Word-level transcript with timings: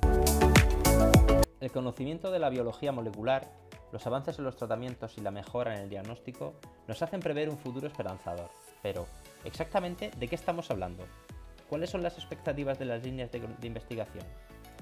El 1.59 1.71
conocimiento 1.71 2.31
de 2.31 2.39
la 2.39 2.49
biología 2.49 2.91
molecular, 2.91 3.68
los 3.91 4.05
avances 4.05 4.37
en 4.37 4.45
los 4.45 4.55
tratamientos 4.55 5.17
y 5.17 5.21
la 5.21 5.31
mejora 5.31 5.75
en 5.75 5.81
el 5.81 5.89
diagnóstico 5.89 6.53
nos 6.87 7.01
hacen 7.01 7.19
prever 7.19 7.49
un 7.49 7.57
futuro 7.57 7.87
esperanzador. 7.87 8.49
Pero, 8.81 9.07
¿exactamente 9.43 10.11
de 10.17 10.27
qué 10.27 10.35
estamos 10.35 10.69
hablando? 10.71 11.05
¿Cuáles 11.69 11.89
son 11.89 12.01
las 12.01 12.17
expectativas 12.17 12.79
de 12.79 12.85
las 12.85 13.03
líneas 13.03 13.31
de, 13.31 13.67
investigación? 13.67 14.25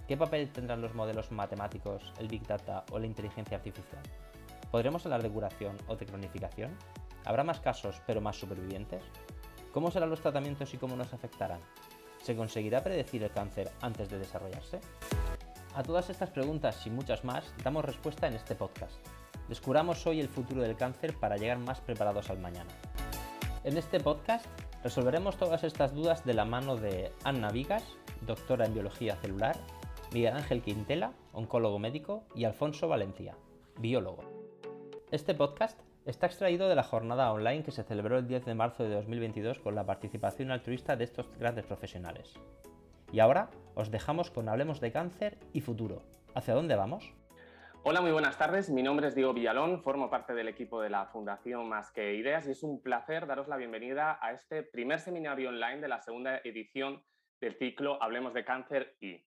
¿Qué 0.08 0.16
papel 0.16 0.50
tendrán 0.52 0.82
los 0.82 0.94
modelos 0.94 1.32
matemáticos, 1.32 2.14
el 2.20 2.28
Big 2.28 2.46
Data 2.48 2.86
o 2.92 3.00
la 3.00 3.08
inteligencia 3.08 3.58
artificial? 3.58 4.02
¿Podremos 4.72 5.06
hablar 5.06 5.22
de 5.22 5.30
curación 5.30 5.78
o 5.88 5.96
de 5.96 6.06
cronificación? 6.06 6.78
¿Habrá 7.26 7.44
más 7.44 7.60
casos 7.60 8.02
pero 8.06 8.22
más 8.22 8.38
supervivientes? 8.38 9.04
¿Cómo 9.74 9.92
serán 9.92 10.10
los 10.10 10.22
tratamientos 10.22 10.74
y 10.74 10.78
cómo 10.78 10.96
nos 10.96 11.14
afectarán? 11.14 11.60
¿Se 12.24 12.36
conseguirá 12.36 12.84
predecir 12.84 13.24
el 13.24 13.32
cáncer 13.32 13.70
antes 13.82 14.10
de 14.10 14.20
desarrollarse? 14.20 14.80
A 15.78 15.84
todas 15.84 16.10
estas 16.10 16.32
preguntas 16.32 16.88
y 16.88 16.90
muchas 16.90 17.24
más 17.24 17.54
damos 17.64 17.86
respuesta 17.86 18.26
en 18.26 18.34
este 18.34 18.56
podcast. 18.56 18.96
Descubramos 19.48 20.08
hoy 20.08 20.20
el 20.20 20.28
futuro 20.28 20.64
del 20.64 20.76
cáncer 20.76 21.14
para 21.14 21.38
llegar 21.38 21.60
más 21.60 21.82
preparados 21.82 22.32
al 22.32 22.40
mañana. 22.40 22.72
En 23.64 23.78
este 23.78 24.00
podcast 24.00 24.48
resolveremos 24.84 25.38
todas 25.38 25.64
estas 25.64 25.94
dudas 25.94 26.26
de 26.26 26.34
la 26.34 26.46
mano 26.46 26.78
de 26.78 27.12
Anna 27.24 27.52
Vigas, 27.52 27.84
doctora 28.26 28.66
en 28.66 28.74
biología 28.74 29.18
celular, 29.18 29.56
Miguel 30.12 30.38
Ángel 30.38 30.64
Quintela, 30.64 31.12
oncólogo 31.32 31.78
médico, 31.78 32.24
y 32.34 32.46
Alfonso 32.46 32.88
Valencia, 32.88 33.36
biólogo. 33.78 34.24
Este 35.12 35.36
podcast 35.36 35.80
está 36.08 36.26
extraído 36.26 36.70
de 36.70 36.76
la 36.76 36.82
jornada 36.82 37.32
online 37.32 37.62
que 37.62 37.72
se 37.72 37.84
celebró 37.84 38.18
el 38.18 38.28
10 38.28 38.46
de 38.46 38.56
marzo 38.56 38.82
de 38.82 38.96
2022 38.96 39.60
con 39.60 39.76
la 39.76 39.86
participación 39.86 40.50
altruista 40.50 40.96
de 40.96 41.04
estos 41.04 41.30
grandes 41.38 41.68
profesionales. 41.68 42.34
Y 43.12 43.20
ahora 43.20 43.52
os 43.78 43.92
dejamos 43.92 44.32
con 44.32 44.50
Hablemos 44.50 44.82
de 44.82 44.92
Cáncer 44.92 45.38
y 45.54 45.62
Futuro. 45.62 46.02
¿Hacia 46.34 46.56
dónde 46.56 46.76
vamos? 46.76 47.14
Hola, 47.84 48.02
muy 48.02 48.12
buenas 48.12 48.36
tardes. 48.36 48.72
Mi 48.72 48.82
nombre 48.82 49.08
es 49.08 49.14
Diego 49.14 49.34
Villalón, 49.34 49.84
formo 49.84 50.10
parte 50.10 50.34
del 50.34 50.48
equipo 50.48 50.82
de 50.82 50.90
la 50.90 51.06
Fundación 51.06 51.70
Más 51.70 51.92
que 51.92 52.16
Ideas 52.16 52.48
y 52.48 52.52
es 52.52 52.64
un 52.64 52.82
placer 52.82 53.28
daros 53.28 53.48
la 53.48 53.56
bienvenida 53.56 54.18
a 54.20 54.32
este 54.32 54.64
primer 54.64 55.00
seminario 55.00 55.50
online 55.50 55.80
de 55.80 55.88
la 55.88 56.02
segunda 56.02 56.40
edición 56.44 57.04
del 57.40 57.56
ciclo 57.56 58.02
Hablemos 58.02 58.34
de 58.34 58.44
Cáncer 58.44 58.96
y. 59.00 59.24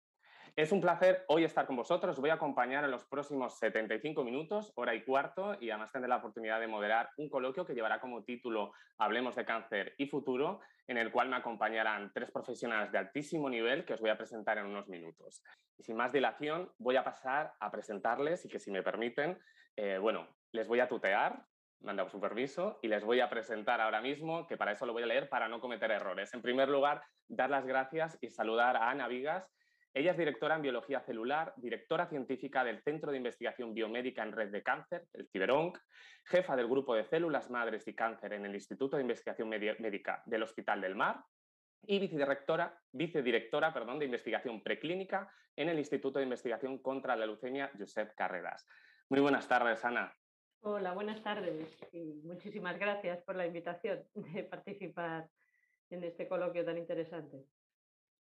Es 0.56 0.72
un 0.72 0.80
placer 0.80 1.24
hoy 1.28 1.44
estar 1.44 1.66
con 1.66 1.76
vosotros. 1.76 2.16
Os 2.16 2.20
voy 2.20 2.30
a 2.30 2.34
acompañar 2.34 2.84
en 2.84 2.90
los 2.90 3.04
próximos 3.04 3.58
75 3.58 4.24
minutos, 4.24 4.72
hora 4.74 4.94
y 4.94 5.02
cuarto, 5.04 5.56
y 5.60 5.70
además 5.70 5.92
tendré 5.92 6.08
la 6.08 6.16
oportunidad 6.16 6.60
de 6.60 6.66
moderar 6.66 7.10
un 7.16 7.28
coloquio 7.28 7.64
que 7.64 7.74
llevará 7.74 8.00
como 8.00 8.24
título 8.24 8.72
Hablemos 8.98 9.36
de 9.36 9.44
cáncer 9.44 9.94
y 9.98 10.06
futuro, 10.06 10.60
en 10.86 10.96
el 10.96 11.12
cual 11.12 11.28
me 11.28 11.36
acompañarán 11.36 12.10
tres 12.12 12.30
profesionales 12.30 12.90
de 12.90 12.98
altísimo 12.98 13.48
nivel 13.48 13.84
que 13.84 13.94
os 13.94 14.00
voy 14.00 14.10
a 14.10 14.18
presentar 14.18 14.58
en 14.58 14.66
unos 14.66 14.88
minutos. 14.88 15.42
Y 15.78 15.82
sin 15.82 15.96
más 15.96 16.12
dilación, 16.12 16.70
voy 16.78 16.96
a 16.96 17.04
pasar 17.04 17.52
a 17.60 17.70
presentarles 17.70 18.44
y 18.44 18.48
que 18.48 18.58
si 18.58 18.70
me 18.70 18.82
permiten, 18.82 19.38
eh, 19.76 19.98
bueno, 19.98 20.26
les 20.52 20.66
voy 20.66 20.80
a 20.80 20.88
tutear, 20.88 21.44
me 21.80 21.92
han 21.92 22.10
su 22.10 22.20
permiso 22.20 22.78
y 22.82 22.88
les 22.88 23.04
voy 23.04 23.20
a 23.20 23.30
presentar 23.30 23.80
ahora 23.80 24.00
mismo, 24.00 24.46
que 24.46 24.56
para 24.56 24.72
eso 24.72 24.84
lo 24.84 24.92
voy 24.92 25.04
a 25.04 25.06
leer 25.06 25.28
para 25.28 25.48
no 25.48 25.60
cometer 25.60 25.90
errores. 25.90 26.34
En 26.34 26.42
primer 26.42 26.68
lugar, 26.68 27.02
dar 27.28 27.50
las 27.50 27.66
gracias 27.66 28.18
y 28.20 28.28
saludar 28.28 28.76
a 28.76 28.90
Ana 28.90 29.08
Vigas, 29.08 29.48
ella 29.92 30.12
es 30.12 30.18
directora 30.18 30.54
en 30.54 30.62
biología 30.62 31.00
celular, 31.00 31.52
directora 31.56 32.06
científica 32.06 32.62
del 32.62 32.80
Centro 32.82 33.10
de 33.10 33.16
Investigación 33.16 33.74
Biomédica 33.74 34.22
en 34.22 34.32
Red 34.32 34.50
de 34.50 34.62
Cáncer, 34.62 35.06
el 35.14 35.28
CiberOnc, 35.28 35.78
jefa 36.26 36.54
del 36.54 36.68
grupo 36.68 36.94
de 36.94 37.04
células 37.04 37.50
madres 37.50 37.88
y 37.88 37.94
cáncer 37.94 38.34
en 38.34 38.46
el 38.46 38.54
Instituto 38.54 38.96
de 38.96 39.02
Investigación 39.02 39.48
Médica 39.48 40.22
del 40.26 40.44
Hospital 40.44 40.80
del 40.80 40.94
Mar 40.94 41.24
y 41.82 41.98
vicedirectora, 41.98 42.78
vicedirectora 42.92 43.72
perdón, 43.72 43.98
de 43.98 44.04
investigación 44.04 44.62
preclínica 44.62 45.28
en 45.56 45.68
el 45.68 45.78
Instituto 45.78 46.20
de 46.20 46.24
Investigación 46.24 46.78
contra 46.78 47.16
la 47.16 47.26
Leucemia 47.26 47.72
Josep 47.76 48.14
Carreras. 48.14 48.66
Muy 49.08 49.20
buenas 49.20 49.48
tardes, 49.48 49.84
Ana. 49.84 50.14
Hola, 50.60 50.92
buenas 50.92 51.20
tardes 51.22 51.84
y 51.90 52.20
muchísimas 52.22 52.78
gracias 52.78 53.22
por 53.22 53.34
la 53.34 53.46
invitación 53.46 54.04
de 54.14 54.44
participar 54.44 55.26
en 55.88 56.04
este 56.04 56.28
coloquio 56.28 56.64
tan 56.64 56.78
interesante. 56.78 57.44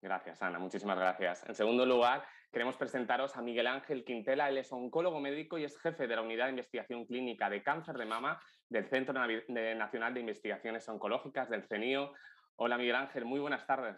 Gracias, 0.04 0.42
Ana. 0.42 0.58
Muchísimas 0.58 0.98
gracias. 0.98 1.48
En 1.48 1.54
segundo 1.54 1.86
lugar, 1.86 2.26
queremos 2.52 2.76
presentaros 2.76 3.38
a 3.38 3.40
Miguel 3.40 3.66
Ángel 3.66 4.04
Quintela. 4.04 4.50
Él 4.50 4.58
es 4.58 4.70
oncólogo 4.70 5.18
médico 5.18 5.56
y 5.56 5.64
es 5.64 5.80
jefe 5.80 6.06
de 6.06 6.14
la 6.14 6.20
Unidad 6.20 6.44
de 6.44 6.50
Investigación 6.50 7.06
Clínica 7.06 7.48
de 7.48 7.62
Cáncer 7.62 7.96
de 7.96 8.04
Mama 8.04 8.38
del 8.68 8.86
Centro 8.86 9.14
Nacional 9.14 10.12
de 10.12 10.20
Investigaciones 10.20 10.86
Oncológicas 10.90 11.48
del 11.48 11.62
CENIO. 11.62 12.12
Hola, 12.56 12.76
Miguel 12.76 12.96
Ángel. 12.96 13.24
Muy 13.24 13.40
buenas 13.40 13.66
tardes. 13.66 13.96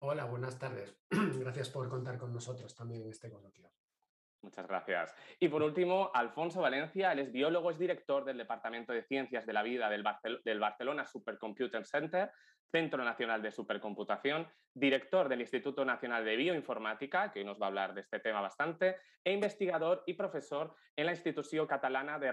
Hola, 0.00 0.24
buenas 0.24 0.58
tardes. 0.58 0.98
Gracias 1.38 1.70
por 1.70 1.88
contar 1.88 2.18
con 2.18 2.32
nosotros 2.32 2.74
también 2.74 3.02
en 3.02 3.10
este 3.10 3.30
coloquio. 3.30 3.70
Muchas 4.42 4.66
gracias. 4.66 5.14
Y 5.38 5.48
por 5.48 5.62
último, 5.62 6.10
Alfonso 6.14 6.62
Valencia, 6.62 7.12
él 7.12 7.18
es 7.18 7.32
biólogo, 7.32 7.70
es 7.70 7.78
director 7.78 8.24
del 8.24 8.38
Departamento 8.38 8.92
de 8.92 9.02
Ciencias 9.02 9.44
de 9.44 9.52
la 9.52 9.62
Vida 9.62 9.90
del, 9.90 10.58
Barcelona 10.58 11.04
Supercomputer 11.04 11.84
Center, 11.84 12.30
Centro 12.70 13.04
Nacional 13.04 13.42
de 13.42 13.50
Supercomputación, 13.50 14.48
director 14.72 15.28
del 15.28 15.42
Instituto 15.42 15.84
Nacional 15.84 16.24
de 16.24 16.36
Bioinformática, 16.36 17.30
que 17.30 17.40
hoy 17.40 17.44
nos 17.44 17.60
va 17.60 17.66
a 17.66 17.68
hablar 17.68 17.94
de 17.94 18.00
este 18.00 18.20
tema 18.20 18.40
bastante, 18.40 18.96
e 19.22 19.32
investigador 19.32 20.04
y 20.06 20.14
profesor 20.14 20.74
en 20.96 21.06
la 21.06 21.12
Institución 21.12 21.66
Catalana 21.66 22.18
de, 22.18 22.32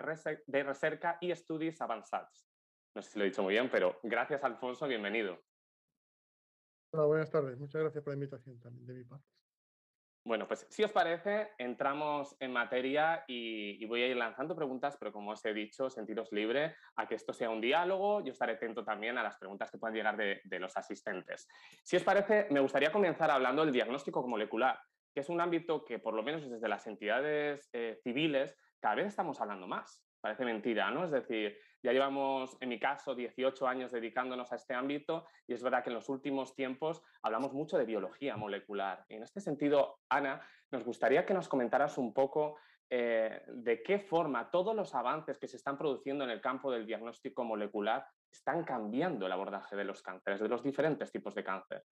Recerca 0.64 1.18
y 1.20 1.32
Estudios 1.32 1.82
Avanzados. 1.82 2.48
No 2.96 3.02
sé 3.02 3.12
si 3.12 3.20
lo 3.20 3.26
he 3.26 3.30
dicho 3.30 3.44
muy 3.44 3.54
bien, 3.54 3.70
pero 3.70 4.00
gracias, 4.04 4.44
Alfonso, 4.46 4.88
bienvenido. 4.88 5.44
Hola, 6.94 7.06
buenas 7.06 7.30
tardes. 7.30 7.60
Muchas 7.60 7.82
gracias 7.82 8.02
por 8.02 8.14
la 8.14 8.16
invitación 8.16 8.60
también 8.62 8.88
de 8.88 8.94
mi 8.94 9.04
parte. 9.04 9.28
Bueno, 10.28 10.46
pues 10.46 10.68
si 10.70 10.84
os 10.84 10.92
parece, 10.92 11.52
entramos 11.58 12.36
en 12.42 12.52
materia 12.52 13.24
y, 13.28 13.86
voy 13.86 14.04
a 14.04 14.08
ir 14.08 14.18
lanzando 14.18 14.58
preguntas, 14.58 14.98
pero 15.00 15.14
como 15.14 15.32
os 15.32 15.46
he 15.46 15.54
dicho, 15.54 15.90
sentiros 15.90 16.34
libre 16.34 16.76
a 16.98 17.08
que 17.08 17.16
esto 17.16 17.32
sea 17.32 17.50
un 17.50 17.62
diálogo. 17.62 18.22
Yo 18.26 18.34
estaré 18.34 18.56
atento 18.56 18.84
también 18.84 19.18
a 19.18 19.24
las 19.24 19.38
preguntas 19.38 19.72
que 19.72 19.78
puedan 19.78 19.96
llegar 19.96 20.18
de, 20.18 20.60
los 20.60 20.76
asistentes. 20.76 21.48
Si 21.82 21.96
os 21.96 22.04
parece, 22.04 22.48
me 22.52 22.60
gustaría 22.60 22.92
comenzar 22.92 23.32
hablando 23.32 23.64
del 23.64 23.74
diagnóstico 23.74 24.28
molecular, 24.28 24.78
que 25.14 25.22
es 25.22 25.30
un 25.30 25.40
ámbito 25.40 25.86
que, 25.86 25.98
por 25.98 26.14
lo 26.14 26.24
menos 26.24 26.50
desde 26.50 26.68
las 26.68 26.86
entidades 26.88 27.70
eh, 27.72 27.98
civiles, 28.04 28.54
cada 28.82 28.96
vez 28.96 29.08
estamos 29.08 29.40
hablando 29.40 29.66
más. 29.66 30.04
Parece 30.20 30.44
mentira, 30.44 30.92
¿no? 30.92 31.06
Es 31.06 31.12
decir, 31.12 31.58
ya 31.84 31.92
llevamos, 31.92 32.58
en 32.60 32.70
mi 32.70 32.80
caso, 32.80 33.16
18 33.16 33.68
años 33.68 33.92
dedicándonos 33.92 34.52
a 34.52 34.56
este 34.56 34.74
ámbito 34.74 35.26
y 35.48 35.54
es 35.54 35.64
verdad 35.64 35.84
que 35.84 35.90
en 35.90 35.96
los 35.96 36.10
últimos 36.10 36.56
tiempos 36.56 37.04
hablamos 37.22 37.54
mucho 37.54 37.78
de 37.78 37.86
biología 37.86 38.36
molecular. 38.38 39.06
Y 39.10 39.16
en 39.16 39.24
este 39.24 39.42
sentido, 39.42 40.00
Ana, 40.10 40.42
nos 40.72 40.84
gustaría 40.84 41.26
que 41.26 41.34
nos 41.34 41.48
comentaras 41.48 41.98
un 41.98 42.14
poco 42.14 42.58
eh, 42.90 43.44
de 43.48 43.84
qué 43.84 44.00
forma 44.00 44.50
todos 44.50 44.76
los 44.76 44.96
avances 44.96 45.38
que 45.38 45.48
se 45.48 45.58
están 45.58 45.78
produciendo 45.78 46.24
en 46.24 46.30
el 46.30 46.40
campo 46.40 46.72
del 46.72 46.86
diagnóstico 46.86 47.44
molecular 47.44 48.08
están 48.32 48.64
cambiando 48.64 49.26
el 49.26 49.32
abordaje 49.32 49.76
de 49.76 49.84
los 49.84 50.02
cánceres, 50.02 50.40
de 50.40 50.48
los 50.48 50.64
diferentes 50.64 51.12
tipos 51.12 51.36
de 51.36 51.44
cáncer. 51.44 51.84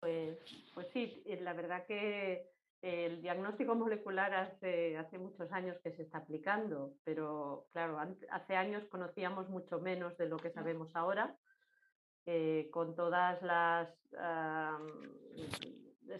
Pues, 0.00 0.38
pues 0.74 0.88
sí, 0.88 1.22
eh, 1.24 1.40
la 1.40 1.54
verdad 1.54 1.86
que 1.86 2.50
el 2.84 3.22
diagnóstico 3.22 3.74
molecular 3.74 4.34
hace, 4.34 4.98
hace 4.98 5.16
muchos 5.16 5.50
años 5.52 5.78
que 5.82 5.92
se 5.92 6.02
está 6.02 6.18
aplicando, 6.18 6.92
pero 7.02 7.66
claro, 7.72 7.98
hace 8.30 8.56
años 8.56 8.84
conocíamos 8.90 9.48
mucho 9.48 9.80
menos 9.80 10.14
de 10.18 10.28
lo 10.28 10.36
que 10.36 10.50
sabemos 10.50 10.94
ahora, 10.94 11.34
eh, 12.26 12.68
con 12.70 12.94
todas 12.94 13.40
las 13.40 13.88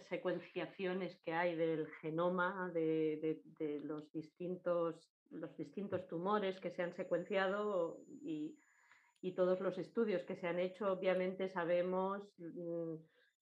secuenciaciones 0.09 1.15
que 1.23 1.33
hay 1.33 1.55
del 1.55 1.87
genoma, 2.01 2.71
de, 2.73 3.43
los, 3.83 4.11
distintos, 4.11 4.95
los 5.29 5.55
distintos 5.57 6.07
tumores 6.07 6.59
que 6.59 6.71
se 6.71 6.81
han 6.81 6.95
secuenciado 6.95 7.99
y, 8.23 8.57
y, 9.21 9.33
todos 9.33 9.59
los 9.61 9.77
estudios 9.77 10.23
que 10.23 10.35
se 10.35 10.47
han 10.47 10.57
hecho, 10.57 10.91
obviamente 10.91 11.47
sabemos... 11.49 12.23
Mm, 12.39 12.95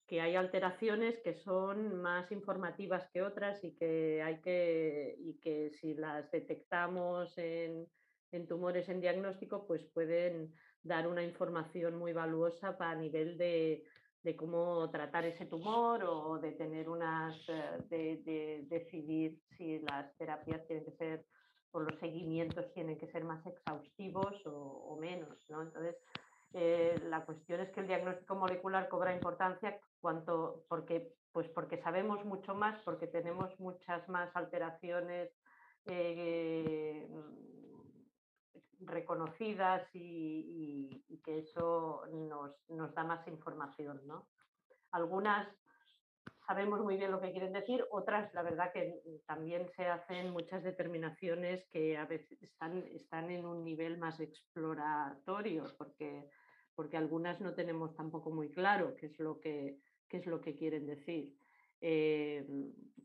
que 0.06 0.20
hay 0.20 0.36
alteraciones 0.36 1.18
que 1.20 1.34
son 1.34 2.00
más 2.02 2.30
informativas 2.30 3.08
que 3.12 3.22
otras 3.22 3.62
y 3.64 3.74
que 3.74 4.22
hay 4.22 4.40
que, 4.40 5.16
y 5.18 5.34
que 5.40 5.70
si 5.70 5.94
las 5.94 6.30
detectamos 6.30 7.36
en, 7.38 7.88
tumores 8.48 8.88
en 8.88 9.00
diagnóstico, 9.00 9.64
pues 9.66 9.84
pueden 9.94 10.52
dar 10.82 11.06
una 11.06 11.22
información 11.22 11.96
muy 11.96 12.12
valuosa 12.12 12.76
para 12.76 12.96
nivel 12.96 13.38
de, 13.38 13.84
cómo 14.36 14.90
tratar 14.90 15.24
ese 15.24 15.46
tumor 15.46 16.02
o 16.04 16.38
de 16.38 16.52
tener 16.52 16.88
unas, 16.88 17.36
eh, 17.48 18.20
de, 18.24 18.64
decidir 18.68 19.38
si 19.56 19.78
las 19.78 20.14
terapias 20.16 20.66
tienen 20.66 20.84
que 20.84 20.92
ser 20.92 21.24
por 21.70 21.90
los 21.90 21.98
seguimientos 21.98 22.64
seguimientos 22.64 22.72
tienen 22.72 22.98
que 22.98 23.08
ser 23.08 23.24
más 23.24 23.44
exhaustivos 23.46 24.34
o, 24.46 24.96
menos. 25.00 25.38
¿no? 25.48 25.62
Entonces, 25.62 25.96
eh, 26.52 27.00
la 27.08 27.24
cuestión 27.24 27.60
es 27.60 27.70
que 27.70 27.80
el 27.80 27.88
diagnóstico 27.88 28.36
molecular 28.36 28.88
cobra 28.88 29.12
importancia 29.12 29.76
porque, 30.68 31.14
pues 31.32 31.48
porque 31.48 31.78
sabemos 31.78 32.24
mucho 32.24 32.54
más, 32.54 32.78
porque 32.84 33.06
tenemos 33.06 33.58
muchas 33.58 34.08
más 34.08 34.34
alteraciones 34.36 35.30
eh, 35.86 37.08
reconocidas 38.80 39.88
y, 39.94 41.02
que 41.24 41.38
eso 41.38 42.02
nos, 42.12 42.52
nos, 42.68 42.94
da 42.94 43.02
más 43.02 43.26
información. 43.28 44.00
¿no? 44.06 44.28
Algunas 44.90 45.48
sabemos 46.46 46.80
muy 46.80 46.96
bien 46.96 47.10
lo 47.10 47.20
que 47.20 47.32
quieren 47.32 47.52
decir, 47.52 47.84
otras, 47.90 48.32
la 48.34 48.42
verdad 48.42 48.72
que 48.72 49.00
también 49.26 49.68
se 49.70 49.86
hacen 49.86 50.30
muchas 50.30 50.62
determinaciones 50.62 51.66
que 51.70 51.96
a 51.96 52.04
veces 52.04 52.42
están, 52.42 52.84
están 52.92 53.30
en 53.30 53.46
un 53.46 53.64
nivel 53.64 53.98
más 53.98 54.20
exploratorio, 54.20 55.64
porque, 55.78 56.28
porque 56.74 56.96
algunas 56.96 57.40
no 57.40 57.54
tenemos 57.54 57.94
tampoco 57.94 58.30
muy 58.30 58.50
claro 58.50 58.94
qué 58.96 59.06
es 59.06 59.18
lo 59.18 59.40
que, 59.40 59.78
qué 60.14 60.20
es 60.20 60.26
lo 60.26 60.40
que 60.40 60.54
quieren 60.54 60.86
decir. 60.86 61.34
Eh, 61.80 62.46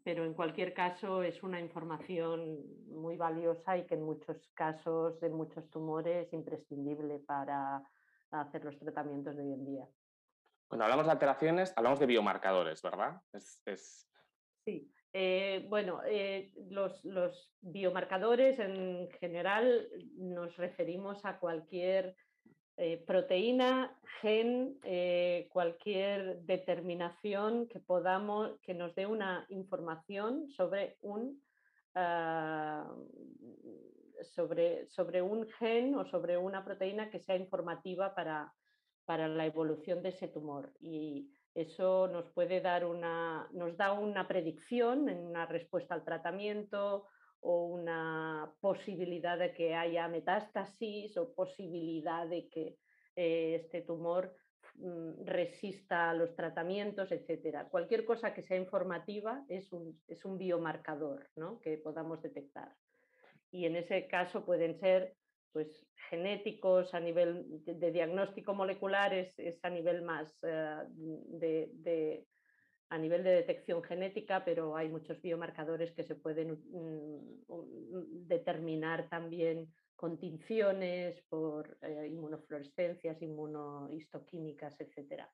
pero 0.03 0.23
en 0.25 0.35
cualquier 0.35 0.75
caso 0.75 1.23
es 1.23 1.41
una 1.41 1.59
información 1.59 2.59
muy 2.87 3.17
valiosa 3.17 3.75
y 3.77 3.87
que 3.87 3.95
en 3.95 4.03
muchos 4.03 4.37
casos, 4.53 5.19
de 5.19 5.29
muchos 5.29 5.67
tumores, 5.71 6.27
es 6.27 6.33
imprescindible 6.33 7.17
para 7.25 7.81
hacer 8.29 8.63
los 8.63 8.77
tratamientos 8.77 9.35
de 9.35 9.41
hoy 9.41 9.53
en 9.53 9.65
día. 9.65 9.85
Cuando 10.67 10.85
hablamos 10.85 11.07
de 11.07 11.11
alteraciones, 11.13 11.73
hablamos 11.75 11.99
de 11.99 12.05
biomarcadores, 12.05 12.79
¿verdad? 12.83 13.19
Sí, 14.63 14.93
eh, 15.11 15.65
bueno, 15.67 16.01
eh, 16.05 16.53
los, 16.69 17.51
biomarcadores 17.61 18.59
en 18.59 19.09
general 19.19 19.89
nos 20.15 20.55
referimos 20.57 21.25
a 21.25 21.39
cualquier 21.39 22.15
eh, 22.77 23.03
proteína, 23.05 23.99
gen, 24.21 24.79
cualquier 25.59 26.39
determinación 26.43 27.67
que 27.67 27.81
podamos, 27.81 28.57
que 28.61 28.73
nos 28.73 28.95
dé 28.95 29.05
una 29.05 29.45
información 29.49 30.47
sobre 30.47 30.97
un, 31.01 31.43
ah, 31.95 32.89
sobre, 34.21 34.87
sobre 34.87 35.21
un 35.21 35.49
gen 35.59 35.95
o 35.95 36.05
sobre 36.05 36.37
una 36.37 36.63
proteína 36.63 37.09
que 37.09 37.19
sea 37.19 37.35
informativa 37.35 38.15
para, 38.15 38.53
para 39.03 39.27
la 39.27 39.45
evolución 39.45 40.01
de 40.01 40.09
ese 40.15 40.29
tumor. 40.29 40.71
Y 40.79 41.29
eso 41.53 42.07
nos 42.07 42.29
puede 42.29 42.61
dar 42.61 42.85
una, 42.85 43.45
nos 43.51 43.75
da 43.75 43.91
una 43.91 44.29
predicción 44.29 45.09
en 45.09 45.19
una 45.25 45.45
respuesta 45.45 45.93
al 45.93 46.05
tratamiento 46.05 47.05
o 47.41 47.65
una 47.65 48.49
posibilidad 48.61 49.37
de 49.37 49.53
que 49.53 49.75
haya 49.75 50.07
metástasis 50.07 51.17
o 51.17 51.33
posibilidad 51.33 52.25
de 52.29 52.47
que 52.47 52.77
eh, 53.17 53.55
este 53.61 53.81
tumor 53.81 54.33
resista 55.25 56.09
a 56.09 56.13
los 56.13 56.35
tratamientos, 56.35 57.11
etcétera. 57.11 57.67
Cualquier 57.69 58.05
cosa 58.05 58.33
que 58.33 58.43
sea 58.43 58.57
informativa 58.57 59.43
es 59.47 59.71
un, 59.73 60.01
es 60.07 60.23
un 60.25 60.37
biomarcador 60.37 61.29
¿no? 61.35 61.59
que 61.59 61.77
podamos 61.77 62.21
detectar. 62.21 62.73
Y 63.51 63.65
en 63.65 63.75
ese 63.75 64.07
caso 64.07 64.45
pueden 64.45 64.79
ser 64.79 65.15
pues, 65.51 65.67
genéticos, 66.09 66.93
a 66.93 66.99
nivel 66.99 67.63
de, 67.65 67.91
diagnóstico 67.91 68.53
molecular 68.53 69.13
es, 69.13 69.59
a 69.63 69.69
nivel 69.69 70.03
más 70.03 70.37
eh, 70.43 70.83
de, 70.87 72.25
a 72.89 72.97
nivel 72.97 73.23
de 73.23 73.31
detección 73.31 73.83
genética, 73.83 74.43
pero 74.45 74.75
hay 74.75 74.89
muchos 74.89 75.21
biomarcadores 75.21 75.91
que 75.91 76.03
se 76.03 76.15
pueden 76.15 76.53
mm, 76.71 78.27
determinar 78.27 79.09
también 79.09 79.67
con 79.99 80.17
tinciones, 80.17 81.19
por 81.27 81.77
eh, 81.81 82.07
inmunofluorescencias, 82.09 83.21
inmunohistoquímicas, 83.21 84.79
etc. 84.79 85.25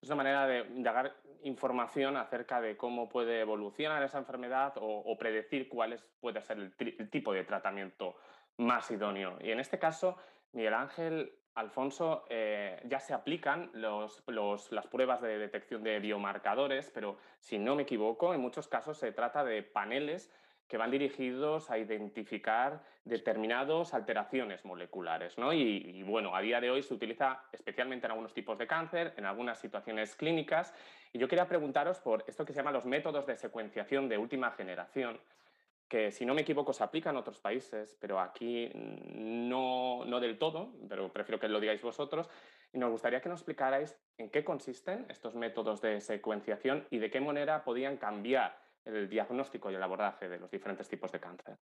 Es 0.00 0.08
una 0.08 0.22
manera 0.22 0.46
de 0.46 0.64
dar 0.84 1.16
información 1.42 2.16
acerca 2.16 2.60
de 2.60 2.76
cómo 2.76 3.08
puede 3.08 3.40
evolucionar 3.40 4.00
esa 4.04 4.18
enfermedad 4.18 4.74
o, 4.76 5.18
predecir 5.18 5.68
cuál 5.68 5.98
puede 6.20 6.40
ser 6.42 6.58
el 6.78 7.10
tipo 7.10 7.32
de 7.32 7.42
tratamiento 7.42 8.14
más 8.58 8.88
idóneo. 8.92 9.36
Y 9.40 9.50
en 9.50 9.58
este 9.58 9.80
caso, 9.80 10.16
Miguel 10.52 10.74
Ángel, 10.74 11.32
Alfonso, 11.56 12.24
eh, 12.30 12.80
ya 12.84 13.00
se 13.00 13.14
aplican 13.14 13.72
las 13.74 14.86
pruebas 14.92 15.20
de 15.22 15.38
detección 15.38 15.82
de 15.82 15.98
biomarcadores, 15.98 16.88
pero 16.94 17.18
si 17.40 17.58
no 17.58 17.74
me 17.74 17.82
equivoco, 17.82 18.32
en 18.32 18.40
muchos 18.40 18.68
casos 18.68 18.96
se 18.96 19.10
trata 19.10 19.42
de 19.42 19.64
paneles 19.64 20.32
que 20.72 20.78
van 20.78 20.90
dirigidos 20.90 21.70
a 21.70 21.76
identificar 21.76 22.82
determinadas 23.04 23.92
alteraciones 23.92 24.64
moleculares. 24.64 25.36
¿no? 25.36 25.52
y, 25.52 26.02
bueno, 26.02 26.34
a 26.34 26.40
día 26.40 26.62
de 26.62 26.70
hoy 26.70 26.82
se 26.82 26.94
utiliza 26.94 27.42
especialmente 27.52 28.06
en 28.06 28.12
algunos 28.12 28.32
tipos 28.32 28.56
de 28.56 28.66
cáncer, 28.66 29.12
en 29.18 29.26
algunas 29.26 29.58
situaciones 29.58 30.16
clínicas. 30.16 30.72
Y 31.12 31.18
yo 31.18 31.28
quería 31.28 31.46
preguntaros 31.46 31.98
por 31.98 32.24
esto 32.26 32.46
que 32.46 32.54
se 32.54 32.60
llama 32.60 32.72
los 32.72 32.86
métodos 32.86 33.26
de 33.26 33.36
secuenciación 33.36 34.08
de 34.08 34.16
última 34.16 34.50
generación, 34.52 35.20
que 35.88 36.10
si 36.10 36.24
no 36.24 36.32
me 36.32 36.40
equivoco 36.40 36.72
se 36.72 36.82
aplica 36.82 37.10
en 37.10 37.16
otros 37.18 37.38
países, 37.38 37.94
pero 38.00 38.18
aquí 38.18 38.70
no, 38.74 40.06
no 40.06 40.20
del 40.20 40.38
todo, 40.38 40.72
pero 40.88 41.12
prefiero 41.12 41.38
que 41.38 41.48
lo 41.48 41.60
digáis 41.60 41.82
vosotros. 41.82 42.30
Y 42.72 42.78
nos 42.78 42.90
gustaría 42.90 43.20
que 43.20 43.28
nos 43.28 43.40
explicarais 43.40 44.00
en 44.16 44.30
qué 44.30 44.42
consisten 44.42 45.04
estos 45.10 45.34
métodos 45.34 45.82
de 45.82 46.00
secuenciación 46.00 46.86
y 46.88 46.96
de 46.96 47.10
qué 47.10 47.20
manera 47.20 47.62
podían 47.62 47.98
cambiar 47.98 48.71
el 48.84 49.08
diagnóstico 49.08 49.70
y 49.70 49.74
el 49.74 49.82
abordaje 49.82 50.28
de 50.28 50.38
los 50.38 50.50
diferentes 50.50 50.88
tipos 50.88 51.10
de 51.12 51.20
cáncer. 51.20 51.58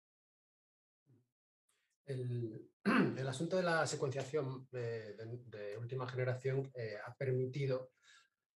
El, 2.04 2.70
asunto 3.28 3.56
de 3.56 3.62
la 3.62 3.86
secuenciación 3.86 4.68
de, 4.70 5.76
última 5.78 6.06
generación 6.06 6.70
eh, 6.74 6.96
ha 7.04 7.14
permitido 7.14 7.90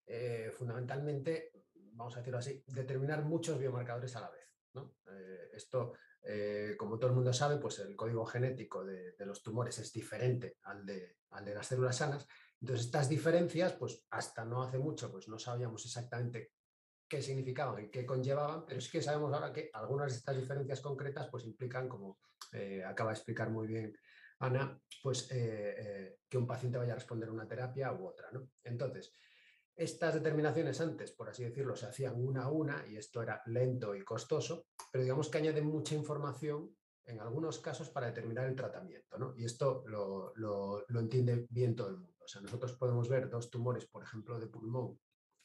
eh, 0.06 0.52
fundamentalmente, 0.52 1.52
vamos 1.94 2.16
a 2.16 2.20
decirlo 2.20 2.40
así, 2.40 2.64
determinar 2.68 3.24
muchos 3.24 3.60
biomarcadores 3.60 4.16
a 4.16 4.22
la 4.22 4.30
vez. 4.32 4.40
Eh, 4.76 5.50
esto, 5.54 5.94
eh, 6.24 6.76
como 6.78 6.98
todo 6.98 7.10
el 7.10 7.16
mundo 7.16 7.34
sabe, 7.34 7.58
pues 7.58 7.80
el 7.80 7.96
código 7.96 8.26
genético 8.26 8.84
de, 8.84 9.14
los 9.20 9.44
tumores 9.44 9.78
es 9.80 9.92
diferente 9.94 10.58
al 10.64 10.86
de, 10.86 11.18
al 11.32 11.46
de, 11.46 11.56
las 11.56 11.68
células 11.68 11.98
sanas. 11.98 12.28
Entonces, 12.62 12.88
estas 12.88 13.10
diferencias, 13.10 13.74
pues 13.74 14.06
hasta 14.10 14.44
no 14.46 14.64
hace 14.64 14.80
mucho, 14.80 15.12
pues 15.12 15.28
no 15.28 15.40
sabíamos 15.40 15.86
exactamente 15.86 16.54
qué 17.10 17.22
significaban 17.22 17.84
y 17.84 17.90
qué 17.90 18.06
conllevaban, 18.06 18.66
pero 18.66 18.80
sí 18.80 18.92
que 18.92 19.02
sabemos 19.02 19.34
ahora 19.34 19.52
que 19.52 19.70
algunas 19.74 20.12
de 20.12 20.18
estas 20.20 20.38
diferencias 20.38 20.80
concretas 20.82 21.28
pues 21.30 21.44
implican, 21.46 21.90
como 21.90 22.20
eh, 22.54 22.84
acaba 22.86 23.12
de 23.12 23.16
explicar 23.18 23.50
muy 23.50 23.68
bien 23.68 23.94
Ana, 24.42 24.80
pues 25.04 25.28
que 25.28 26.38
un 26.38 26.48
paciente 26.48 26.78
vaya 26.78 26.94
a 26.94 26.96
responder 26.96 27.30
una 27.30 27.46
terapia 27.46 27.92
u 27.92 28.08
otra. 28.08 28.32
¿no? 28.32 28.52
Entonces, 28.64 29.14
estas 29.80 30.14
determinaciones 30.14 30.82
antes, 30.82 31.14
por 31.14 31.30
así 31.30 31.46
decirlo, 31.46 31.74
se 31.74 31.86
hacían 31.86 32.16
una 32.16 32.44
a 32.44 32.52
una 32.52 32.86
y 32.86 32.98
esto 32.98 33.22
era 33.22 33.42
lento 33.46 33.96
y 33.96 34.04
costoso, 34.04 34.68
pero 34.92 35.04
digamos 35.04 35.30
que 35.30 35.38
añaden 35.38 35.66
mucha 35.66 35.96
información 35.96 36.76
en 37.06 37.22
algunos 37.22 37.60
casos 37.60 37.90
para 37.90 38.08
determinar 38.08 38.46
el 38.48 38.58
tratamiento. 38.58 39.18
¿no? 39.18 39.34
Y 39.38 39.46
esto 39.46 39.86
lo, 39.88 40.34
entiende 40.90 41.48
bien 41.50 41.78
todo 41.78 41.90
el 41.90 41.98
mundo. 41.98 42.26
O 42.26 42.28
sea, 42.28 42.42
nosotros 42.42 42.74
podemos 42.74 43.08
ver 43.08 43.30
dos 43.30 43.50
tumores, 43.50 43.86
por 43.86 44.04
ejemplo, 44.04 44.38
de 44.38 44.48
pulmón 44.48 45.00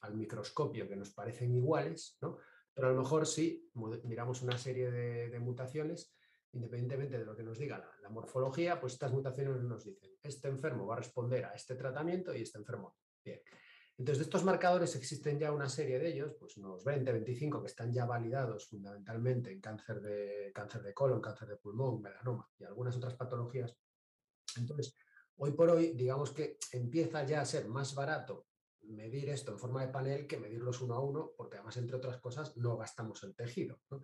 al 0.05 0.15
microscopio 0.15 0.89
que 0.89 0.97
nos 0.97 1.11
parecen 1.11 1.55
iguales, 1.55 2.17
¿no? 2.21 2.39
pero 2.73 2.89
a 2.89 2.93
lo 2.93 3.03
mejor 3.03 3.27
si 3.27 3.71
miramos 4.05 4.43
una 4.43 4.59
serie 4.59 4.91
de, 4.91 5.39
mutaciones, 5.39 6.15
independientemente 6.53 7.19
de 7.19 7.25
lo 7.25 7.37
que 7.37 7.43
nos 7.43 7.59
diga 7.59 7.79
la, 7.79 7.91
la, 8.03 8.09
morfología, 8.09 8.81
pues 8.81 8.95
estas 8.95 9.13
mutaciones 9.13 9.63
nos 9.63 9.85
dicen, 9.85 10.11
este 10.23 10.49
enfermo 10.49 10.87
va 10.87 10.95
a 10.95 10.99
responder 10.99 11.45
a 11.45 11.55
este 11.55 11.75
tratamiento 11.77 12.35
y 12.35 12.43
este 12.43 12.59
enfermo. 12.59 12.97
Bien. 13.25 13.41
Entonces, 13.97 14.19
de 14.19 14.25
estos 14.25 14.43
marcadores 14.43 14.97
existen 14.97 15.39
ya 15.39 15.53
una 15.53 15.69
serie 15.69 16.01
de 16.01 16.09
ellos, 16.09 16.35
pues 16.39 16.57
unos 16.57 16.83
20, 16.85 17.13
25 17.13 17.61
que 17.61 17.69
están 17.69 17.93
ya 17.93 18.05
validados 18.05 18.67
fundamentalmente 18.67 19.53
en 19.53 19.61
cáncer 19.61 20.01
de, 20.01 20.51
cáncer 20.53 20.83
de 20.83 20.93
colon, 20.93 21.21
cáncer 21.21 21.49
de 21.49 21.57
pulmón, 21.57 22.03
melanoma 22.03 22.49
y 22.59 22.65
algunas 22.65 22.97
otras 22.97 23.15
patologías. 23.15 23.77
Entonces, 24.57 24.97
hoy 25.37 25.53
por 25.53 25.71
hoy, 25.71 25.93
digamos 25.95 26.33
que 26.33 26.59
empieza 26.73 27.25
ya 27.25 27.41
a 27.41 27.47
ser 27.47 27.69
más 27.69 27.95
barato 27.95 28.47
medir 28.89 29.29
esto 29.29 29.53
en 29.53 29.59
forma 29.59 29.85
de 29.85 29.93
panel 29.93 30.27
que 30.27 30.39
medirlos 30.39 30.81
uno 30.81 30.95
a 30.95 31.01
uno, 31.01 31.33
porque 31.37 31.57
además, 31.57 31.77
entre 31.77 31.97
otras 31.97 32.21
cosas, 32.21 32.57
no 32.57 32.77
gastamos 32.77 33.23
el 33.25 33.35
tejido. 33.35 33.81
¿no? 33.91 34.01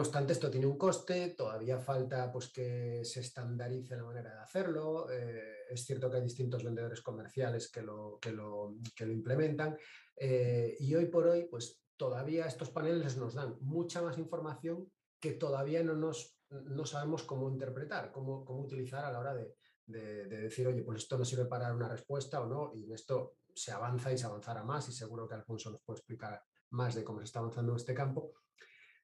obstante, 0.00 0.32
esto 0.32 0.50
tiene 0.50 0.66
un 0.66 0.76
coste, 0.76 1.34
todavía 1.36 1.78
falta 1.78 2.32
pues, 2.32 2.50
que 2.52 3.04
se 3.04 3.20
estandarice 3.20 3.96
la 3.96 4.04
manera 4.04 4.34
de 4.34 4.40
hacerlo. 4.40 5.10
Eh, 5.10 5.64
es 5.70 5.84
cierto 5.84 6.10
que 6.10 6.16
hay 6.16 6.22
distintos 6.22 6.64
vendedores 6.64 7.00
comerciales 7.00 7.70
que 7.70 7.82
lo, 7.82 8.18
que 8.20 8.32
lo, 8.32 8.74
que 8.94 9.06
lo 9.06 9.12
implementan 9.12 9.76
eh, 10.16 10.76
y 10.78 10.94
hoy 10.94 11.06
por 11.06 11.26
hoy 11.26 11.46
pues 11.50 11.82
todavía 11.96 12.46
estos 12.46 12.70
paneles 12.70 13.16
nos 13.16 13.34
dan 13.34 13.56
mucha 13.60 14.02
más 14.02 14.18
información 14.18 14.90
que 15.20 15.32
todavía 15.32 15.82
no, 15.82 15.94
nos, 15.94 16.38
no 16.50 16.84
sabemos 16.84 17.22
cómo 17.22 17.48
interpretar, 17.48 18.12
cómo, 18.12 18.44
cómo 18.44 18.60
utilizar 18.60 19.04
a 19.04 19.12
la 19.12 19.20
hora 19.20 19.34
de, 19.34 19.54
de, 19.86 20.26
decir, 20.26 20.66
oye, 20.66 20.82
pues 20.82 21.02
esto 21.02 21.18
no 21.18 21.24
sirve 21.24 21.46
para 21.46 21.72
una 21.72 21.88
respuesta 21.88 22.40
o 22.40 22.46
no, 22.46 22.72
y 22.74 22.84
en 22.84 22.92
esto 22.92 23.36
se 23.54 23.72
avanza 23.72 24.12
y 24.12 24.18
se 24.18 24.26
avanzará 24.26 24.62
más, 24.62 24.88
y 24.88 24.92
seguro 24.92 25.28
que 25.28 25.34
Alfonso 25.34 25.70
nos 25.70 25.82
puede 25.82 25.98
explicar 25.98 26.42
más 26.70 26.94
de 26.94 27.04
cómo 27.04 27.20
se 27.20 27.26
está 27.26 27.38
avanzando 27.38 27.72
en 27.72 27.76
este 27.76 27.94
campo. 27.94 28.34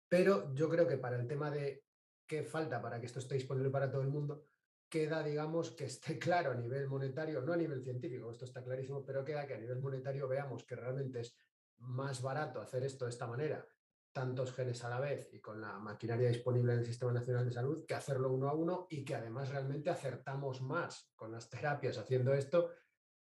Pero 0.09 0.53
yo 0.55 0.69
creo 0.69 0.87
que 0.87 0.97
para 0.97 1.17
el 1.17 1.27
tema 1.27 1.51
de 1.51 1.85
qué 2.27 2.43
falta 2.43 2.83
para 2.83 3.01
que 3.01 3.07
esto 3.07 3.21
esté 3.21 3.35
disponible 3.37 3.71
para 3.71 3.91
todo 3.91 4.03
el 4.03 4.09
mundo, 4.09 4.47
queda, 4.89 5.23
digamos, 5.23 5.71
que 5.71 5.85
esté 5.85 6.19
claro 6.19 6.51
a 6.51 6.55
nivel 6.55 6.89
monetario, 6.89 7.41
no 7.41 7.53
a 7.53 7.57
nivel 7.57 7.83
científico, 7.83 8.31
esto 8.31 8.45
está 8.45 8.63
clarísimo, 8.63 9.05
pero 9.05 9.25
queda 9.25 9.47
que 9.47 9.55
a 9.55 9.59
nivel 9.59 9.81
monetario 9.81 10.29
veamos 10.29 10.65
que 10.65 10.77
realmente 10.77 11.21
es 11.21 11.37
más 11.79 12.21
barato 12.21 12.61
hacer 12.61 12.85
esto 12.85 13.05
de 13.05 13.11
esta 13.11 13.27
manera, 13.27 13.67
tantos 14.13 14.53
genes 14.53 14.85
a 14.85 14.91
la 14.91 15.01
vez 15.01 15.29
y 15.33 15.41
con 15.41 15.61
la 15.61 15.79
maquinaria 15.79 16.29
disponible 16.29 16.73
en 16.73 16.81
el 16.81 16.85
Sistema 16.85 17.13
Nacional 17.13 17.45
de 17.45 17.53
Salud, 17.53 17.87
que 17.87 17.95
hacerlo 17.95 18.33
uno 18.33 18.49
a 18.49 18.55
uno 18.55 18.87
y 18.91 19.05
que 19.05 19.15
además 19.15 19.49
realmente 19.49 19.89
acertamos 19.89 20.61
más 20.61 21.13
con 21.15 21.31
las 21.33 21.49
terapias 21.49 21.97
haciendo 21.97 22.35
esto 22.35 22.71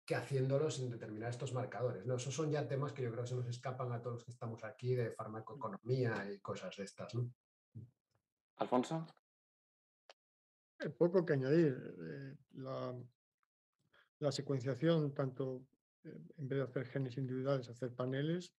que 0.09 0.15
haciéndolo 0.15 0.71
sin 0.71 0.89
determinar 0.89 1.29
estos 1.29 1.53
marcadores. 1.53 2.03
¿no? 2.03 2.15
Esos 2.15 2.33
son 2.33 2.49
ya 2.49 2.67
temas 2.67 2.93
que 2.93 3.03
yo 3.03 3.11
creo 3.11 3.25
que 3.25 3.29
se 3.29 3.35
nos 3.35 3.45
escapan 3.45 3.91
a 3.91 4.01
todos 4.01 4.15
los 4.15 4.23
que 4.23 4.31
estamos 4.31 4.63
aquí 4.63 4.95
de 4.95 5.11
farmacoeconomía 5.11 6.27
y 6.33 6.39
cosas 6.39 6.75
de 6.75 6.83
estas. 6.83 7.13
¿no? 7.13 7.31
Alfonso. 8.55 9.05
Eh, 10.79 10.89
poco 10.89 11.23
que 11.23 11.33
añadir. 11.33 11.77
Eh, 12.01 12.35
la, 12.53 12.99
la, 14.17 14.31
secuenciación, 14.31 15.13
tanto 15.13 15.67
eh, 16.03 16.19
en 16.37 16.47
vez 16.47 16.57
de 16.57 16.63
hacer 16.63 16.87
genes 16.87 17.15
individuales, 17.19 17.69
hacer 17.69 17.93
paneles, 17.93 18.55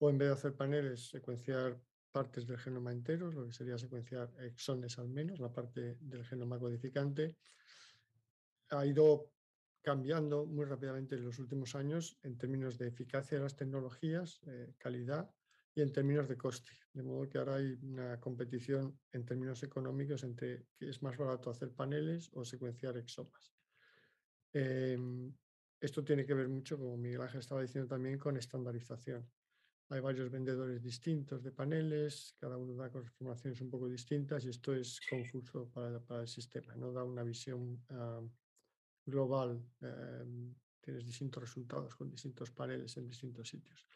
o 0.00 0.10
en 0.10 0.18
vez 0.18 0.28
de 0.28 0.34
hacer 0.34 0.54
paneles, 0.54 1.08
secuenciar 1.08 1.80
partes 2.12 2.46
del 2.46 2.58
genoma 2.58 2.92
entero, 2.92 3.32
lo 3.32 3.46
que 3.46 3.54
sería 3.54 3.78
secuenciar 3.78 4.30
exones 4.40 4.98
al 4.98 5.08
menos, 5.08 5.40
la 5.40 5.50
parte 5.50 5.96
del 5.98 6.26
genoma 6.26 6.58
codificante, 6.58 7.38
ha 8.68 8.84
ido 8.84 9.30
cambiando 9.84 10.46
muy 10.46 10.64
rápidamente 10.64 11.14
en 11.14 11.26
los 11.26 11.38
últimos 11.38 11.74
años 11.74 12.18
en 12.22 12.38
términos 12.38 12.78
de 12.78 12.88
eficacia 12.88 13.36
de 13.36 13.44
las 13.44 13.54
tecnologías, 13.54 14.40
calidad 14.78 15.30
y 15.74 15.82
en 15.82 15.92
términos 15.92 16.26
de 16.26 16.38
coste. 16.38 16.72
De 16.94 17.02
modo 17.02 17.28
que 17.28 17.36
ahora 17.36 17.56
hay 17.56 17.78
una 17.82 18.18
competición 18.18 18.98
en 19.12 19.26
términos 19.26 19.62
económicos 19.62 20.24
entre 20.24 20.68
que 20.74 20.88
es 20.88 21.02
más 21.02 21.18
barato 21.18 21.50
hacer 21.50 21.72
paneles 21.74 22.30
o 22.32 22.44
secuenciar 22.44 22.96
exomas. 22.96 23.54
Em, 24.52 25.34
esto 25.80 26.02
tiene 26.02 26.24
que 26.24 26.32
ver 26.32 26.48
mucho, 26.48 26.78
como 26.78 26.96
Miguel 26.96 27.20
Ángel 27.20 27.40
estaba 27.40 27.60
diciendo 27.60 27.88
también, 27.88 28.18
con 28.18 28.38
estandarización. 28.38 29.28
Hay 29.90 30.00
varios 30.00 30.30
vendedores 30.30 30.82
distintos 30.82 31.42
de 31.42 31.52
paneles, 31.52 32.36
cada 32.38 32.56
uno 32.56 32.74
da 32.74 32.86
informaciones 32.86 33.60
un 33.60 33.68
poco 33.68 33.86
distintas 33.86 34.46
y 34.46 34.48
esto 34.48 34.72
es 34.72 34.98
confuso 35.10 35.68
para, 35.70 36.00
para 36.00 36.22
el 36.22 36.28
sistema, 36.28 36.74
no 36.74 36.90
da 36.90 37.04
una 37.04 37.22
visión 37.22 37.84
global. 39.06 39.62
Em, 39.80 40.54
tienes 40.80 41.06
distintos 41.06 41.42
resultados 41.42 41.94
con 41.96 42.10
distintos 42.10 42.50
paneles 42.50 42.96
en 42.96 43.06
distintos 43.06 43.48
sitios 43.48 43.86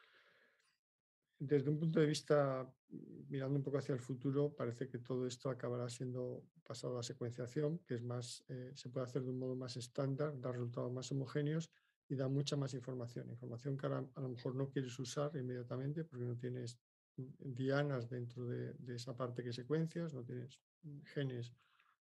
desde 1.38 1.71
un 1.71 1.79
punto 1.79 2.00
de 2.00 2.07
vista, 2.07 2.69
mm, 2.88 3.31
mirando 3.31 3.57
un 3.59 3.62
poco 3.62 3.79
hacia 3.79 3.95
el 3.95 4.00
futuro, 4.00 4.53
parece 4.55 4.88
que 4.88 4.99
todo 4.99 5.27
esto 5.27 5.50
acabará 5.50 5.88
siendo 5.88 6.45
pasado 6.65 6.99
a 6.99 7.03
secuenciación, 7.03 7.79
que 7.87 7.95
es 7.95 8.03
más, 8.03 8.45
eh, 8.49 8.73
se 8.75 8.88
puede 8.88 9.07
hacer 9.07 9.23
de 9.23 9.31
un 9.31 9.38
modo 9.38 9.55
más 9.55 9.77
estándar, 9.77 10.38
dar 10.41 10.53
resultados 10.53 10.93
más 10.93 11.11
homogéneos 11.12 11.71
y 12.09 12.17
da 12.17 12.29
mucha 12.29 12.57
más 12.57 12.75
información. 12.75 13.31
Información 13.31 13.77
que 13.77 13.87
a 13.87 14.21
lo 14.21 14.29
mejor 14.29 14.55
no 14.55 14.69
quieres 14.69 14.99
usar 14.99 15.35
inmediatamente 15.37 16.05
porque 16.05 16.25
no 16.25 16.37
tienes 16.37 16.79
mm, 17.17 17.23
dianas 17.38 18.09
dentro 18.09 18.47
de, 18.47 18.75
esa 18.95 19.17
parte 19.17 19.45
que 19.45 19.53
secuencias, 19.53 20.12
no 20.15 20.25
tienes 20.25 20.61
mm, 20.83 21.00
genes 21.05 21.53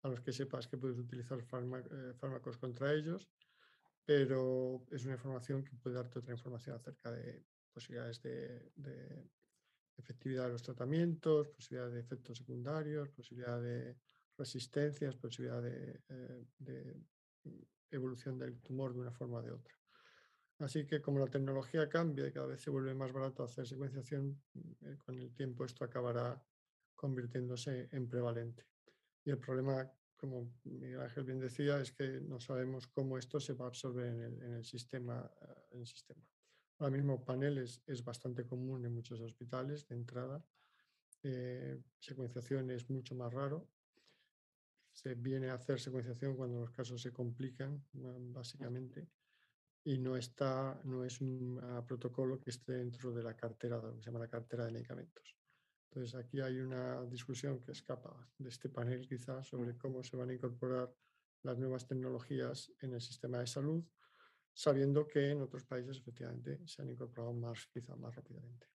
a 0.03 0.09
los 0.09 0.21
que 0.21 0.33
sepas 0.33 0.67
que 0.67 0.77
puedes 0.77 0.99
utilizar 0.99 1.39
eh, 1.39 2.15
fármacos 2.19 2.59
contra 2.59 2.93
ellos, 2.93 3.29
pero 4.05 4.85
es 4.91 5.05
una 5.05 5.15
información 5.15 5.65
que 5.65 5.77
puede 5.77 5.97
darte 5.97 6.19
otra 6.19 6.33
información 6.33 6.77
acerca 6.77 7.13
de 7.13 7.45
posibilidades 7.73 8.21
de, 8.21 9.31
efectividad 9.97 10.47
de 10.47 10.53
los 10.53 10.63
tratamientos, 10.63 11.49
posibilidad 11.49 11.91
de 11.91 12.01
efectos 12.01 12.39
secundarios, 12.39 13.11
posibilidad 13.11 13.61
de 13.61 13.97
resistencias, 14.37 15.15
posibilidad 15.17 15.63
de, 15.63 16.01
eh, 16.09 17.01
evolución 17.91 18.39
del 18.39 18.61
tumor 18.61 18.93
de 18.95 19.01
una 19.01 19.13
forma 19.13 19.39
o 19.39 19.43
de 19.43 19.53
otra. 19.53 19.75
Así 20.59 20.87
que 20.87 21.01
como 21.01 21.19
la 21.19 21.27
tecnología 21.27 21.89
cambia 21.89 22.27
y 22.27 22.33
cada 22.33 22.47
vez 22.47 22.61
se 22.61 22.71
vuelve 22.71 22.95
más 22.95 23.13
barato 23.13 23.45
hacer 23.45 23.67
secuenciación, 23.67 24.43
eh, 24.81 24.97
con 25.05 25.19
el 25.19 25.33
tiempo 25.35 25.65
esto 25.65 25.85
acabará 25.85 26.43
convirtiéndose 26.95 27.89
en 27.93 28.09
prevalente. 28.09 28.72
Y 29.25 29.31
el 29.31 29.39
problema, 29.39 29.91
como 30.17 30.53
Miguel 30.65 31.01
Ángel 31.01 31.25
bien 31.25 31.39
decía, 31.39 31.81
es 31.81 31.93
que 31.93 32.21
no 32.21 32.41
sabemos 32.41 32.87
cómo 32.89 33.19
esto 33.19 33.39
se 33.39 33.55
va 33.55 33.67
a 33.67 33.69
absorber 33.69 34.07
en 34.07 34.53
el, 34.55 34.65
sistema, 34.65 35.31
en 35.71 35.81
el 35.81 35.87
sistema. 35.87 36.23
Ahora 36.79 36.97
mismo 36.97 37.25
paneles 37.25 37.81
es 37.87 38.03
bastante 38.03 38.45
común 38.45 38.85
en 38.85 38.93
muchos 38.93 39.21
hospitales 39.21 39.87
de 39.87 39.95
entrada. 39.95 40.45
Eh, 41.23 41.81
secuenciación 41.99 42.71
es 42.71 42.91
mucho 42.91 43.15
más 43.15 43.33
raro. 43.33 43.69
Se 44.93 45.15
viene 45.15 45.51
a 45.51 45.55
hacer 45.55 45.81
secuenciación 45.81 46.37
cuando 46.37 46.61
los 46.61 46.71
casos 46.71 47.01
se 47.01 47.13
complican, 47.13 47.83
básicamente, 47.93 49.09
y 49.85 49.99
no, 49.99 50.17
está, 50.17 50.81
no 50.85 51.05
es 51.05 51.21
un 51.21 51.59
ah, 51.63 51.85
protocolo 51.87 52.39
que 52.39 52.51
esté 52.51 52.75
dentro 52.75 53.13
de 53.13 53.23
la 53.23 53.35
cartera, 53.35 53.79
lo 53.79 53.95
que 53.95 54.01
se 54.01 54.07
llama 54.07 54.19
la 54.19 54.29
cartera 54.29 54.67
de 54.67 54.73
medicamentos. 54.73 55.37
Entonces 55.95 56.15
aquí 56.15 56.41
hay 56.41 56.59
una 56.59 57.03
discusión 57.03 57.61
que 57.61 57.73
escapa 57.73 58.17
de 58.39 58.49
este 58.49 58.71
panel 58.71 59.07
quizás 59.07 59.47
sobre 59.47 59.77
cómo 59.77 60.03
se 60.03 60.17
van 60.17 60.31
a 60.31 60.33
incorporar 60.33 60.91
las 61.43 61.59
nuevas 61.59 61.87
tecnologías 61.87 62.73
en 62.81 62.95
el 62.95 63.01
sistema 63.03 63.41
de 63.41 63.47
salud 63.47 63.85
sabiendo 64.55 65.07
que 65.07 65.31
en 65.31 65.43
otros 65.43 65.65
países 65.65 65.99
efectivamente 65.99 66.67
se 66.67 66.81
han 66.81 66.91
incorporado 66.91 67.33
más, 67.35 67.67
quizá 67.67 67.95
más 67.97 68.15
rápidamente. 68.15 68.67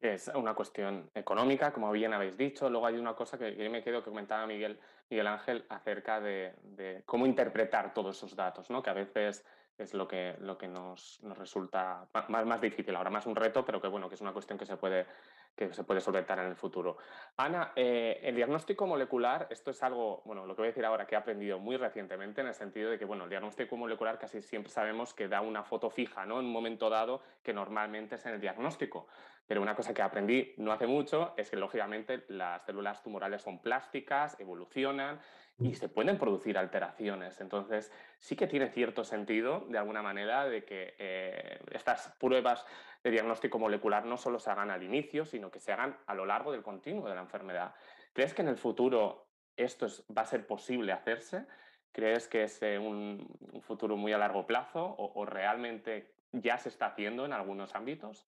Es 0.00 0.28
una 0.28 0.54
cuestión 0.54 1.10
económica, 1.14 1.72
como 1.72 1.90
bien 1.92 2.12
habéis 2.12 2.36
dicho. 2.36 2.68
Luego 2.68 2.86
hay 2.86 2.96
una 2.96 3.14
cosa 3.14 3.38
que 3.38 3.54
yo 3.56 3.70
me 3.70 3.82
quedo 3.82 4.02
que 4.02 4.10
comentaba 4.10 4.46
Miguel, 4.46 4.78
Miguel 5.08 5.26
Ángel 5.26 5.64
acerca 5.68 6.20
de, 6.20 7.02
cómo 7.06 7.26
interpretar 7.26 7.94
todos 7.94 8.16
esos 8.16 8.36
datos, 8.36 8.68
¿no? 8.70 8.82
que 8.82 8.90
a 8.90 8.94
veces 8.94 9.44
es 9.78 9.94
lo 9.94 10.06
que, 10.06 10.36
lo 10.40 10.56
que 10.58 10.68
nos, 10.68 11.20
nos 11.22 11.36
resulta 11.38 12.08
más, 12.28 12.46
más, 12.46 12.60
difícil, 12.60 12.94
ahora 12.94 13.10
más 13.10 13.26
un 13.26 13.34
reto, 13.34 13.64
pero 13.64 13.80
que 13.80 13.88
bueno, 13.88 14.08
que 14.08 14.14
es 14.14 14.20
una 14.20 14.32
cuestión 14.32 14.58
que 14.58 14.66
se 14.66 14.76
puede, 14.76 15.06
que 15.56 15.72
se 15.72 15.84
puede 15.84 16.00
solventar 16.00 16.38
en 16.38 16.46
el 16.46 16.56
futuro. 16.56 16.96
Ana, 17.36 17.72
eh, 17.76 18.20
el 18.22 18.34
diagnóstico 18.34 18.86
molecular, 18.86 19.46
esto 19.50 19.70
es 19.70 19.82
algo, 19.82 20.22
bueno, 20.24 20.46
lo 20.46 20.54
que 20.54 20.62
voy 20.62 20.66
a 20.68 20.70
decir 20.70 20.84
ahora 20.84 21.06
que 21.06 21.14
he 21.14 21.18
aprendido 21.18 21.58
muy 21.58 21.76
recientemente 21.76 22.40
en 22.40 22.48
el 22.48 22.54
sentido 22.54 22.90
de 22.90 22.98
que, 22.98 23.04
bueno, 23.04 23.24
el 23.24 23.30
diagnóstico 23.30 23.76
molecular 23.76 24.18
casi 24.18 24.42
siempre 24.42 24.70
sabemos 24.70 25.14
que 25.14 25.28
da 25.28 25.40
una 25.40 25.62
foto 25.62 25.90
fija, 25.90 26.26
¿no? 26.26 26.40
En 26.40 26.46
un 26.46 26.52
momento 26.52 26.90
dado 26.90 27.22
que 27.42 27.52
normalmente 27.52 28.16
es 28.16 28.26
en 28.26 28.34
el 28.34 28.40
diagnóstico. 28.40 29.06
Pero 29.46 29.60
una 29.60 29.74
cosa 29.74 29.92
que 29.92 30.02
aprendí 30.02 30.54
no 30.56 30.72
hace 30.72 30.86
mucho 30.86 31.34
es 31.36 31.50
que, 31.50 31.56
lógicamente, 31.56 32.24
las 32.28 32.64
células 32.64 33.02
tumorales 33.02 33.42
son 33.42 33.60
plásticas, 33.60 34.38
evolucionan 34.40 35.20
y 35.58 35.74
se 35.74 35.88
pueden 35.88 36.18
producir 36.18 36.56
alteraciones. 36.56 37.40
Entonces, 37.40 37.92
sí 38.18 38.36
que 38.36 38.46
tiene 38.46 38.70
cierto 38.70 39.04
sentido, 39.04 39.66
de 39.68 39.78
alguna 39.78 40.02
manera, 40.02 40.46
de 40.46 40.64
que 40.64 40.94
eh, 40.98 41.60
estas 41.72 42.08
pruebas 42.18 42.66
de 43.02 43.10
diagnóstico 43.10 43.58
molecular 43.58 44.06
no 44.06 44.16
solo 44.16 44.38
se 44.38 44.50
hagan 44.50 44.70
al 44.70 44.82
inicio, 44.82 45.26
sino 45.26 45.50
que 45.50 45.60
se 45.60 45.72
hagan 45.72 45.96
a 46.06 46.14
lo 46.14 46.24
largo 46.24 46.50
del 46.50 46.62
continuo 46.62 47.08
de 47.08 47.14
la 47.14 47.20
enfermedad. 47.20 47.74
¿Crees 48.14 48.32
que 48.32 48.42
en 48.42 48.48
el 48.48 48.56
futuro 48.56 49.28
esto 49.56 49.86
va 50.16 50.22
a 50.22 50.26
ser 50.26 50.46
posible 50.46 50.92
hacerse? 50.92 51.46
¿Crees 51.92 52.26
que 52.28 52.44
es 52.44 52.60
eh, 52.62 52.78
un, 52.78 53.28
futuro 53.60 53.96
muy 53.96 54.12
a 54.12 54.18
largo 54.18 54.46
plazo 54.46 54.96
o 54.98 55.24
realmente 55.26 56.14
ya 56.32 56.58
se 56.58 56.70
está 56.70 56.86
haciendo 56.86 57.26
en 57.26 57.32
algunos 57.32 57.74
ámbitos? 57.74 58.26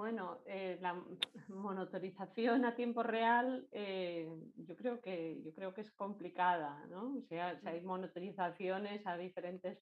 Bueno, 0.00 0.38
eh, 0.46 0.78
la 0.80 0.94
monitorización 1.48 2.64
a 2.64 2.74
tiempo 2.74 3.02
real 3.02 3.68
eh, 3.70 4.26
yo, 4.56 4.74
creo 4.74 4.98
que, 5.02 5.42
yo 5.44 5.52
creo 5.52 5.74
que 5.74 5.82
es 5.82 5.90
complicada, 5.92 6.86
¿no? 6.88 7.18
O 7.18 7.22
sea, 7.28 7.60
hay 7.66 7.82
monitorizaciones 7.82 9.06
a 9.06 9.18
diferentes, 9.18 9.78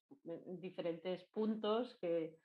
diferentes 0.59 1.23
puntos 1.31 1.97
que, 2.01 2.35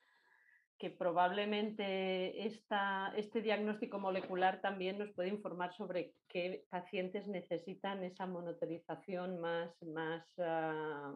que 0.78 0.90
probablemente 0.90 2.46
esta, 2.46 3.12
este 3.16 3.42
diagnóstico 3.42 3.98
molecular 3.98 4.60
también 4.60 4.96
nos 4.96 5.10
puede 5.10 5.30
informar 5.30 5.74
sobre 5.74 6.14
qué 6.28 6.64
pacientes 6.70 7.26
necesitan 7.26 8.04
esa 8.04 8.24
monitorización 8.24 9.40
más, 9.40 9.82
más, 9.82 10.24
ah, 10.38 11.12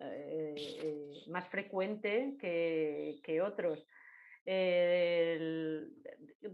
eh, 0.00 1.22
más 1.28 1.48
frecuente 1.48 2.36
que, 2.38 3.20
que 3.22 3.40
otros 3.40 3.86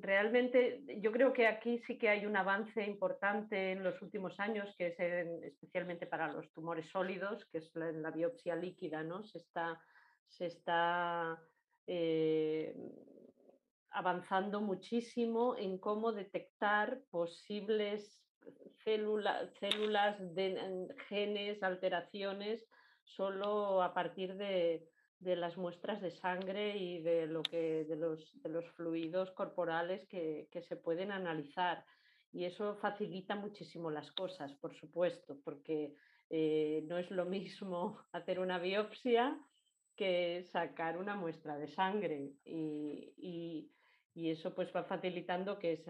realmente 0.01 0.85
yo 1.01 1.11
creo 1.13 1.33
que 1.33 1.47
aquí 1.47 1.79
sí 1.87 1.99
que 1.99 2.09
hay 2.09 2.27
un 2.27 2.37
avance 2.37 2.85
importante 2.85 3.73
en 3.73 3.83
los 3.83 4.01
últimos 4.03 4.39
años, 4.39 4.73
que 4.77 4.89
es 4.89 5.01
especialmente 5.45 6.07
para 6.07 6.33
los 6.33 6.51
tumores 6.53 6.89
sólidos, 6.91 7.45
que 7.47 7.59
es 7.59 7.71
la, 7.75 8.11
biopsia 8.11 8.55
líquida, 8.55 9.03
¿no? 9.03 9.25
Se 9.25 9.39
está, 9.39 9.81
se 10.29 10.47
está 10.47 11.43
eh, 11.87 12.77
avanzando 13.91 14.61
muchísimo 14.61 15.57
en 15.57 15.79
cómo 15.79 16.13
detectar 16.13 17.01
posibles 17.11 18.23
células, 18.85 19.53
células 19.59 20.17
genes, 21.09 21.63
alteraciones, 21.63 22.67
solo 23.05 23.83
a 23.83 23.93
partir 23.93 24.37
de, 24.37 24.89
de 25.21 25.37
las 25.37 25.57
muestras 25.57 26.01
de 26.01 26.11
sangre 26.11 26.77
y 26.77 27.01
de, 27.01 27.27
lo 27.27 27.43
que, 27.43 27.85
de, 27.85 27.97
los, 27.97 28.43
de 28.43 28.49
los 28.49 28.67
fluidos 28.73 29.31
corporales 29.33 30.07
que, 30.07 30.49
se 30.67 30.77
pueden 30.77 31.13
analizar. 31.13 31.85
Y 32.33 32.45
eso 32.45 32.77
facilita 32.77 33.37
muchísimo 33.37 33.91
las 33.91 34.11
cosas, 34.13 34.53
por 34.55 34.75
supuesto, 34.75 35.39
porque 35.45 35.95
eh, 36.31 36.85
no 36.87 36.97
es 36.97 37.11
lo 37.11 37.25
mismo 37.27 38.01
hacer 38.13 38.41
una 38.41 38.59
biopsia 38.59 39.39
que 39.95 40.45
sacar 40.51 40.97
una 40.97 41.15
muestra 41.15 41.59
de 41.59 41.69
sangre. 41.69 42.33
Y, 42.45 43.71
eso 44.15 44.55
pues 44.55 44.71
va 44.75 44.85
facilitando 44.85 45.59
que 45.59 45.83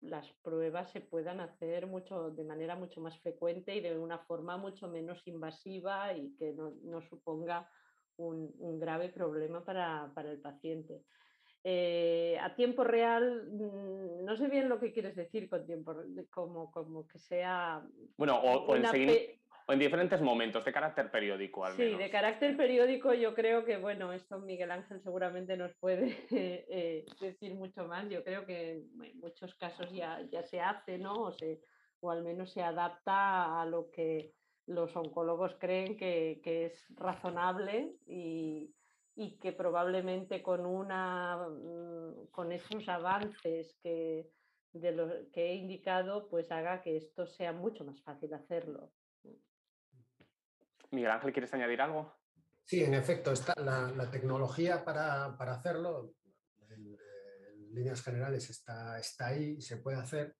las, 0.00 0.32
pruebas 0.42 0.90
se 0.92 1.00
puedan 1.00 1.40
hacer 1.40 1.86
mucho, 1.86 2.30
de 2.30 2.44
manera 2.44 2.76
mucho 2.76 3.00
más 3.00 3.18
frecuente 3.20 3.74
y 3.74 3.80
de 3.80 3.98
una 3.98 4.18
forma 4.18 4.58
mucho 4.58 4.86
menos 4.88 5.26
invasiva 5.26 6.12
y 6.12 6.34
que 6.36 6.52
no, 6.52 7.00
suponga 7.08 7.70
un, 8.28 8.78
grave 8.78 9.08
problema 9.08 9.64
para, 9.64 10.10
para 10.14 10.30
el 10.30 10.40
paciente. 10.40 11.02
Eh, 11.62 12.38
a 12.40 12.54
tiempo 12.54 12.84
real, 12.84 13.48
mm, 13.50 14.24
no 14.24 14.36
sé 14.36 14.48
bien 14.48 14.68
lo 14.68 14.80
que 14.80 14.92
quieres 14.92 15.14
decir 15.14 15.48
con 15.48 15.66
tiempo, 15.66 15.94
como, 16.30 16.70
como 16.70 17.06
que 17.06 17.18
sea... 17.18 17.82
Bueno, 18.16 18.36
o, 18.36 18.74
en, 18.74 19.78
diferentes 19.78 20.20
momentos, 20.20 20.64
de 20.64 20.72
carácter 20.72 21.10
periódico 21.10 21.64
al 21.64 21.76
menos. 21.76 21.92
Sí, 21.92 22.02
de 22.02 22.10
carácter 22.10 22.56
periódico 22.56 23.12
yo 23.12 23.34
creo 23.34 23.64
que, 23.64 23.76
bueno, 23.76 24.12
esto 24.12 24.40
Miguel 24.40 24.70
Ángel 24.70 25.00
seguramente 25.00 25.56
nos 25.56 25.72
puede 25.74 26.16
eh, 26.30 27.04
decir 27.20 27.54
mucho 27.54 27.84
más. 27.84 28.08
Yo 28.08 28.24
creo 28.24 28.46
que 28.46 28.72
en 28.72 29.20
muchos 29.20 29.54
casos 29.54 29.92
ya, 29.92 30.22
ya 30.32 30.42
se 30.42 30.60
hace, 30.60 30.98
¿no? 30.98 31.12
O, 31.12 31.36
o 32.00 32.10
al 32.10 32.24
menos 32.24 32.50
se 32.52 32.62
adapta 32.62 33.60
a 33.60 33.66
lo 33.66 33.90
que 33.90 34.32
los 34.70 34.94
oncólogos 34.96 35.56
creen 35.58 35.96
que, 35.96 36.40
que 36.42 36.66
es 36.66 36.86
razonable 36.96 37.96
y, 38.06 38.74
y 39.16 39.38
que 39.38 39.52
probablemente 39.52 40.42
con, 40.42 40.64
una, 40.64 41.36
mm, 41.48 42.28
con 42.30 42.52
esos 42.52 42.88
avances 42.88 43.76
que, 43.82 44.30
de 44.72 44.92
lo 44.92 45.30
que 45.32 45.50
he 45.50 45.54
indicado, 45.54 46.28
pues 46.28 46.50
haga 46.52 46.80
que 46.80 46.96
esto 46.96 47.26
sea 47.26 47.52
mucho 47.52 47.84
más 47.84 48.00
fácil 48.02 48.32
hacerlo. 48.32 48.92
Miguel 50.92 51.10
Ángel, 51.10 51.32
¿quieres 51.32 51.52
añadir 51.52 51.80
algo? 51.80 52.14
Sí, 52.64 52.84
en 52.84 52.94
efecto, 52.94 53.32
está 53.32 53.54
la, 53.60 54.10
tecnología 54.10 54.84
para, 54.84 55.26
hacerlo, 55.26 56.14
en, 56.68 56.96
líneas 57.74 58.02
generales, 58.02 58.48
está, 58.50 58.98
está 58.98 59.28
ahí, 59.28 59.60
se 59.60 59.76
puede 59.76 59.98
hacer. 59.98 60.36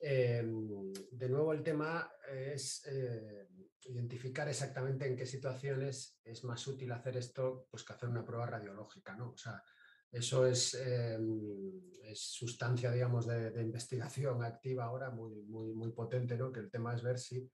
Em, 0.00 0.92
de 1.10 1.28
nuevo, 1.28 1.52
el 1.52 1.62
tema 1.62 2.10
es 2.30 2.86
eh, 2.86 3.48
identificar 3.86 4.48
exactamente 4.48 5.06
en 5.06 5.16
qué 5.16 5.26
situaciones 5.26 6.20
es 6.24 6.44
más 6.44 6.66
útil 6.66 6.92
hacer 6.92 7.16
esto 7.16 7.66
pues, 7.70 7.82
que 7.82 7.92
hacer 7.92 8.08
una 8.08 8.24
prueba 8.24 8.46
radiológica. 8.46 9.16
¿no? 9.16 9.30
O 9.30 9.36
sea, 9.36 9.62
eso 10.10 10.46
es, 10.46 10.74
em, 10.74 11.82
sustancia, 12.14 12.90
digamos, 12.90 13.26
de, 13.26 13.60
investigación 13.60 14.42
activa 14.42 14.84
ahora 14.84 15.10
muy, 15.10 15.42
muy, 15.42 15.74
muy 15.74 15.92
potente, 15.92 16.36
¿no? 16.36 16.52
que 16.52 16.60
el 16.60 16.70
tema 16.70 16.94
es 16.94 17.02
ver 17.02 17.18
si 17.18 17.50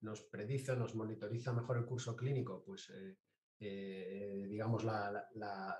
nos 0.00 0.22
predice, 0.22 0.76
nos 0.76 0.94
monitoriza 0.94 1.52
mejor 1.52 1.78
el 1.78 1.84
curso 1.84 2.14
clínico, 2.14 2.62
pues, 2.64 2.88
eh, 2.90 3.16
eh, 3.60 4.46
digamos, 4.48 4.84
la, 4.84 5.28
la, 5.34 5.78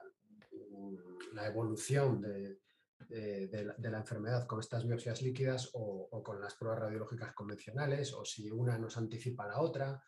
la 1.32 1.46
evolución 1.46 2.20
de, 2.20 2.58
de, 3.08 3.74
la, 3.78 3.98
enfermedad 3.98 4.46
con 4.46 4.60
estas 4.60 4.86
biopsias 4.86 5.22
líquidas 5.22 5.70
o, 5.74 6.22
con 6.22 6.40
las 6.40 6.54
pruebas 6.54 6.80
radiológicas 6.80 7.32
convencionales 7.32 8.12
o 8.12 8.24
si 8.24 8.50
una 8.50 8.78
nos 8.78 8.96
anticipa 8.96 9.44
a 9.44 9.48
la 9.48 9.60
otra, 9.60 10.02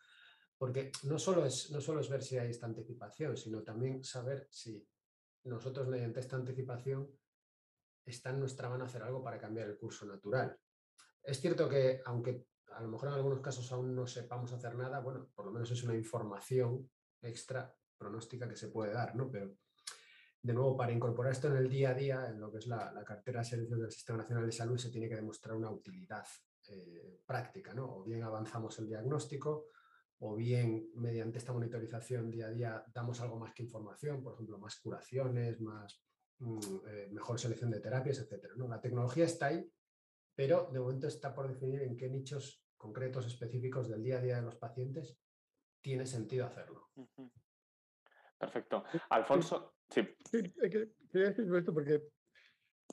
porque 0.57 0.91
no 1.03 1.17
solo, 1.17 1.45
es, 1.45 1.71
no 1.71 1.81
solo 1.81 2.01
es 2.01 2.09
ver 2.09 2.21
si 2.21 2.37
hay 2.37 2.51
esta 2.51 2.67
anticipación, 2.67 3.37
sino 3.37 3.63
también 3.63 4.03
saber 4.03 4.47
si 4.51 4.85
nosotros 5.45 5.87
mediante 5.87 6.19
esta 6.19 6.35
anticipación 6.35 7.09
está 8.05 8.29
en 8.29 8.39
nuestra 8.39 8.69
mano 8.69 8.85
hacer 8.85 9.01
algo 9.03 9.23
para 9.23 9.39
cambiar 9.39 9.67
el 9.67 9.77
curso 9.77 10.05
natural. 10.05 10.57
Es 11.23 11.39
cierto 11.39 11.67
que 11.67 12.01
aunque 12.05 12.45
a 12.73 12.81
lo 12.81 12.89
mejor 12.89 13.09
en 13.09 13.15
algunos 13.15 13.41
casos 13.41 13.71
aún 13.71 13.95
no 13.95 14.07
sepamos 14.07 14.51
hacer 14.53 14.75
nada, 14.75 14.99
bueno, 14.99 15.29
por 15.35 15.45
lo 15.45 15.51
menos 15.51 15.71
es 15.71 15.83
una 15.83 15.95
información 15.95 16.89
extra 17.21 17.73
pronóstica 17.97 18.47
que 18.47 18.55
se 18.55 18.69
puede 18.69 18.93
dar, 18.93 19.15
¿no? 19.15 19.29
Pero 19.29 19.55
de 20.43 20.53
nuevo, 20.53 20.75
para 20.75 20.91
incorporar 20.91 21.31
esto 21.31 21.47
en 21.47 21.57
el 21.57 21.69
día 21.69 21.91
a 21.91 21.93
día, 21.93 22.27
en 22.27 22.39
lo 22.39 22.51
que 22.51 22.57
es 22.57 22.67
la, 22.67 22.91
cartera 23.05 23.39
de 23.39 23.45
servicios 23.45 23.79
del 23.79 23.91
Sistema 23.91 24.19
Nacional 24.19 24.45
de 24.45 24.51
Salud, 24.51 24.77
se 24.77 24.89
tiene 24.89 25.07
que 25.07 25.15
demostrar 25.15 25.55
una 25.55 25.69
utilidad 25.69 26.25
eh, 26.67 27.21
práctica, 27.25 27.73
¿no? 27.73 27.97
O 27.97 28.03
bien 28.03 28.23
avanzamos 28.23 28.77
el 28.79 28.87
diagnóstico, 28.87 29.67
o 30.19 30.35
bien 30.35 30.89
mediante 30.95 31.37
esta 31.37 31.53
monitorización 31.53 32.29
día 32.29 32.47
a 32.47 32.51
día 32.51 32.83
damos 32.93 33.21
algo 33.21 33.39
más 33.39 33.53
que 33.53 33.63
información, 33.63 34.23
por 34.23 34.33
ejemplo, 34.33 34.57
más 34.57 34.79
curaciones, 34.79 35.59
más, 35.61 36.03
mm, 36.39 36.59
eh, 36.87 37.09
mejor 37.11 37.39
selección 37.39 37.71
de 37.71 37.79
terapias, 37.79 38.19
etc. 38.19 38.53
¿no? 38.55 38.67
La 38.67 38.81
tecnología 38.81 39.25
está 39.25 39.47
ahí, 39.47 39.71
pero 40.35 40.69
de 40.71 40.79
momento 40.79 41.07
está 41.07 41.33
por 41.33 41.47
definir 41.47 41.81
en 41.81 41.97
qué 41.97 42.09
nichos 42.09 42.63
concretos 42.77 43.27
específicos 43.27 43.89
del 43.89 44.03
día 44.03 44.17
a 44.17 44.21
día 44.21 44.35
de 44.37 44.41
los 44.43 44.55
pacientes 44.55 45.19
tiene 45.81 46.05
sentido 46.05 46.45
hacerlo. 46.45 46.89
Perfecto. 48.37 48.83
Alfonso, 49.09 49.75
sí. 49.91 50.01
quería 51.11 51.27
decir 51.29 51.55
esto 51.55 51.73
porque 51.73 52.01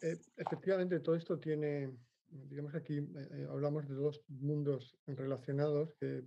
eh, 0.03 0.17
efectivamente 0.37 1.01
todo 1.01 1.17
esto 1.17 1.39
tiene, 1.39 1.93
digamos 2.29 2.75
aquí 2.75 2.99
eh, 2.99 3.29
eh, 3.33 3.47
hablamos 3.51 3.89
de 3.89 3.95
dos 3.95 4.23
mundos 4.29 4.97
relacionados, 5.07 5.95
que, 5.95 6.25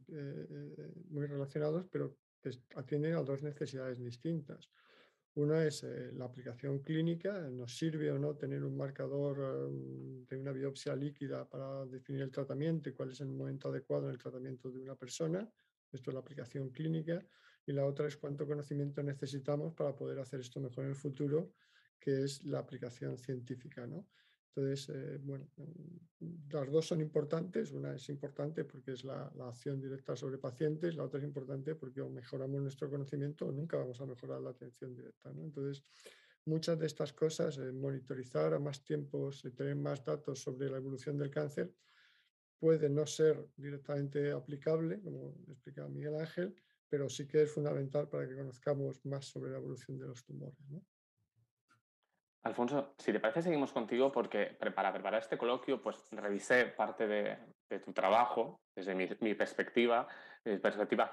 muy 1.09 1.25
relacionados, 1.25 1.85
pero 1.91 2.17
que 2.41 2.51
atienden 2.75 3.15
a 3.15 3.23
dos 3.23 3.41
necesidades 3.43 3.99
distintas. 3.99 4.69
Una 5.33 5.63
es 5.63 5.85
la 6.13 6.25
aplicación 6.25 6.79
clínica, 6.79 7.39
nos 7.49 7.77
sirve 7.77 8.11
o 8.11 8.19
no 8.19 8.35
tener 8.35 8.65
un 8.65 8.75
marcador 8.75 9.71
de 10.27 10.37
una 10.37 10.51
biopsia 10.51 10.93
líquida 10.93 11.47
para 11.47 11.85
definir 11.85 12.23
el 12.23 12.31
tratamiento 12.31 12.89
y 12.89 12.93
cuál 12.93 13.11
es 13.11 13.21
el 13.21 13.29
momento 13.29 13.69
adecuado 13.69 14.07
en 14.07 14.11
el 14.11 14.17
tratamiento 14.17 14.69
de 14.69 14.81
una 14.81 14.95
persona. 14.95 15.49
Esto 15.89 16.09
es 16.09 16.13
la 16.13 16.19
aplicación 16.19 16.71
clínica 16.71 17.25
y 17.65 17.73
la 17.73 17.85
otra 17.85 18.07
es 18.07 18.17
cuánto 18.17 18.47
conocimiento 18.47 19.03
necesitamos 19.03 19.73
para 19.73 19.95
poder 19.95 20.19
hacer 20.19 20.39
esto 20.39 20.59
mejor 20.59 20.85
en 20.85 20.91
el 20.91 20.95
futuro, 20.95 21.53
que 21.99 22.23
es 22.23 22.43
la 22.43 22.59
aplicación 22.59 23.17
científica. 23.17 23.85
¿no? 23.85 24.07
Entonces, 24.53 24.89
eh, 24.89 25.17
bueno, 25.21 25.47
mm, 25.55 26.51
las 26.51 26.69
dos 26.69 26.87
son 26.87 26.99
importantes. 27.01 27.71
Una 27.71 27.95
es 27.95 28.09
importante 28.09 28.65
porque 28.65 28.91
es 28.91 29.03
la, 29.03 29.31
acción 29.47 29.79
directa 29.79 30.15
sobre 30.15 30.37
pacientes, 30.37 30.95
la 30.95 31.03
otra 31.03 31.19
es 31.19 31.25
importante 31.25 31.75
porque 31.75 32.01
o 32.01 32.09
mejoramos 32.09 32.61
nuestro 32.61 32.89
conocimiento 32.89 33.47
o 33.47 33.51
nunca 33.51 33.77
vamos 33.77 34.01
a 34.01 34.05
mejorar 34.05 34.41
la 34.41 34.49
atención 34.49 34.93
directa. 34.93 35.29
Entonces, 35.29 35.83
muchas 36.45 36.77
de 36.79 36.87
estas 36.87 37.13
cosas, 37.13 37.57
eh, 37.59 37.71
monitorizar 37.71 38.53
a 38.53 38.59
más 38.59 38.83
tiempos, 38.83 39.45
eh, 39.45 39.51
tener 39.51 39.75
más 39.75 40.03
datos 40.03 40.41
sobre 40.41 40.69
la 40.69 40.77
evolución 40.77 41.17
del 41.17 41.29
cáncer, 41.29 41.73
puede 42.59 42.89
no 42.89 43.07
ser 43.07 43.47
directamente 43.55 44.31
aplicable, 44.31 45.01
como 45.01 45.35
explicaba 45.47 45.89
Miguel 45.89 46.15
Ángel, 46.15 46.55
pero 46.91 47.07
sí 47.07 47.25
que 47.25 47.43
es 47.43 47.53
fundamental 47.53 48.09
para 48.09 48.27
que 48.27 48.35
conozcamos 48.35 49.03
más 49.05 49.25
sobre 49.25 49.51
la 49.51 49.57
evolución 49.59 49.97
de 49.97 50.07
los 50.07 50.25
tumores. 50.25 50.57
Alfonso, 52.43 52.95
si 52.97 53.13
te 53.13 53.19
parece, 53.21 53.43
seguimos 53.43 53.71
contigo 53.71 54.11
porque 54.11 54.57
para 54.59 54.91
preparar 54.91 55.21
este 55.21 55.37
coloquio, 55.37 55.81
pues 55.81 56.09
revisé 56.11 56.65
parte 56.65 57.07
de, 57.07 57.37
tu 57.85 57.93
trabajo 57.93 58.59
desde 58.75 58.93
mi 58.93 59.33
perspectiva 59.33 60.05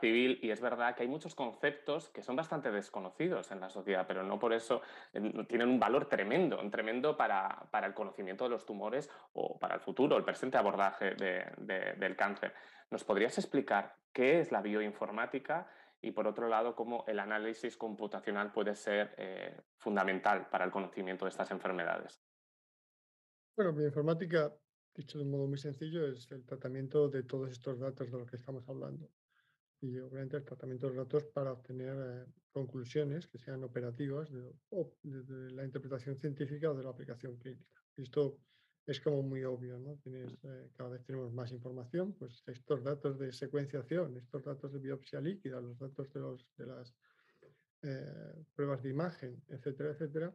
civil, 0.01 0.38
y 0.43 0.51
es 0.51 0.61
verdad 0.61 0.95
que 0.95 1.03
hay 1.03 1.09
muchos 1.09 1.35
conceptos 1.35 2.09
que 2.09 2.23
son 2.23 2.37
bastante 2.37 2.71
desconocidos 2.71 3.51
en 3.51 3.61
la 3.61 3.69
sociedad, 3.69 4.07
pero 4.07 4.23
no 4.23 4.38
por 4.38 4.53
eso 4.53 4.81
eh, 5.12 5.45
tienen 5.49 5.69
un 5.69 5.79
valor 5.79 6.09
tremendo, 6.09 6.59
tremendo 6.71 7.17
para, 7.17 7.69
el 7.85 7.95
conocimiento 7.95 8.45
de 8.45 8.51
los 8.51 8.64
tumores 8.64 9.11
o 9.35 9.59
para 9.59 9.75
el 9.75 9.81
futuro, 9.81 10.17
el 10.17 10.25
presente 10.25 10.57
abordaje 10.57 11.14
del 11.14 12.17
cáncer. 12.17 12.55
¿Nos 12.91 13.05
podrías 13.05 13.37
explicar 13.38 13.97
qué 14.12 14.41
es 14.41 14.51
la 14.51 14.62
bioinformática 14.62 15.71
y 16.01 16.12
por 16.12 16.27
otro 16.27 16.49
lado 16.49 16.75
cómo 16.75 17.05
el 17.07 17.19
análisis 17.19 17.77
computacional 17.77 18.53
puede 18.53 18.75
ser 18.75 19.14
eh, 19.19 19.61
fundamental 19.77 20.49
para 20.49 20.64
el 20.64 20.71
conocimiento 20.71 21.25
de 21.27 21.31
estas 21.31 21.51
enfermedades? 21.51 22.23
Bueno, 23.57 23.73
bioinformática, 23.73 24.55
dicho 24.95 25.19
de 25.19 25.25
un 25.25 25.33
modo 25.33 25.47
muy 25.49 25.59
sencillo, 25.59 26.07
es 26.07 26.31
el 26.31 26.47
tratamiento 26.47 27.09
de 27.09 27.25
todos 27.25 27.51
estos 27.51 27.79
datos 27.79 28.11
de 28.11 28.19
los 28.19 28.31
que 28.31 28.37
estamos 28.37 28.67
hablando. 28.69 29.11
Y 29.81 29.99
obviamente 29.99 30.37
el 30.37 30.45
tratamiento 30.45 30.91
de 30.91 30.97
datos 30.97 31.25
para 31.27 31.53
obtener 31.53 31.97
eh, 31.97 32.27
conclusiones 32.51 33.29
que 33.29 33.38
sean 33.38 33.62
operativas 33.62 34.31
de, 34.31 34.53
de, 35.03 35.51
la 35.53 35.64
interpretación 35.64 36.19
científica 36.19 36.71
o 36.71 36.75
de 36.75 36.83
la 36.83 36.91
aplicación 36.91 37.37
clínica. 37.37 37.81
Esto 37.97 38.38
es 38.87 39.01
como 39.01 39.23
muy 39.23 39.45
obvio, 39.45 39.79
¿no? 39.79 39.97
Tienes, 39.99 40.33
eh, 40.43 40.71
cada 40.75 40.91
vez 40.91 41.05
tenemos 41.05 41.33
más 41.33 41.53
información, 41.53 42.14
pues 42.14 42.43
estos 42.47 42.83
datos 42.83 43.19
de 43.19 43.33
secuenciación, 43.33 44.17
estos 44.17 44.45
datos 44.45 44.73
de 44.73 44.79
biopsia 44.79 45.21
líquida, 45.21 45.61
los 45.61 45.79
datos 45.79 46.11
de, 46.12 46.21
los, 46.21 46.49
de 46.57 46.67
las 46.67 46.95
eh, 47.83 48.45
pruebas 48.55 48.83
de 48.83 48.91
imagen, 48.91 49.43
etcétera, 49.49 49.91
etcétera. 49.91 50.35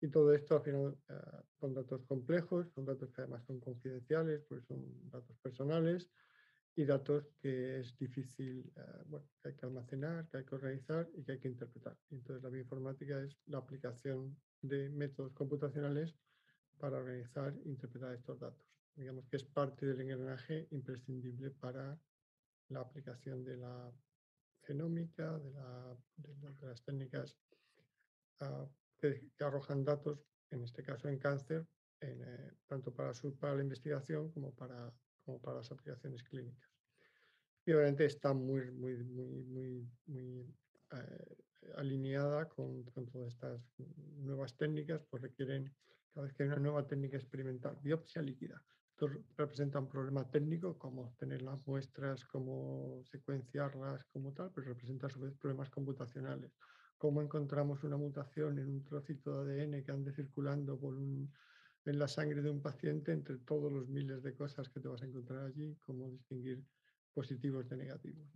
Y 0.00 0.08
todo 0.08 0.32
esto 0.32 0.56
al 0.56 0.62
final 0.62 0.96
eh, 1.10 1.14
son 1.60 1.74
datos 1.74 2.02
complejos, 2.06 2.72
son 2.74 2.86
datos 2.86 3.12
que 3.12 3.20
además 3.20 3.44
son 3.44 3.60
confidenciales, 3.60 4.42
pues 4.48 4.64
son 4.64 4.82
datos 5.10 5.36
personales 5.38 6.10
y 6.76 6.84
datos 6.84 7.28
que 7.40 7.80
es 7.80 7.96
difícil, 7.98 8.72
bueno, 9.06 9.26
que 9.42 9.48
hay 9.48 9.56
que 9.56 9.66
almacenar, 9.66 10.28
que 10.28 10.38
hay 10.38 10.44
que 10.44 10.54
organizar 10.54 11.08
y 11.14 11.24
que 11.24 11.32
hay 11.32 11.38
que 11.38 11.48
interpretar. 11.48 11.98
Entonces 12.10 12.42
la 12.42 12.48
bioinformática 12.48 13.20
es 13.22 13.36
la 13.46 13.58
aplicación 13.58 14.36
de 14.62 14.88
métodos 14.90 15.32
computacionales 15.32 16.14
para 16.78 16.98
organizar 16.98 17.54
e 17.64 17.68
interpretar 17.68 18.14
estos 18.14 18.38
datos. 18.38 18.66
digamos 18.94 19.26
que 19.28 19.36
es 19.36 19.44
parte 19.44 19.86
del 19.86 20.00
engranaje 20.00 20.66
imprescindible 20.70 21.50
para 21.50 21.98
la 22.68 22.80
aplicación 22.80 23.44
de 23.44 23.56
la 23.56 23.92
genómica, 24.62 25.38
de, 25.38 26.66
las 26.66 26.82
técnicas 26.82 27.36
ah, 28.40 28.66
que, 28.98 29.30
arrojan 29.40 29.84
datos, 29.84 30.24
en 30.50 30.62
este 30.62 30.82
caso 30.82 31.08
en 31.08 31.18
cáncer, 31.18 31.66
eh, 32.00 32.52
tanto 32.66 32.92
para, 32.92 33.12
su, 33.14 33.36
para 33.36 33.54
la 33.56 33.62
investigación 33.62 34.30
como 34.32 34.54
para, 34.54 34.92
como 35.24 35.40
para 35.40 35.58
las 35.58 35.70
aplicaciones 35.70 36.22
clínicas. 36.22 36.70
Y 37.66 37.72
obviamente 37.72 38.06
está 38.06 38.32
muy, 38.32 38.70
muy, 38.70 38.96
muy, 39.04 39.44
muy, 39.44 39.88
muy 40.06 40.54
eh, 40.92 41.36
alineada 41.76 42.48
con, 42.48 42.84
con, 42.84 43.06
todas 43.06 43.34
estas 43.34 43.60
nuevas 44.18 44.56
técnicas, 44.56 45.02
pues 45.10 45.22
requieren, 45.22 45.72
cada 46.12 46.26
vez 46.26 46.34
que 46.34 46.42
hay 46.42 46.48
una 46.48 46.58
nueva 46.58 46.86
técnica 46.86 47.16
experimental, 47.16 47.76
biopsia 47.82 48.22
líquida. 48.22 48.62
Esto 49.00 49.08
representa 49.36 49.78
un 49.78 49.88
problema 49.88 50.30
técnico, 50.30 50.78
como 50.78 51.14
tener 51.18 51.42
las 51.42 51.66
muestras, 51.66 52.24
cómo 52.26 53.02
secuenciarlas, 53.04 54.04
como 54.12 54.32
tal, 54.32 54.50
pero 54.54 54.68
representa 54.68 55.06
a 55.06 55.10
su 55.10 55.20
vez 55.20 55.32
problemas 55.38 55.70
computacionales. 55.70 56.52
Cómo 56.98 57.22
encontramos 57.22 57.82
una 57.82 57.96
mutación 57.96 58.58
en 58.58 58.68
un 58.68 58.84
trocito 58.84 59.42
de 59.42 59.62
ADN 59.62 59.84
que 59.84 59.92
ande 59.92 60.12
circulando 60.12 60.78
por 60.78 60.94
un, 60.94 61.32
en 61.84 61.98
la 61.98 62.08
sangre 62.08 62.42
de 62.42 62.50
un 62.50 62.60
paciente 62.60 63.12
entre 63.12 63.38
todos 63.38 63.72
los 63.72 63.88
miles 63.88 64.22
de 64.22 64.34
cosas 64.34 64.68
que 64.68 64.80
te 64.80 64.88
vas 64.88 65.02
a 65.02 65.06
encontrar 65.06 65.46
allí, 65.46 65.76
cómo 65.80 66.10
distinguir 66.10 66.62
positivos 67.12 67.68
de 67.68 67.76
negativos. 67.76 68.26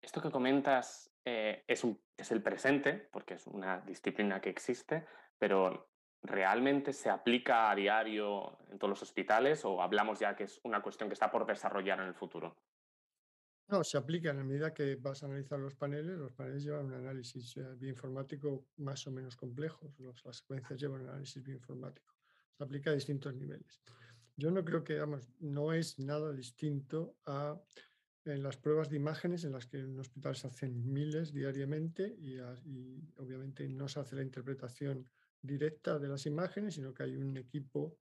Esto 0.00 0.20
que 0.20 0.30
comentas 0.30 1.12
eh, 1.24 1.64
es, 1.66 1.84
un, 1.84 2.00
es 2.16 2.30
el 2.32 2.42
presente, 2.42 2.94
porque 3.12 3.34
es 3.34 3.46
una 3.46 3.80
disciplina 3.80 4.40
que 4.40 4.50
existe, 4.50 5.06
pero 5.38 5.90
¿realmente 6.22 6.92
se 6.92 7.10
aplica 7.10 7.70
a 7.70 7.74
diario 7.74 8.58
en 8.70 8.78
todos 8.78 8.90
los 8.90 9.02
hospitales 9.02 9.64
o 9.64 9.82
hablamos 9.82 10.18
ya 10.18 10.34
que 10.34 10.44
es 10.44 10.60
una 10.64 10.82
cuestión 10.82 11.08
que 11.08 11.14
está 11.14 11.30
por 11.30 11.46
desarrollar 11.46 12.00
en 12.00 12.06
el 12.06 12.14
futuro? 12.14 12.56
No, 13.72 13.82
se 13.82 13.96
aplica 13.96 14.28
en 14.28 14.36
la 14.36 14.44
medida 14.44 14.74
que 14.74 14.96
vas 14.96 15.22
a 15.22 15.26
analizar 15.26 15.58
los 15.58 15.74
paneles. 15.74 16.18
Los 16.18 16.34
paneles 16.34 16.62
llevan 16.62 16.84
un 16.84 16.92
análisis 16.92 17.56
eh, 17.56 17.74
bioinformático 17.78 18.66
más 18.76 19.06
o 19.06 19.10
menos 19.10 19.34
complejo. 19.34 19.90
las 19.98 20.36
secuencias 20.36 20.78
llevan 20.78 21.00
un 21.00 21.08
análisis 21.08 21.42
bioinformático. 21.42 22.14
Se 22.58 22.64
aplica 22.64 22.90
a 22.90 22.94
distintos 22.94 23.34
niveles. 23.34 23.80
Yo 24.36 24.50
no 24.50 24.62
creo 24.62 24.84
que, 24.84 24.98
vamos, 24.98 25.26
no 25.40 25.72
es 25.72 25.98
nada 25.98 26.34
distinto 26.34 27.16
a 27.24 27.58
en 28.26 28.42
las 28.42 28.58
pruebas 28.58 28.90
de 28.90 28.96
imágenes 28.96 29.42
en 29.44 29.52
las 29.52 29.66
que 29.66 29.78
en 29.78 29.92
un 29.92 30.00
hospital 30.00 30.36
se 30.36 30.48
hacen 30.48 30.92
miles 30.92 31.32
diariamente 31.32 32.14
y, 32.18 32.38
obviamente 33.16 33.66
no 33.70 33.88
se 33.88 34.00
hace 34.00 34.16
la 34.16 34.22
interpretación 34.22 35.08
directa 35.40 35.98
de 35.98 36.08
las 36.08 36.26
imágenes, 36.26 36.74
sino 36.74 36.92
que 36.92 37.04
hay 37.04 37.16
un 37.16 37.38
equipo 37.38 37.96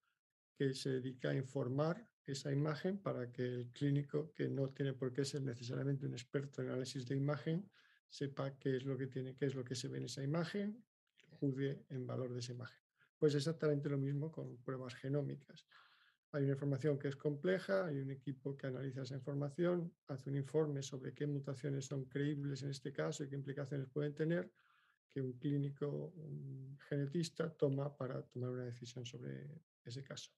que 0.54 0.74
se 0.74 0.90
dedica 0.90 1.30
a 1.30 1.36
informar 1.36 2.06
esa 2.26 2.52
imagen 2.52 3.00
para 3.00 3.32
que 3.32 3.44
el 3.44 3.72
clínico, 3.72 4.32
que 4.34 4.48
no 4.48 4.70
tiene 4.70 4.94
por 4.94 5.12
qué 5.14 5.26
ser 5.26 5.42
necesariamente 5.42 6.06
un 6.06 6.14
experto 6.14 6.62
en 6.62 6.70
análisis 6.70 7.06
de 7.08 7.16
imagen, 7.16 7.70
sepa 8.10 8.58
qué 8.58 8.78
es 8.78 8.86
lo 8.86 8.98
que 8.98 9.08
tiene, 9.08 9.36
qué 9.36 9.46
es 9.46 9.56
lo 9.56 9.64
que 9.64 9.76
se 9.76 9.88
ve 9.88 9.98
en 9.98 10.06
esa 10.06 10.24
imagen, 10.24 10.84
juzgue 11.40 11.86
en 11.90 12.06
valor 12.06 12.34
de 12.34 12.40
esa 12.40 12.52
imagen. 12.54 12.80
Pues 13.18 13.36
exactamente 13.36 13.90
lo 13.90 13.98
mismo 13.98 14.32
con 14.32 14.58
pruebas 14.58 14.96
genómicas. 14.96 15.66
Hay 16.34 16.44
una 16.44 16.54
información 16.54 16.98
que 16.98 17.10
es 17.10 17.16
compleja, 17.16 17.86
hay 17.86 18.00
un 18.00 18.12
equipo 18.12 18.56
que 18.56 18.68
analiza 18.68 19.02
esa 19.02 19.16
información, 19.16 19.94
hace 20.08 20.30
un 20.30 20.38
informe 20.38 20.82
sobre 20.82 21.14
qué 21.14 21.28
mutaciones 21.28 21.86
son 21.86 22.06
creíbles 22.06 22.64
en 22.64 22.70
este 22.70 22.94
caso 22.94 23.24
y 23.24 23.30
qué 23.30 23.36
implicaciones 23.36 23.88
pueden 23.90 24.14
tener, 24.14 24.52
que 25.10 25.22
un 25.22 25.34
clínico, 25.34 26.14
un 26.16 26.78
genetista 26.88 27.50
toma 27.50 27.96
para 27.96 28.22
tomar 28.24 28.52
una 28.52 28.64
decisión 28.64 29.06
sobre 29.06 29.62
ese 29.84 30.04
caso. 30.04 30.32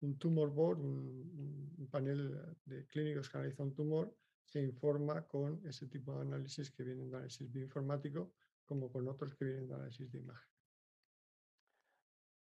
Un 0.00 0.18
tumor 0.18 0.50
board, 0.50 0.80
un, 0.80 1.88
panel 1.90 2.56
de 2.64 2.84
clínicos 2.86 3.30
que 3.30 3.38
analiza 3.38 3.62
un 3.62 3.74
tumor, 3.74 4.12
se 4.44 4.60
informa 4.60 5.22
con 5.22 5.60
ese 5.66 5.86
tipo 5.86 6.14
de 6.14 6.22
análisis 6.22 6.70
que 6.70 6.82
vienen 6.82 7.10
de 7.10 7.16
análisis 7.16 7.50
bioinformático, 7.50 8.32
como 8.64 8.90
con 8.90 9.08
otros 9.08 9.34
que 9.34 9.44
vienen 9.44 9.68
de 9.68 9.74
análisis 9.74 10.10
de 10.10 10.18
imagen. 10.18 10.48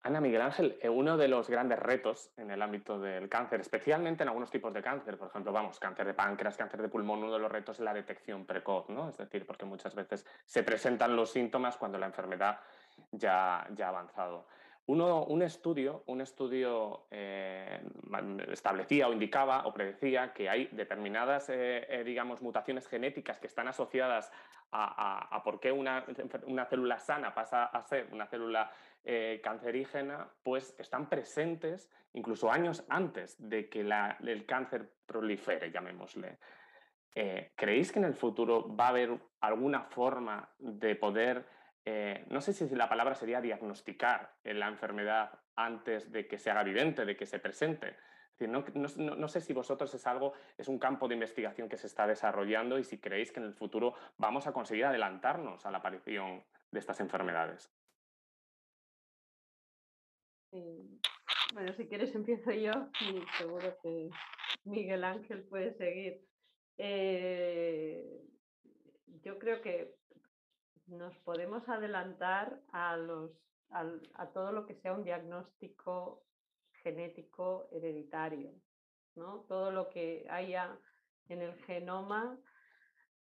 Ana 0.02 0.20
Miguel 0.20 0.40
Ángel, 0.40 0.78
eh, 0.80 0.88
uno 0.88 1.18
de 1.18 1.28
los 1.28 1.50
grandes 1.50 1.78
retos 1.78 2.32
en 2.38 2.50
el 2.50 2.62
ámbito 2.62 2.98
del 2.98 3.28
cáncer, 3.28 3.60
especialmente 3.60 4.22
en 4.22 4.30
algunos 4.30 4.50
tipos 4.50 4.72
de 4.72 4.82
cáncer, 4.82 5.18
por 5.18 5.28
ejemplo, 5.28 5.52
vamos, 5.52 5.78
cáncer 5.78 6.06
de 6.06 6.14
páncreas, 6.14 6.56
cáncer 6.56 6.80
de 6.80 6.88
pulmón, 6.88 7.18
uno 7.18 7.34
de 7.34 7.38
los 7.38 7.52
retos 7.52 7.78
es 7.78 7.84
la 7.84 7.92
detección 7.92 8.46
precoz, 8.46 8.88
¿no? 8.88 9.10
Es 9.10 9.18
decir, 9.18 9.44
porque 9.46 9.66
muchas 9.66 9.94
veces 9.94 10.24
se 10.46 10.62
presentan 10.62 11.14
los 11.14 11.30
síntomas 11.30 11.76
cuando 11.76 11.98
la 11.98 12.06
enfermedad 12.06 12.60
ya, 13.12 13.68
ya 13.74 13.86
ha 13.86 13.88
avanzado 13.90 14.46
un 14.86 15.42
estudio, 15.42 16.02
un 16.06 16.20
estudio 16.20 17.06
eh, 17.10 17.80
establecía 18.50 19.08
o 19.08 19.12
indicaba 19.12 19.66
o 19.66 19.72
predecía 19.72 20.32
que 20.32 20.48
hay 20.48 20.68
determinadas, 20.72 21.48
eh, 21.48 21.86
eh, 21.88 22.04
digamos, 22.04 22.42
mutaciones 22.42 22.88
genéticas 22.88 23.38
que 23.38 23.46
están 23.46 23.68
asociadas 23.68 24.32
a, 24.72 25.40
por 25.44 25.58
qué 25.58 25.72
una, 25.72 26.04
célula 26.68 26.98
sana 26.98 27.34
pasa 27.34 27.64
a 27.64 27.82
ser 27.82 28.08
una 28.12 28.26
célula 28.26 28.70
cancerígena, 29.42 30.28
pues 30.44 30.76
están 30.78 31.08
presentes 31.08 31.90
incluso 32.12 32.52
años 32.52 32.84
antes 32.88 33.36
de 33.38 33.68
que 33.68 33.80
el 33.80 34.46
cáncer 34.46 34.88
prolifere, 35.06 35.72
llamémosle. 35.72 36.38
¿Creéis 37.56 37.90
que 37.90 37.98
en 37.98 38.04
el 38.04 38.14
futuro 38.14 38.76
va 38.76 38.86
a 38.86 38.88
haber 38.90 39.18
alguna 39.40 39.80
forma 39.80 40.48
de 40.60 40.94
poder 40.94 41.44
eh, 41.92 42.24
no 42.28 42.40
sé 42.40 42.52
si 42.52 42.68
la 42.76 42.88
palabra 42.88 43.16
sería 43.16 43.40
diagnosticar 43.40 44.36
la 44.44 44.68
enfermedad 44.68 45.40
antes 45.56 46.12
de 46.12 46.28
que 46.28 46.38
se 46.38 46.48
haga 46.48 46.60
evidente, 46.60 47.04
de 47.04 47.16
que 47.16 47.26
se 47.26 47.40
presente. 47.40 47.96
no, 48.38 49.28
sé 49.28 49.40
si 49.40 49.52
vosotros 49.52 49.92
es 49.92 50.06
algo, 50.06 50.32
es 50.56 50.68
un 50.68 50.78
campo 50.78 51.08
de 51.08 51.14
investigación 51.14 51.68
que 51.68 51.76
se 51.76 51.88
está 51.88 52.06
desarrollando 52.06 52.78
y 52.78 52.84
si 52.84 53.00
creéis 53.00 53.32
que 53.32 53.40
en 53.40 53.46
el 53.46 53.54
futuro 53.54 53.94
vamos 54.18 54.46
a 54.46 54.52
conseguir 54.52 54.84
adelantarnos 54.84 55.66
a 55.66 55.72
la 55.72 55.78
aparición 55.78 56.44
de 56.70 56.78
estas 56.78 57.00
enfermedades. 57.00 57.72
Bueno, 60.52 61.72
si 61.76 61.88
quieres 61.88 62.14
empiezo 62.14 62.52
yo 62.52 62.72
y 63.00 63.20
seguro 63.36 63.76
que 63.82 64.10
Miguel 64.62 65.02
Ángel 65.02 65.42
puede 65.42 65.74
seguir. 65.74 66.24
Eh, 66.78 68.22
yo 69.24 69.38
creo 69.40 69.60
que 69.60 69.99
nos 70.90 71.16
podemos 71.18 71.66
adelantar 71.68 72.60
a, 72.72 72.96
los, 72.96 73.30
a, 73.70 74.26
todo 74.32 74.52
lo 74.52 74.66
que 74.66 74.74
sea 74.76 74.92
un 74.92 75.04
diagnóstico 75.04 76.24
genético 76.82 77.68
hereditario, 77.72 78.52
¿no? 79.14 79.44
todo 79.48 79.70
lo 79.70 79.88
que 79.90 80.26
haya 80.28 80.76
en 81.28 81.42
el 81.42 81.54
genoma 81.64 82.38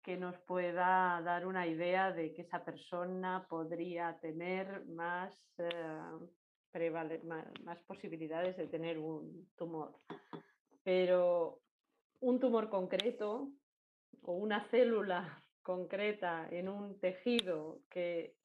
que 0.03 0.17
nos 0.17 0.37
pueda 0.41 1.21
dar 1.23 1.45
una 1.45 1.65
idea 1.65 2.11
de 2.11 2.33
que 2.33 2.41
esa 2.41 2.65
persona 2.65 3.45
podría 3.49 4.19
tener 4.19 4.85
más, 4.87 5.33
eh, 5.59 7.21
más 7.63 7.79
posibilidades 7.83 8.57
de 8.57 8.67
tener 8.67 8.97
un 8.97 9.49
tumor. 9.55 9.97
Pero 10.83 11.61
un 12.19 12.39
tumor 12.39 12.69
concreto 12.69 13.49
o 14.23 14.33
una 14.33 14.67
célula 14.69 15.42
concreta 15.63 16.47
en 16.51 16.69
un 16.69 16.99
tejido 16.99 17.81
que 17.89 18.35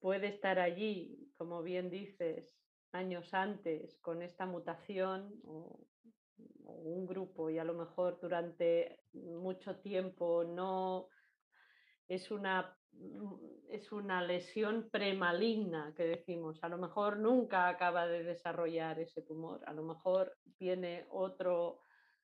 puede 0.00 0.26
estar 0.28 0.58
allí, 0.58 1.32
como 1.36 1.62
bien 1.62 1.88
dices, 1.88 2.52
años 2.92 3.32
antes 3.32 3.96
con 4.00 4.22
esta 4.22 4.46
mutación 4.46 5.32
o, 5.44 5.80
un 6.64 7.06
grupo 7.06 7.50
y 7.50 7.58
a 7.58 7.64
lo 7.64 7.74
mejor 7.74 8.18
durante 8.20 8.98
mucho 9.12 9.76
tiempo 9.76 10.42
no 10.44 11.08
es 12.08 12.30
una 12.30 12.76
es 13.68 13.90
una 13.92 14.22
lesión 14.22 14.88
premaligna 14.90 15.94
que 15.96 16.04
decimos, 16.04 16.62
a 16.62 16.68
lo 16.68 16.78
mejor 16.78 17.18
nunca 17.18 17.68
acaba 17.68 18.06
de 18.06 18.22
desarrollar 18.22 18.98
ese 18.98 19.22
tumor, 19.22 19.62
a 19.66 19.72
lo 19.72 19.82
mejor 19.82 20.36
viene 20.58 21.06
otro 21.10 21.80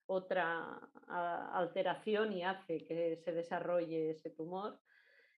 otra 0.09 0.81
alteración 1.07 2.33
y 2.33 2.43
hace 2.43 2.85
que 2.85 3.17
se 3.25 3.33
desarrolle 3.33 4.11
ese 4.11 4.31
tumor, 4.31 4.81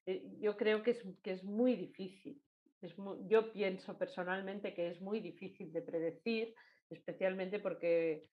eh, 0.07 0.25
yo 0.41 0.57
creo 0.57 0.83
que 0.83 0.93
es, 0.93 1.05
que 1.23 1.33
es 1.33 1.45
muy 1.45 1.75
difícil. 1.75 2.43
Es 2.81 2.95
yo 3.27 3.53
pienso 3.53 3.99
personalmente 3.99 4.73
que 4.73 4.89
es 4.89 5.01
muy 5.03 5.21
difícil 5.21 5.73
de 5.73 5.83
predecir, 5.83 6.55
especialmente 6.89 7.59
porque 7.59 8.31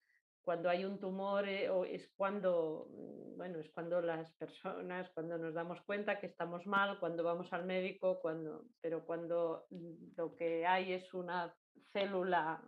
cuando 0.48 0.70
hay 0.70 0.86
un 0.86 0.98
tumor 0.98 1.46
eh, 1.46 1.70
es 1.92 2.10
cuando 2.16 2.88
mm, 2.92 3.36
bueno 3.36 3.60
es 3.60 3.70
cuando 3.72 4.00
las 4.00 4.32
personas 4.36 5.10
cuando 5.10 5.38
nos 5.38 5.54
damos 5.54 5.82
cuenta 5.82 6.20
que 6.20 6.28
estamos 6.28 6.66
mal 6.66 7.00
cuando 7.02 7.22
vamos 7.22 7.52
al 7.52 7.66
médico 7.66 8.22
cuando 8.22 8.64
pero 8.80 9.06
cuando 9.06 9.66
lo 10.16 10.36
que 10.36 10.66
hay 10.66 10.94
es 10.94 11.14
una 11.14 11.54
célula 11.92 12.64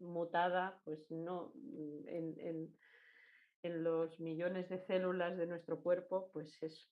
mutada 0.00 0.80
pues 0.84 1.10
no 1.10 1.52
en, 2.06 2.74
en 3.62 3.82
los 3.82 4.18
millones 4.20 4.68
de 4.68 4.78
células 4.78 5.36
de 5.36 5.46
nuestro 5.46 5.80
cuerpo, 5.80 6.30
pues 6.32 6.62
es 6.62 6.90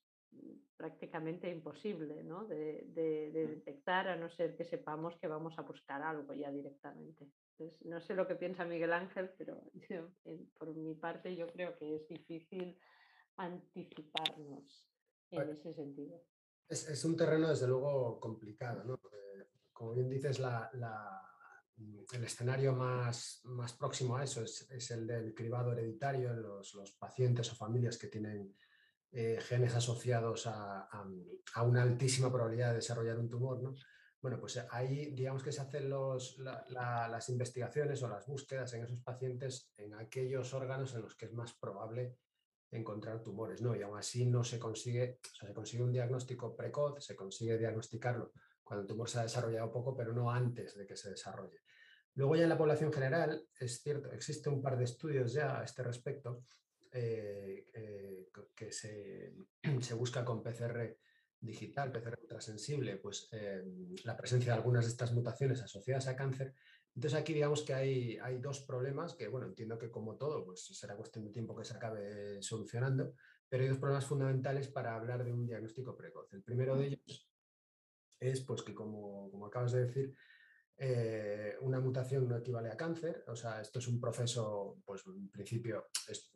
prácticamente 0.76 1.50
imposible 1.50 2.22
de, 2.22 2.85
mm. 2.87 3.33
detectar 3.33 4.09
a 4.09 4.16
no 4.16 4.29
ser 4.29 4.57
que 4.57 4.64
sepamos 4.64 5.16
que 5.16 5.29
vamos 5.29 5.59
a 5.59 5.62
buscar 5.62 6.02
algo 6.02 6.35
ya 6.35 6.50
directamente. 6.50 7.31
no 7.85 8.00
sé 8.00 8.14
lo 8.14 8.26
que 8.26 8.35
piensa 8.35 8.64
Miguel 8.64 8.92
Ángel, 8.92 9.31
pero 9.38 9.62
por 10.59 10.74
mi 10.74 10.94
parte 10.94 11.35
yo 11.35 11.46
creo 11.48 11.76
que 11.79 11.96
es 11.96 12.09
difícil 12.09 12.79
anticiparnos 13.37 14.87
en 15.31 15.48
ese 15.48 15.72
sentido. 15.74 16.22
Es, 16.68 17.05
un 17.05 17.16
terreno 17.16 17.48
desde 17.48 17.68
luego 17.68 18.18
complicado, 18.18 18.85
¿no? 18.85 19.00
como 19.72 19.94
bien 19.94 20.09
dices, 20.09 20.40
el 22.12 22.24
escenario 22.24 22.74
más, 22.74 23.40
más, 23.44 23.72
próximo 23.74 24.16
a 24.16 24.24
eso 24.24 24.42
es, 24.42 24.90
el 24.90 25.06
del 25.06 25.34
cribado 25.34 25.72
hereditario 25.72 26.30
en 26.30 26.42
los, 26.42 26.96
pacientes 26.98 27.52
o 27.52 27.56
familias 27.56 27.98
que 27.98 28.08
tienen 28.08 28.56
eh, 29.12 29.38
genes 29.40 29.74
asociados 29.74 30.46
a, 30.46 30.88
una 31.62 31.82
altísima 31.82 32.32
probabilidad 32.32 32.70
de 32.70 32.76
desarrollar 32.76 33.18
un 33.18 33.28
tumor. 33.28 33.62
¿no? 33.62 33.74
Bueno, 34.20 34.40
pues 34.40 34.64
ahí 34.70 35.12
digamos 35.12 35.42
que 35.42 35.52
se 35.52 35.60
hacen 35.60 35.90
las 35.90 37.28
investigaciones 37.28 38.02
o 38.02 38.08
las 38.08 38.26
búsquedas 38.26 38.72
en 38.74 38.84
esos 38.84 39.00
pacientes 39.00 39.72
en 39.76 39.94
aquellos 39.94 40.54
órganos 40.54 40.94
en 40.94 41.02
los 41.02 41.14
que 41.14 41.26
es 41.26 41.32
más 41.32 41.54
probable 41.54 42.16
encontrar 42.70 43.22
tumores, 43.22 43.62
¿no? 43.62 43.76
Y 43.76 43.82
aún 43.82 43.96
así 43.96 44.26
no 44.26 44.42
se 44.42 44.58
consigue, 44.58 45.20
se 45.22 45.54
consigue 45.54 45.84
un 45.84 45.92
diagnóstico 45.92 46.56
precoz, 46.56 47.04
se 47.04 47.14
consigue 47.14 47.56
diagnosticarlo 47.56 48.32
cuando 48.66 48.83
el 48.83 48.88
tumor 48.88 49.09
se 49.09 49.20
ha 49.20 49.22
desarrollado 49.22 49.70
poco, 49.70 49.96
pero 49.96 50.12
no 50.12 50.29
antes 50.29 50.76
de 50.76 50.85
que 50.85 50.96
se 50.96 51.11
desarrolle. 51.11 51.62
Luego 52.16 52.35
ya 52.35 52.42
en 52.42 52.48
la 52.48 52.59
población 52.59 52.92
general, 52.92 53.46
es 53.61 53.81
cierto, 53.81 54.11
existe 54.11 54.48
un 54.48 54.61
par 54.61 54.76
de 54.76 54.85
estudios 54.85 55.33
ya 55.33 55.61
a 55.61 55.64
este 55.64 55.85
respecto 55.85 56.42
eh, 56.90 57.68
eh, 57.72 58.29
que 58.55 58.72
se, 58.72 59.35
se, 59.81 59.94
busca 59.94 60.24
con 60.24 60.42
PCR 60.42 60.98
digital, 61.38 61.92
PCR 61.92 62.18
ultrasensible, 62.20 62.96
pues 62.96 63.29
eh, 63.31 63.62
la 64.02 64.16
presencia 64.16 64.52
de 64.52 64.59
algunas 64.59 64.85
de 64.85 64.90
estas 64.90 65.12
mutaciones 65.12 65.62
asociadas 65.62 66.09
a 66.09 66.16
cáncer. 66.16 66.55
Entonces 66.92 67.20
aquí 67.20 67.35
digamos 67.35 67.62
que 67.62 67.74
hay, 67.74 68.18
hay 68.18 68.38
dos 68.38 68.62
problemas 68.62 69.14
que, 69.14 69.29
bueno, 69.29 69.46
entiendo 69.46 69.79
que 69.79 69.92
como 69.92 70.16
todo, 70.16 70.44
pues 70.44 70.64
será 70.64 70.96
cuestión 70.96 71.24
de 71.24 71.31
tiempo 71.31 71.55
que 71.55 71.64
se 71.64 71.74
acabe 71.74 72.42
solucionando, 72.42 73.14
pero 73.48 73.62
hay 73.62 73.68
dos 73.68 73.79
problemas 73.79 74.07
fundamentales 74.07 74.66
para 74.68 74.96
hablar 74.96 75.22
de 75.22 75.33
un 75.33 75.46
diagnóstico 75.46 75.96
precoz. 75.96 76.33
El 76.33 76.42
primero 76.42 76.76
de 76.76 76.87
ellos 76.87 77.25
es 78.18 78.40
pues 78.42 78.62
que, 78.62 78.74
como, 78.74 79.31
como 79.31 79.46
acabas 79.46 79.72
de 79.72 79.87
decir, 79.87 80.14
eh, 80.79 81.57
una 81.62 81.81
mutación 81.81 82.29
no 82.29 82.37
equivale 82.37 82.70
a 82.70 82.76
cáncer, 82.76 83.24
o 83.29 83.35
sea, 83.35 83.62
esto 83.62 83.79
es 83.79 83.88
un 83.88 83.98
proceso, 83.98 84.79
pues 84.85 85.02
en 85.07 85.31
principio, 85.31 85.87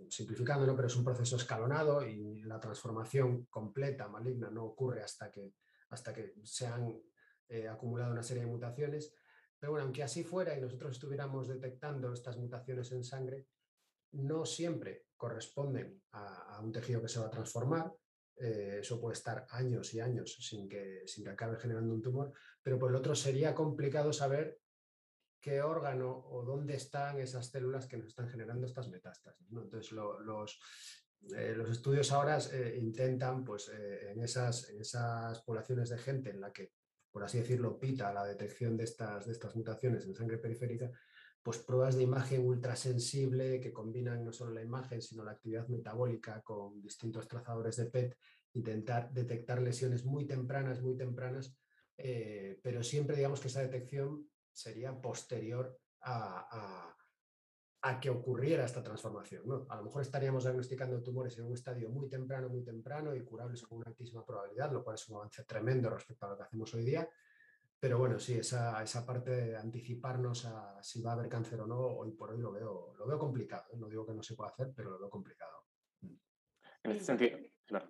simplificándolo, 0.08 0.74
pero 0.74 0.88
es 0.88 0.96
un 0.96 1.04
proceso 1.04 1.36
escalonado 1.36 2.06
y 2.06 2.42
la 2.44 2.58
transformación 2.58 3.44
completa 3.46 4.08
maligna 4.08 4.50
no 4.50 4.64
ocurre 4.64 5.02
hasta 5.02 5.30
que, 5.30 5.56
hasta 5.90 6.14
que 6.14 6.34
se 6.42 6.66
han 6.66 6.98
eh, 7.48 7.68
acumulado 7.68 8.12
una 8.12 8.22
serie 8.22 8.44
de 8.44 8.50
mutaciones. 8.50 9.14
Pero 9.58 9.72
bueno, 9.72 9.84
aunque 9.84 10.02
así 10.02 10.24
fuera 10.24 10.56
y 10.56 10.60
nosotros 10.62 10.92
estuviéramos 10.92 11.46
detectando 11.46 12.10
estas 12.14 12.38
mutaciones 12.38 12.90
en 12.92 13.04
sangre, 13.04 13.48
no 14.12 14.46
siempre 14.46 15.04
corresponden 15.18 16.02
a 16.12 16.58
un 16.62 16.72
tejido 16.72 17.02
que 17.02 17.08
se 17.08 17.20
va 17.20 17.26
a 17.26 17.30
transformar, 17.30 17.92
eh, 18.40 18.78
eso 18.80 19.00
puede 19.00 19.14
estar 19.14 19.46
años 19.50 19.92
y 19.94 20.00
años 20.00 20.36
sin 20.40 20.68
que, 20.68 21.02
sin 21.06 21.24
que 21.24 21.30
acabe 21.30 21.58
generando 21.58 21.94
un 21.94 22.02
tumor, 22.02 22.32
pero 22.62 22.78
por 22.78 22.90
el 22.90 22.96
otro 22.96 23.14
sería 23.14 23.54
complicado 23.54 24.12
saber 24.12 24.58
qué 25.40 25.62
órgano 25.62 26.24
o 26.30 26.42
dónde 26.44 26.74
están 26.74 27.18
esas 27.18 27.50
células 27.50 27.86
que 27.86 27.96
nos 27.96 28.08
están 28.08 28.28
generando 28.28 28.66
estas 28.66 28.88
metástasis. 28.88 29.46
Entonces, 29.50 29.92
los, 29.92 30.60
eh, 31.36 31.54
los, 31.54 31.70
estudios 31.70 32.10
ahora 32.12 32.38
eh, 32.52 32.78
intentan, 32.80 33.44
pues, 33.44 33.70
en, 33.70 34.22
esas, 34.22 34.70
en 34.70 34.80
esas 34.80 35.42
poblaciones 35.42 35.90
de 35.90 35.98
gente 35.98 36.30
en 36.30 36.40
la 36.40 36.52
que, 36.52 36.72
por 37.10 37.24
así 37.24 37.38
decirlo, 37.38 37.78
pita 37.78 38.12
la 38.12 38.24
detección 38.24 38.76
de 38.76 38.84
estas, 38.84 39.26
de 39.26 39.32
estas 39.32 39.54
mutaciones 39.56 40.04
en 40.04 40.14
sangre 40.14 40.38
periférica, 40.38 40.90
pues 41.42 41.58
pruebas 41.58 41.96
de 41.96 42.02
imagen 42.02 42.46
ultrasensible 42.46 43.60
que 43.60 43.72
combinan 43.72 44.24
no 44.24 44.32
solo 44.32 44.52
la 44.52 44.62
imagen, 44.62 45.00
sino 45.00 45.24
la 45.24 45.32
actividad 45.32 45.68
metabólica 45.68 46.42
con 46.42 46.80
distintos 46.82 47.26
trazadores 47.26 47.76
de 47.76 47.86
PET, 47.86 48.16
intentar 48.54 49.10
detectar 49.12 49.62
lesiones 49.62 50.04
muy 50.04 50.26
tempranas, 50.26 50.82
muy 50.82 50.96
tempranas, 50.96 51.56
eh, 51.96 52.58
pero 52.62 52.82
siempre 52.82 53.16
digamos 53.16 53.40
que 53.40 53.48
esa 53.48 53.62
detección 53.62 54.28
sería 54.52 55.00
posterior 55.00 55.78
a, 56.02 56.96
que 58.00 58.10
ocurriera 58.10 58.64
esta 58.64 58.82
transformación. 58.82 59.42
¿no? 59.46 59.66
A 59.68 59.76
lo 59.76 59.84
mejor 59.84 60.02
estaríamos 60.02 60.44
diagnosticando 60.44 61.02
tumores 61.02 61.36
en 61.38 61.46
un 61.46 61.54
estadio 61.54 61.88
muy 61.88 62.08
temprano, 62.08 62.48
muy 62.48 62.62
temprano 62.62 63.14
y 63.14 63.24
curables 63.24 63.62
con 63.62 63.78
una 63.78 63.88
altísima 63.88 64.24
probabilidad, 64.24 64.72
lo 64.72 64.84
cual 64.84 64.94
es 64.94 65.08
un 65.08 65.16
avance 65.16 65.44
tremendo 65.44 65.88
respecto 65.90 66.26
a 66.26 66.30
lo 66.30 66.36
que 66.36 66.42
hacemos 66.42 66.72
hoy 66.74 66.84
día, 66.84 67.08
pero 67.80 67.98
bueno, 67.98 68.18
sí, 68.18 68.34
esa, 68.34 68.82
esa, 68.82 69.06
parte 69.06 69.30
de 69.30 69.56
anticiparnos 69.56 70.44
a 70.44 70.82
si 70.82 71.00
va 71.00 71.12
a 71.12 71.14
haber 71.14 71.30
cáncer 71.30 71.60
o 71.62 71.66
no, 71.66 71.78
hoy 71.78 72.10
por 72.12 72.30
hoy 72.30 72.38
lo 72.38 72.52
veo, 72.52 72.94
lo 72.98 73.06
veo 73.06 73.18
complicado. 73.18 73.64
¿eh? 73.72 73.76
No 73.78 73.88
digo 73.88 74.06
que 74.06 74.12
no 74.12 74.22
se 74.22 74.34
pueda 74.34 74.50
hacer, 74.50 74.72
pero 74.76 74.90
lo 74.90 74.98
veo 74.98 75.08
complicado. 75.08 75.64
Mm. 76.02 76.14
En 76.84 76.90
ese 76.90 77.04
sentido. 77.04 77.38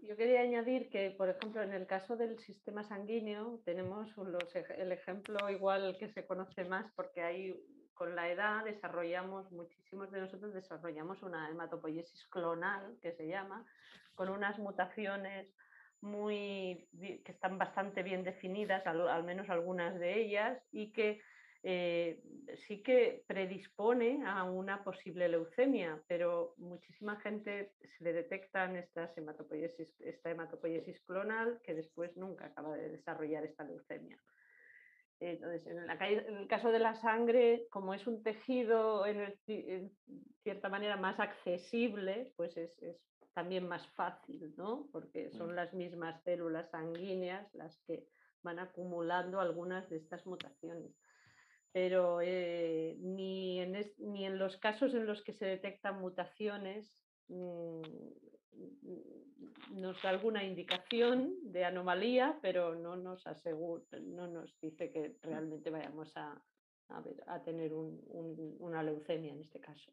Yo 0.03 0.16
quería 0.16 0.42
añadir 0.42 0.90
que, 0.90 1.11
por 1.11 1.29
ejemplo, 1.31 1.62
en 1.62 1.72
el 1.72 1.87
caso 1.87 2.16
del 2.16 2.38
sistema 2.38 2.85
sanguíneo, 2.85 3.62
tenemos 3.64 4.11
el 4.76 4.92
ejemplo 4.92 5.48
igual 5.48 5.96
que 5.98 6.11
se 6.11 6.26
conoce 6.26 6.64
más 6.64 6.92
porque 6.94 7.22
ahí 7.22 7.55
con 7.94 8.14
la 8.14 8.31
edad 8.31 8.64
desarrollamos, 8.64 9.50
muchísimos 9.53 10.11
de 10.11 10.20
nosotros 10.20 10.53
desarrollamos 10.53 11.22
una 11.22 11.48
hematopoiesis 11.50 12.26
clonal, 12.29 12.98
que 13.00 13.12
se 13.12 13.26
llama, 13.26 13.66
con 14.14 14.29
unas 14.29 14.59
mutaciones 14.59 15.55
muy, 16.02 16.88
que 16.98 17.32
están 17.32 17.58
bastante 17.58 18.02
bien 18.02 18.24
definidas, 18.24 18.86
al, 18.86 19.24
menos 19.24 19.48
algunas 19.50 19.98
de 19.98 20.20
ellas, 20.20 20.62
y 20.72 20.92
que 20.92 21.20
eh, 21.62 22.22
sí 22.66 22.82
que 22.82 23.22
predispone 23.26 24.24
a 24.26 24.44
una 24.44 24.82
posible 24.82 25.28
leucemia, 25.28 26.02
pero 26.06 26.54
muchísima 26.56 27.20
gente 27.20 27.72
se 27.98 28.04
le 28.04 28.12
detectan 28.14 28.76
esta 28.76 29.12
hematopoiesis 29.14 31.00
clonal 31.06 31.60
que 31.62 31.74
después 31.74 32.16
nunca 32.16 32.46
acaba 32.46 32.74
de 32.76 32.88
desarrollar 32.88 33.44
esta 33.44 33.64
leucemia. 33.64 34.18
Entonces, 35.20 35.66
en, 35.66 36.36
el 36.36 36.48
caso 36.48 36.72
de 36.72 36.78
la 36.78 36.94
sangre, 36.94 37.66
como 37.70 37.92
es 37.92 38.06
un 38.06 38.22
tejido 38.22 39.04
en, 39.04 39.36
cierta 40.42 40.70
manera 40.70 40.96
más 40.96 41.20
accesible, 41.20 42.32
pues 42.36 42.56
es, 42.56 42.72
es 42.82 42.96
también 43.35 43.66
más 43.69 43.87
fácil, 43.88 44.55
¿no? 44.57 44.88
Porque 44.93 45.31
son 45.31 45.53
mm. 45.53 45.55
las 45.55 45.75
mismas 45.75 46.23
células 46.23 46.71
sanguíneas 46.71 47.53
las 47.55 47.77
que 47.87 48.07
van 48.43 48.59
acumulando 48.59 49.40
algunas 49.40 49.88
de 49.90 49.99
estas 49.99 50.27
mutaciones. 50.27 50.93
Pero 51.73 52.21
eh, 52.21 52.97
ni, 53.01 53.61
en 53.61 53.77
ni, 53.99 54.27
en 54.27 54.38
los 54.38 54.57
casos 54.57 54.93
en 54.95 55.07
los 55.07 55.23
que 55.23 55.33
se 55.33 55.47
detectan 55.47 56.01
mutaciones 56.01 57.05
mm, 57.29 57.83
nos 59.71 60.03
da 60.03 60.11
alguna 60.11 60.45
indicación 60.45 61.35
de 61.43 61.64
anomalía, 61.64 62.38
pero 62.43 62.75
no 62.75 62.97
nos 62.97 63.27
asegura, 63.27 63.85
no 64.03 64.27
nos 64.27 64.59
dice 64.61 64.90
que 64.90 65.16
realmente 65.23 65.71
vayamos 65.71 66.14
a, 66.16 66.43
a, 67.27 67.43
tener 67.43 67.73
una 67.73 68.83
leucemia 68.83 69.33
en 69.33 69.40
este 69.40 69.61
caso. 69.61 69.93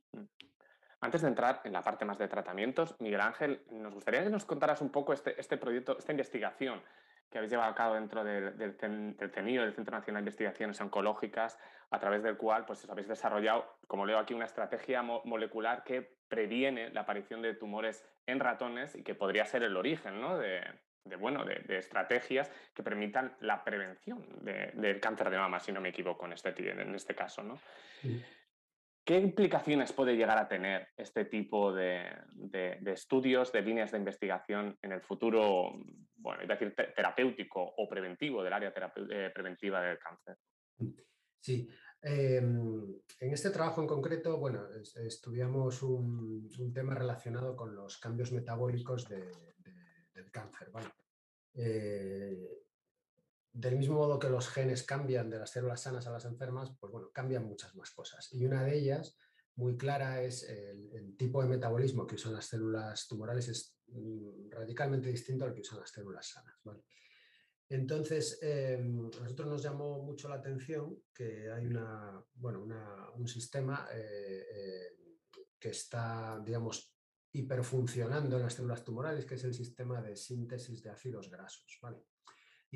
Antes 1.00 1.22
de 1.22 1.28
entrar 1.28 1.62
en 1.64 1.74
la 1.74 1.84
parte 1.84 2.06
más 2.06 2.18
de 2.18 2.28
tratamientos, 2.28 2.96
Miguel 3.00 3.22
Ángel, 3.22 3.62
nos 3.70 3.94
gustaría 3.94 4.24
que 4.24 4.30
nos 4.30 4.46
contaras 4.46 4.82
un 4.82 4.90
poco 4.90 5.14
este, 5.14 5.40
este 5.40 5.58
proyecto, 5.58 5.98
esta 5.98 6.12
investigación 6.12 6.82
que 7.30 7.38
habéis 7.38 7.52
llevado 7.52 7.72
a 7.72 7.76
cabo 7.76 7.96
dentro 7.96 8.24
del, 8.24 8.58
del, 8.58 9.30
CENIO, 9.30 9.62
del 9.62 9.74
Centro 9.74 9.98
Nacional 9.98 10.24
de 10.24 10.30
Investigaciones 10.30 10.80
Oncológicas, 10.80 11.60
a 11.92 12.00
través 12.00 12.24
del 12.24 12.38
cual 12.38 12.66
pues, 12.66 12.90
habéis 12.90 13.08
desarrollado, 13.08 13.78
como 13.86 14.06
leo 14.06 14.18
aquí, 14.18 14.34
una 14.34 14.46
estrategia 14.46 15.02
molecular 15.04 15.84
que 15.84 16.02
previene 16.28 16.90
la 16.90 17.02
aparición 17.02 17.42
de 17.42 17.54
tumores 17.54 18.06
en 18.26 18.40
ratones 18.40 18.96
y 18.96 19.04
que 19.04 19.14
podría 19.14 19.46
ser 19.46 19.64
el 19.64 19.76
origen 19.78 20.22
de, 20.40 21.16
bueno, 21.18 21.46
de, 21.46 21.78
estrategias 21.78 22.52
que 22.74 22.84
permitan 22.84 23.36
la 23.42 23.64
prevención 23.64 24.26
del 24.42 25.00
cáncer 25.00 25.30
de 25.30 25.38
mama, 25.38 25.60
si 25.60 25.72
no 25.72 25.82
me 25.82 25.90
equivoco 25.90 26.26
en 26.26 26.34
este, 26.34 26.50
en 26.72 26.96
este 26.96 27.14
caso. 27.14 27.44
¿no? 27.44 27.60
¿Qué 29.08 29.18
implicaciones 29.18 29.94
puede 29.94 30.18
llegar 30.18 30.38
a 30.38 30.50
tener 30.50 30.90
este 30.98 31.24
tipo 31.24 31.74
de, 31.74 32.12
estudios, 32.88 33.54
de 33.54 33.62
líneas 33.62 33.94
de 33.94 34.00
investigación 34.00 34.78
en 34.82 34.92
el 34.92 35.00
futuro, 35.00 35.72
bueno, 36.18 36.42
es 36.42 36.48
decir, 36.50 36.76
terapéutico 36.76 37.64
o 37.64 37.88
preventivo 37.88 38.44
del 38.44 38.52
área 38.52 38.74
eh, 39.10 39.32
preventiva 39.34 39.82
del 39.82 39.98
cáncer? 39.98 40.36
Sí, 41.40 41.70
em, 42.02 43.00
en 43.22 43.32
este 43.32 43.50
trabajo 43.50 43.80
en 43.80 43.88
concreto, 43.88 44.40
bueno, 44.40 44.68
estudiamos 44.74 45.82
un, 45.84 46.50
tema 46.74 46.94
relacionado 46.94 47.56
con 47.56 47.74
los 47.74 48.00
cambios 48.00 48.34
metabólicos 48.34 49.08
del 49.08 50.32
cáncer. 50.34 50.70
Bueno, 50.70 50.92
eh, 51.54 52.67
del 53.58 53.76
mismo 53.76 53.96
modo 53.96 54.20
que 54.20 54.30
los 54.30 54.50
genes 54.50 54.84
cambian 54.84 55.32
de 55.32 55.40
las 55.40 55.50
células 55.50 55.82
sanas 55.82 56.06
a 56.06 56.12
las 56.12 56.26
enfermas, 56.26 56.72
pues 56.80 56.92
bueno, 56.92 57.10
cambian 57.12 57.44
muchas 57.44 57.76
más 57.76 57.90
cosas. 57.90 58.32
Y 58.32 58.46
una 58.46 58.64
de 58.64 58.78
ellas, 58.78 59.18
muy 59.56 59.76
clara, 59.76 60.22
es 60.22 60.48
el, 60.48 61.16
tipo 61.18 61.42
de 61.42 61.50
metabolismo 61.50 62.06
que 62.06 62.16
usan 62.16 62.34
las 62.34 62.46
células 62.46 63.08
tumorales 63.08 63.48
es 63.48 63.76
mm, 63.88 64.52
radicalmente 64.52 65.10
distinto 65.10 65.46
al 65.46 65.56
que 65.56 65.62
usan 65.62 65.80
las 65.80 65.90
células 65.90 66.28
sanas. 66.28 66.56
Entonces, 67.68 68.38
em, 68.44 69.10
a 69.18 69.24
nosotros 69.24 69.48
nos 69.48 69.64
llamó 69.64 70.04
mucho 70.04 70.30
la 70.30 70.36
atención 70.36 71.02
que 71.12 71.52
hay 71.52 71.66
una, 71.66 72.24
bueno, 72.36 72.64
un 73.16 73.28
sistema 73.28 73.88
eh, 73.92 74.46
eh, 74.54 74.98
que 75.60 75.70
está, 75.70 76.40
digamos, 76.46 76.96
hiperfuncionando 77.32 78.38
en 78.38 78.44
las 78.44 78.54
células 78.54 78.84
tumorales, 78.84 79.26
que 79.26 79.36
es 79.36 79.44
el 79.44 79.56
sistema 79.56 80.00
de 80.00 80.16
síntesis 80.16 80.84
de 80.84 80.92
ácidos 80.92 81.32
grasos. 81.32 81.80
¿vale? 81.82 81.98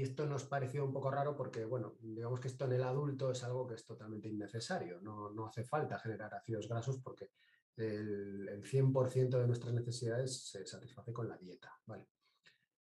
Y 0.01 0.05
esto 0.05 0.25
nos 0.25 0.45
pareció 0.45 0.83
un 0.83 0.91
poco 0.91 1.11
raro 1.11 1.35
porque, 1.35 1.63
bueno, 1.63 1.95
digamos 2.01 2.39
que 2.39 2.47
esto 2.47 2.65
en 2.65 2.71
el 2.71 2.81
adulto 2.81 3.29
es 3.29 3.43
algo 3.43 3.67
que 3.67 3.75
es 3.75 3.85
totalmente 3.85 4.29
innecesario. 4.29 4.99
No, 4.99 5.29
no 5.29 5.45
hace 5.45 5.63
falta 5.63 5.99
generar 5.99 6.33
ácidos 6.33 6.67
grasos 6.67 6.97
porque 7.03 7.29
el, 7.75 8.49
el 8.49 8.63
100% 8.63 9.29
de 9.29 9.45
nuestras 9.45 9.75
necesidades 9.75 10.49
se 10.49 10.65
satisface 10.65 11.13
con 11.13 11.29
la 11.29 11.37
dieta. 11.37 11.71
¿vale? 11.85 12.07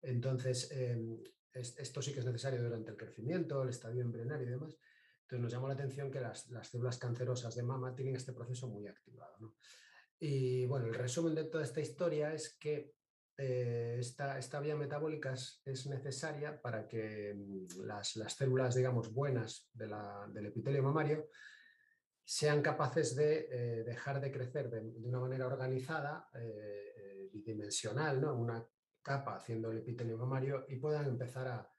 Entonces, 0.01 0.71
em, 0.71 1.21
esto 1.51 2.01
sí 2.01 2.13
que 2.13 2.19
es 2.19 2.25
necesario 2.25 2.63
durante 2.63 2.91
el 2.91 2.95
crecimiento, 2.95 3.63
el 3.63 3.69
estadio 3.69 4.01
embrionario 4.01 4.47
y 4.47 4.51
demás. 4.51 4.77
Entonces 5.23 5.41
nos 5.41 5.51
llamó 5.51 5.67
la 5.67 5.73
atención 5.73 6.10
que 6.10 6.21
las, 6.21 6.47
células 6.63 6.99
cancerosas 6.99 7.53
de 7.53 7.63
mama 7.63 7.93
tienen 7.93 8.15
este 8.15 8.32
proceso 8.32 8.69
muy 8.69 8.88
activado. 8.88 9.55
Y 10.17 10.65
bueno, 10.67 10.86
el 10.86 10.93
resumen 10.93 11.36
de 11.36 11.43
toda 11.43 11.65
esta 11.65 11.82
historia 11.82 12.34
es 12.34 12.55
que 12.58 12.93
eh, 13.41 13.95
esta, 13.97 14.60
vía 14.60 14.75
metabólica 14.75 15.34
es, 15.34 15.88
necesaria 15.88 16.62
para 16.62 16.86
que 16.89 17.34
mm, 17.34 17.86
las, 17.86 18.17
células, 18.36 18.75
digamos, 18.75 19.13
buenas 19.13 19.69
del 19.73 20.45
epitelio 20.45 20.84
mamario 20.84 21.30
sean 22.21 22.62
capaces 22.62 23.15
de 23.15 23.47
eh, 23.49 23.84
dejar 23.86 24.19
de 24.19 24.30
crecer 24.30 24.69
de, 24.69 24.82
una 25.08 25.21
manera 25.21 25.47
organizada, 25.47 26.28
eh, 26.36 27.30
bidimensional, 27.32 28.19
¿no? 28.19 28.36
una 28.36 28.67
capa 29.02 29.38
haciendo 29.38 29.71
el 29.71 29.78
epitelio 29.78 30.17
mamario 30.17 30.65
y 30.67 30.75
puedan 30.75 31.06
empezar 31.06 31.47
a, 31.47 31.71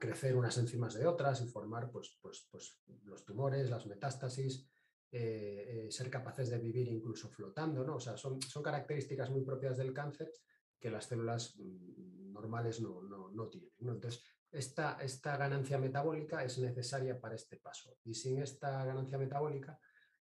crecer 0.00 0.34
unas 0.36 0.56
enzimas 0.58 0.94
de 0.94 1.06
otras 1.06 1.40
y 1.42 1.46
formar 1.46 1.90
pues, 1.90 2.18
pues, 2.20 2.48
pues 2.50 2.82
los 3.04 3.24
tumores, 3.24 3.70
las 3.70 3.86
metástasis, 3.86 4.66
eh, 5.10 5.86
eh, 5.86 5.90
ser 5.90 6.10
capaces 6.10 6.50
de 6.50 6.58
vivir 6.58 6.88
incluso 6.88 7.28
flotando, 7.28 7.84
¿no? 7.84 7.96
O 7.96 8.00
sea, 8.00 8.16
son, 8.16 8.40
son 8.42 8.62
características 8.62 9.30
muy 9.30 9.42
propias 9.42 9.76
del 9.76 9.92
cáncer 9.92 10.32
que 10.80 10.90
las 10.90 11.06
células 11.06 11.56
mm, 11.56 12.32
normales 12.32 12.80
no, 12.80 13.02
no, 13.02 13.48
tienen. 13.48 13.70
Entonces, 13.80 14.22
esta, 14.50 14.98
esta 15.00 15.36
ganancia 15.36 15.78
metabólica 15.78 16.44
es 16.44 16.58
necesaria 16.58 17.20
para 17.20 17.34
este 17.34 17.56
paso 17.56 17.98
y 18.04 18.14
sin 18.14 18.40
esta 18.40 18.84
ganancia 18.84 19.18
metabólica 19.18 19.78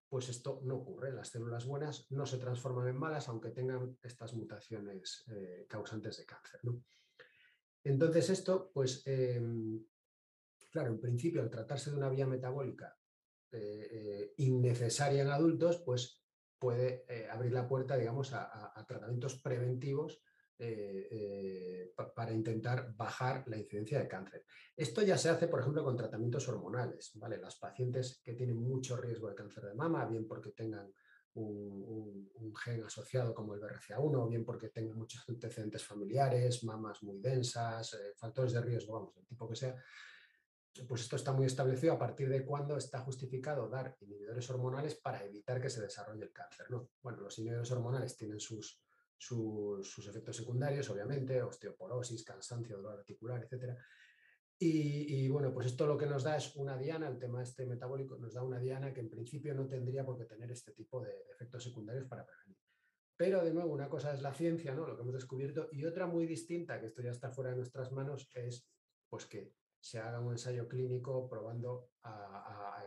pues 0.08 0.28
esto 0.28 0.60
no 0.64 0.76
ocurre. 0.76 1.12
Las 1.12 1.28
células 1.28 1.66
buenas 1.66 2.10
no 2.10 2.26
se 2.26 2.38
transforman 2.38 2.88
en 2.88 2.96
malas, 2.96 3.28
aunque 3.28 3.50
tengan 3.50 3.98
estas 4.02 4.34
mutaciones 4.34 5.24
eh, 5.28 5.66
causantes 5.68 6.18
de 6.18 6.26
cáncer. 6.26 6.60
Entonces 7.84 8.30
esto, 8.30 8.70
pues, 8.72 9.02
em, 9.06 9.84
claro, 10.70 10.90
en 10.90 11.00
principio, 11.00 11.42
al 11.42 11.50
tratarse 11.50 11.90
de 11.90 11.96
una 11.96 12.08
vía 12.08 12.26
metabólica 12.26 12.96
eh, 13.52 13.88
eh, 13.90 14.35
innecesaria 14.38 15.22
en 15.22 15.30
adultos, 15.30 15.82
pues 15.85 16.22
puede 16.59 17.04
abrir 17.30 17.52
la 17.52 17.68
puerta, 17.68 17.96
digamos, 17.96 18.32
a 18.32 18.85
tratamientos 18.88 19.40
preventivos 19.42 20.22
eh, 20.59 21.09
eh, 21.11 21.92
para 22.14 22.32
intentar 22.32 22.94
bajar 22.96 23.44
la 23.46 23.59
incidencia 23.59 23.98
de 23.98 24.09
cáncer. 24.09 24.46
Esto 24.74 25.02
ya 25.02 25.18
se 25.18 25.28
hace, 25.28 25.48
por 25.48 25.61
ejemplo, 25.61 25.85
con 25.85 25.98
tratamientos 25.98 26.48
hormonales. 26.48 27.11
¿vale? 27.16 27.37
Las 27.37 27.56
pacientes 27.56 28.22
que 28.24 28.32
tienen 28.32 28.56
mucho 28.56 28.96
riesgo 28.96 29.28
de 29.28 29.35
cáncer 29.35 29.64
de 29.64 29.74
mama, 29.74 30.06
bien 30.06 30.26
porque 30.26 30.52
tengan 30.52 30.90
un, 31.35 32.54
gen 32.64 32.85
asociado 32.85 33.35
como 33.35 33.52
el 33.52 33.61
BRCA1, 33.61 34.16
o 34.16 34.28
bien 34.28 34.46
porque 34.46 34.70
tengan 34.70 34.96
muchos 34.96 35.28
antecedentes 35.28 35.85
familiares, 35.85 36.64
mamas 36.64 37.02
muy 37.02 37.18
densas, 37.20 37.92
eh, 37.92 38.14
factores 38.16 38.54
de 38.54 38.62
riesgo, 38.62 38.94
vamos, 38.94 39.14
del 39.14 39.26
tipo 39.26 39.46
que 39.46 39.56
sea, 39.56 39.76
pues 40.88 41.02
esto 41.02 41.16
está 41.16 41.32
muy 41.32 41.46
establecido 41.46 41.94
a 41.94 41.98
partir 41.98 42.28
de 42.28 42.44
cuándo 42.44 42.76
está 42.76 43.00
justificado 43.00 43.68
dar 43.68 43.96
inhibidores 44.00 44.48
hormonales 44.50 44.96
para 44.96 45.24
evitar 45.24 45.60
que 45.60 45.70
se 45.70 45.80
desarrolle 45.80 46.24
el 46.24 46.32
cáncer. 46.32 46.70
¿no? 46.70 46.90
Bueno, 47.02 47.20
los 47.20 47.38
inhibidores 47.38 47.70
hormonales 47.70 48.16
tienen 48.16 48.40
sus, 48.40 48.80
efectos 50.08 50.36
secundarios, 50.36 50.88
obviamente, 50.90 51.42
osteoporosis, 51.42 52.24
cansancio, 52.24 52.76
dolor 52.76 52.98
articular, 52.98 53.42
etc. 53.44 53.78
Y, 54.58 55.28
bueno, 55.28 55.52
pues 55.52 55.66
esto 55.66 55.86
lo 55.86 55.98
que 55.98 56.06
nos 56.06 56.22
da 56.22 56.36
es 56.36 56.56
una 56.56 56.76
diana, 56.78 57.08
el 57.08 57.18
tema 57.18 57.42
este 57.42 57.66
metabólico 57.66 58.16
nos 58.16 58.34
da 58.34 58.42
una 58.42 58.58
diana 58.58 58.92
que 58.92 59.00
en 59.00 59.10
principio 59.10 59.54
no 59.54 59.66
tendría 59.66 60.04
por 60.04 60.16
qué 60.16 60.24
tener 60.24 60.50
este 60.50 60.72
tipo 60.72 61.00
de 61.02 61.12
efectos 61.30 61.64
secundarios 61.64 62.06
para 62.06 62.24
prevenir. 62.24 62.56
Pero 63.16 63.44
de 63.44 63.52
nuevo, 63.52 63.72
una 63.72 63.88
cosa 63.88 64.12
es 64.12 64.20
la 64.20 64.34
ciencia, 64.34 64.74
¿no? 64.74 64.86
lo 64.86 64.94
que 64.94 65.02
hemos 65.02 65.14
descubierto, 65.14 65.68
y 65.72 65.84
otra 65.84 66.06
muy 66.06 66.26
distinta, 66.26 66.78
que 66.80 66.86
esto 66.86 67.02
ya 67.02 67.10
está 67.10 67.30
fuera 67.30 67.50
de 67.50 67.56
nuestras 67.56 67.92
manos, 67.92 68.30
es 68.34 68.68
pues 69.08 69.26
que 69.26 69.54
se 69.87 70.01
haga 70.01 70.18
un 70.18 70.33
ensayo 70.33 70.66
clínico 70.66 71.29
probando 71.29 71.90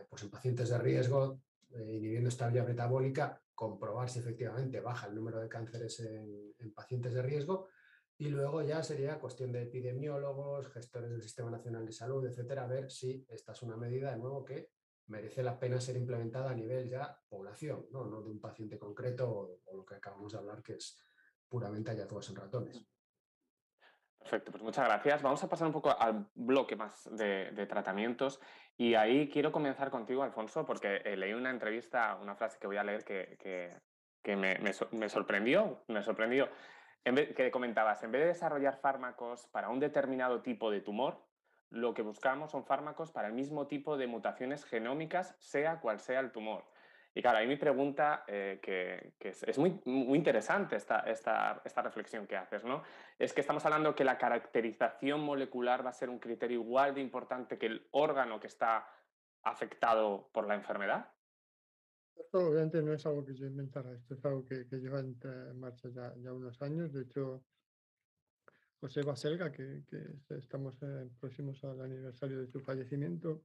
pues 0.08 0.22
en 0.22 0.30
pacientes 0.30 0.68
de 0.68 0.78
riesgo, 0.78 1.40
eh, 1.70 1.94
inhibiendo 1.96 2.28
esta 2.28 2.48
vía 2.48 2.64
metabólica 2.64 3.40
comprobar 3.54 4.10
si 4.10 4.18
efectivamente 4.18 4.80
baja 4.80 5.06
el 5.06 5.14
número 5.14 5.40
de 5.40 5.48
cánceres 5.48 6.00
en, 6.00 6.74
pacientes 6.74 7.14
de 7.14 7.22
riesgo 7.22 7.68
y 8.18 8.28
luego 8.28 8.62
ya 8.62 8.82
sería 8.82 9.18
cuestión 9.18 9.50
de 9.52 9.62
epidemiólogos, 9.62 10.68
gestores 10.72 11.10
del 11.10 11.22
Sistema 11.22 11.50
Nacional 11.50 11.86
de 11.86 11.92
Salud, 11.92 12.24
etcétera, 12.26 12.66
ver 12.66 12.90
si 12.90 13.24
esta 13.28 13.52
es 13.52 13.62
una 13.62 13.76
medida 13.76 14.10
de 14.10 14.18
nuevo 14.18 14.44
que 14.44 14.70
merece 15.06 15.42
la 15.42 15.58
pena 15.58 15.80
ser 15.80 15.96
implementada 15.96 16.50
a 16.50 16.54
nivel 16.54 16.88
ya 16.88 17.18
población, 17.28 17.86
no, 17.90 18.04
no 18.04 18.22
de 18.22 18.30
un 18.30 18.40
paciente 18.40 18.78
concreto 18.78 19.30
o, 19.30 19.74
lo 19.74 19.86
que 19.86 19.94
acabamos 19.94 20.32
de 20.32 20.38
hablar 20.38 20.62
que 20.62 20.74
es 20.74 20.98
puramente 21.48 21.90
hallazgos 21.92 22.28
en 22.28 22.36
ratones. 22.36 22.82
Perfecto, 24.20 24.52
pues 24.52 24.62
muchas 24.62 24.86
gracias. 24.86 25.22
Vamos 25.22 25.42
a 25.42 25.48
pasar 25.48 25.66
un 25.66 25.72
poco 25.72 25.98
al 25.98 26.26
bloque 26.34 26.76
más 26.76 27.08
de, 27.16 27.66
tratamientos 27.66 28.40
y 28.76 28.94
ahí 28.94 29.28
quiero 29.28 29.50
comenzar 29.50 29.90
contigo, 29.90 30.22
Alfonso, 30.22 30.66
porque 30.66 31.00
eh, 31.04 31.16
leí 31.16 31.32
una 31.32 31.50
entrevista, 31.50 32.16
una 32.20 32.36
frase 32.36 32.58
que 32.58 32.66
voy 32.66 32.76
a 32.76 32.84
leer 32.84 33.02
que, 33.02 34.36
me, 34.36 35.08
sorprendió, 35.08 35.82
me 35.88 36.02
sorprendió, 36.02 36.48
que 37.02 37.50
comentabas, 37.50 38.02
en 38.02 38.12
vez 38.12 38.20
de 38.20 38.28
desarrollar 38.28 38.76
fármacos 38.76 39.46
para 39.46 39.70
un 39.70 39.80
determinado 39.80 40.42
tipo 40.42 40.70
de 40.70 40.82
tumor, 40.82 41.24
lo 41.70 41.94
que 41.94 42.02
buscamos 42.02 42.50
son 42.50 42.66
fármacos 42.66 43.10
para 43.12 43.28
el 43.28 43.34
mismo 43.34 43.68
tipo 43.68 43.96
de 43.96 44.06
mutaciones 44.06 44.64
genómicas, 44.64 45.34
sea 45.38 45.80
cual 45.80 45.98
sea 45.98 46.20
el 46.20 46.30
tumor. 46.30 46.64
Y 47.14 47.22
claro, 47.22 47.38
ahí 47.38 47.46
mi 47.46 47.56
pregunta, 47.56 48.24
eh, 48.28 48.60
que, 48.62 49.14
es, 49.20 49.58
muy, 49.58 49.80
muy 49.84 50.16
interesante 50.16 50.76
esta, 50.76 51.00
esta, 51.00 51.60
esta, 51.64 51.82
reflexión 51.82 52.26
que 52.26 52.36
haces, 52.36 52.64
¿no? 52.64 52.84
Es 53.18 53.32
que 53.32 53.40
estamos 53.40 53.64
hablando 53.64 53.96
que 53.96 54.04
la 54.04 54.16
caracterización 54.16 55.20
molecular 55.20 55.84
va 55.84 55.90
a 55.90 55.94
ser 55.94 56.08
un 56.08 56.20
criterio 56.20 56.60
igual 56.60 56.94
de 56.94 57.00
importante 57.00 57.58
que 57.58 57.66
el 57.66 57.88
órgano 57.90 58.38
que 58.38 58.46
está 58.46 58.86
afectado 59.42 60.30
por 60.32 60.46
la 60.46 60.54
enfermedad. 60.54 61.12
Esto 62.14 62.48
obviamente 62.48 62.80
no 62.80 62.92
es 62.92 63.04
algo 63.06 63.24
que 63.24 63.34
yo 63.34 63.46
inventara, 63.46 63.92
esto 63.92 64.14
es 64.14 64.24
algo 64.24 64.44
que, 64.44 64.64
lleva 64.70 65.00
en, 65.00 65.18
marcha 65.58 65.88
ya, 65.88 66.14
ya, 66.18 66.32
unos 66.32 66.62
años. 66.62 66.92
De 66.92 67.02
hecho, 67.02 67.42
José 68.78 69.02
Baselga, 69.02 69.50
que, 69.50 69.82
que 69.88 70.36
estamos 70.36 70.80
eh, 70.82 71.10
próximos 71.18 71.64
al 71.64 71.80
aniversario 71.80 72.40
de 72.40 72.46
su 72.46 72.60
fallecimiento, 72.60 73.42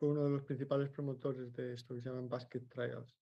fue 0.00 0.08
uno 0.08 0.24
de 0.24 0.30
los 0.30 0.42
principales 0.44 0.88
promotores 0.88 1.52
de 1.52 1.74
esto 1.74 1.94
que 1.94 2.00
se 2.00 2.08
llaman 2.08 2.26
basket 2.26 2.66
trials. 2.70 3.14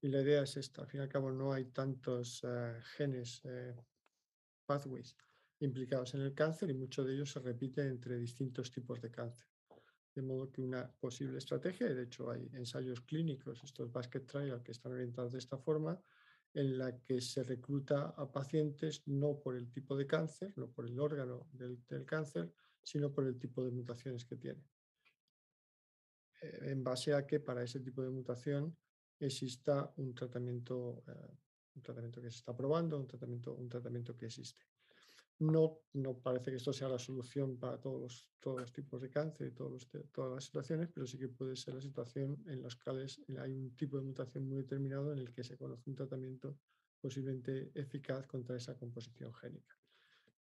Y 0.00 0.06
la 0.08 0.22
idea 0.22 0.44
es 0.44 0.56
esta, 0.56 0.82
al 0.82 0.88
fin 0.88 1.00
y 1.00 1.02
al 1.02 1.08
cabo 1.08 1.32
no 1.32 1.52
hay 1.52 1.64
tantos 1.72 2.40
eh, 2.44 2.78
genes, 2.96 3.40
eh, 3.44 3.74
pathways 4.64 5.16
implicados 5.58 6.14
en 6.14 6.20
el 6.20 6.32
cáncer 6.32 6.70
y 6.70 6.74
muchos 6.74 7.04
de 7.04 7.14
ellos 7.14 7.32
se 7.32 7.40
repiten 7.40 7.88
entre 7.88 8.16
distintos 8.16 8.70
tipos 8.70 9.00
de 9.02 9.10
cáncer. 9.10 9.48
De 10.14 10.22
modo 10.22 10.52
que 10.52 10.62
una 10.62 10.88
posible 10.88 11.38
estrategia, 11.38 11.92
de 11.92 12.04
hecho 12.04 12.30
hay 12.30 12.48
ensayos 12.52 13.00
clínicos, 13.00 13.64
estos 13.64 13.90
basket 13.90 14.20
trials 14.20 14.62
que 14.62 14.70
están 14.70 14.92
orientados 14.92 15.32
de 15.32 15.38
esta 15.38 15.58
forma, 15.58 16.00
en 16.52 16.78
la 16.78 16.96
que 17.00 17.20
se 17.20 17.42
recluta 17.42 18.14
a 18.16 18.30
pacientes 18.30 19.02
no 19.06 19.40
por 19.40 19.56
el 19.56 19.68
tipo 19.68 19.96
de 19.96 20.06
cáncer, 20.06 20.52
no 20.54 20.70
por 20.70 20.86
el 20.86 21.00
órgano 21.00 21.48
del, 21.50 21.84
del 21.88 22.04
cáncer, 22.04 22.52
sino 22.84 23.12
por 23.12 23.26
el 23.26 23.36
tipo 23.36 23.64
de 23.64 23.72
mutaciones 23.72 24.24
que 24.24 24.36
tienen. 24.36 24.64
Eh, 26.44 26.70
en 26.72 26.84
base 26.84 27.14
a 27.14 27.26
que 27.26 27.40
para 27.40 27.62
ese 27.62 27.80
tipo 27.80 28.02
de 28.02 28.10
mutación 28.10 28.76
exista 29.18 29.92
un 29.96 30.14
tratamiento, 30.14 31.02
eh, 31.06 31.36
un 31.76 31.82
tratamiento 31.82 32.20
que 32.20 32.30
se 32.30 32.38
está 32.38 32.54
probando, 32.54 32.98
un 32.98 33.06
tratamiento, 33.06 33.54
un 33.54 33.68
tratamiento 33.68 34.16
que 34.16 34.26
existe. 34.26 34.62
No, 35.38 35.80
no 35.94 36.18
parece 36.18 36.50
que 36.50 36.58
esto 36.58 36.72
sea 36.72 36.88
la 36.88 36.98
solución 36.98 37.58
para 37.58 37.80
todos 37.80 38.00
los, 38.00 38.30
todos 38.38 38.60
los 38.60 38.72
tipos 38.72 39.00
de 39.00 39.10
cáncer 39.10 39.48
y 39.48 39.50
todas 39.50 39.88
las 40.34 40.44
situaciones, 40.44 40.88
pero 40.94 41.06
sí 41.06 41.18
que 41.18 41.28
puede 41.28 41.56
ser 41.56 41.74
la 41.74 41.80
situación 41.80 42.42
en 42.46 42.62
las 42.62 42.76
cuales 42.76 43.20
hay 43.38 43.52
un 43.52 43.74
tipo 43.74 43.96
de 43.96 44.04
mutación 44.04 44.46
muy 44.48 44.58
determinado 44.58 45.12
en 45.12 45.18
el 45.18 45.32
que 45.32 45.42
se 45.42 45.56
conoce 45.56 45.90
un 45.90 45.96
tratamiento 45.96 46.56
posiblemente 47.00 47.72
eficaz 47.74 48.26
contra 48.26 48.56
esa 48.56 48.76
composición 48.76 49.34
génica. 49.34 49.76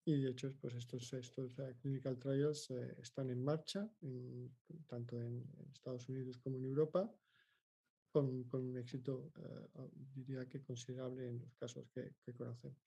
Y 0.08 0.22
de 0.22 0.30
hecho, 0.30 0.54
pues 0.58 0.74
estos, 0.74 1.12
estos 1.12 1.54
clinical 1.82 2.18
trials 2.18 2.70
eh, 2.70 2.96
están 3.02 3.28
en 3.28 3.44
marcha, 3.44 3.86
tanto 4.86 5.20
en 5.20 5.44
Estados 5.70 6.08
Unidos 6.08 6.38
como 6.38 6.56
en 6.56 6.64
Europa, 6.64 7.12
con, 8.10 8.44
con 8.44 8.70
un 8.70 8.78
éxito, 8.78 9.30
eh, 9.36 9.90
diría 10.14 10.48
que 10.48 10.62
considerable 10.62 11.28
en 11.28 11.40
los 11.40 11.54
casos 11.56 11.90
que, 11.90 12.14
que, 12.24 12.32
conocemos. 12.32 12.78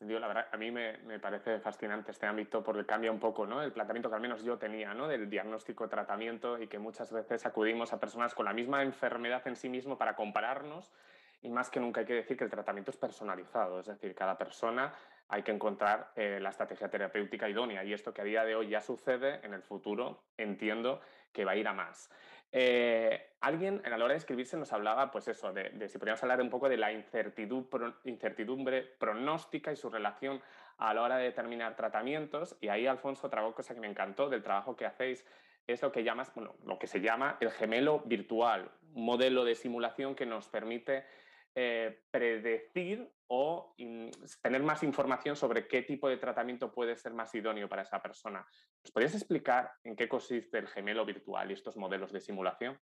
la 0.00 0.26
verdad, 0.26 0.46
a 0.50 0.56
mí 0.56 0.70
me, 0.70 0.96
me, 1.02 1.20
parece 1.20 1.60
fascinante 1.60 2.12
este 2.12 2.24
ámbito 2.24 2.64
porque 2.64 2.86
cambia 2.86 3.12
un 3.12 3.20
poco 3.20 3.46
¿no? 3.46 3.62
el 3.62 3.70
planteamiento 3.70 4.08
que 4.08 4.14
al 4.14 4.22
menos 4.22 4.42
yo 4.42 4.56
tenía 4.56 4.94
¿no? 4.94 5.06
del 5.06 5.28
diagnóstico 5.28 5.86
tratamiento 5.86 6.58
y 6.58 6.66
que 6.68 6.78
muchas 6.78 7.12
veces 7.12 7.44
acudimos 7.44 7.92
a 7.92 8.00
personas 8.00 8.34
con 8.34 8.46
la 8.46 8.54
misma 8.54 8.82
enfermedad 8.82 9.46
en 9.46 9.54
sí 9.54 9.68
mismo 9.68 9.98
para 9.98 10.16
compararnos 10.16 10.90
y 11.42 11.50
más 11.50 11.68
que 11.68 11.78
nunca 11.78 12.00
hay 12.00 12.06
que 12.06 12.14
decir 12.14 12.38
que 12.38 12.44
el 12.44 12.50
tratamiento 12.50 12.90
es 12.90 12.96
personalizado, 12.96 13.80
es 13.80 13.86
decir, 13.86 14.14
cada 14.14 14.36
persona 14.38 14.94
hay 15.28 15.42
que 15.42 15.52
encontrar 15.52 16.12
eh, 16.16 16.38
la 16.40 16.50
estrategia 16.50 16.88
terapéutica 16.88 17.48
idónea 17.48 17.84
y 17.84 17.92
esto 17.92 18.14
que 18.14 18.22
a 18.22 18.24
día 18.24 18.44
de 18.44 18.54
hoy 18.54 18.68
ya 18.70 18.80
sucede, 18.80 19.40
en 19.44 19.54
el 19.54 19.62
futuro 19.62 20.22
entiendo 20.36 21.00
que 21.32 21.44
va 21.44 21.52
a 21.52 21.56
ir 21.56 21.68
a 21.68 21.74
más. 21.74 22.10
Eh, 22.50 23.34
alguien 23.42 23.82
a 23.84 23.90
la 23.90 24.04
hora 24.04 24.14
de 24.14 24.18
escribirse 24.18 24.56
nos 24.56 24.72
hablaba, 24.72 25.10
pues 25.10 25.28
eso, 25.28 25.52
de, 25.52 25.88
si 25.88 25.98
podríamos 25.98 26.22
hablar 26.22 26.40
un 26.40 26.48
poco 26.48 26.68
de 26.68 26.78
la 26.78 26.92
incertidumbre, 26.92 28.82
pronóstica 28.98 29.70
y 29.70 29.76
su 29.76 29.90
relación 29.90 30.40
a 30.78 30.94
la 30.94 31.02
hora 31.02 31.16
de 31.18 31.24
determinar 31.24 31.76
tratamientos. 31.76 32.56
Y 32.60 32.68
ahí, 32.68 32.86
Alfonso, 32.86 33.26
otra 33.26 33.42
cosa 33.52 33.74
que 33.74 33.80
me 33.80 33.88
encantó 33.88 34.30
del 34.30 34.42
trabajo 34.42 34.76
que 34.76 34.86
hacéis 34.86 35.26
es 35.66 35.82
lo 35.82 35.92
que, 35.92 36.02
llamas, 36.02 36.32
bueno, 36.34 36.54
lo 36.64 36.78
que 36.78 36.86
se 36.86 37.02
llama 37.02 37.36
el 37.40 37.50
gemelo 37.50 38.00
virtual, 38.06 38.70
un 38.94 39.04
modelo 39.04 39.44
de 39.44 39.54
simulación 39.54 40.14
que 40.14 40.24
nos 40.24 40.48
permite 40.48 41.04
eh, 41.54 42.00
predecir 42.10 43.10
o 43.28 43.74
tener 44.42 44.62
más 44.62 44.82
información 44.82 45.36
sobre 45.36 45.68
qué 45.68 45.82
tipo 45.82 46.08
de 46.08 46.16
tratamiento 46.16 46.72
puede 46.72 46.96
ser 46.96 47.12
más 47.12 47.34
idóneo 47.34 47.68
para 47.68 47.82
esa 47.82 48.00
persona. 48.00 48.46
¿Nos 48.82 48.92
podrías 48.92 49.14
explicar 49.14 49.70
en 49.84 49.96
qué 49.96 50.08
consiste 50.08 50.58
el 50.58 50.68
gemelo 50.68 51.04
virtual 51.04 51.50
y 51.50 51.54
estos 51.54 51.76
modelos 51.76 52.12
de 52.12 52.20
simulación? 52.20 52.78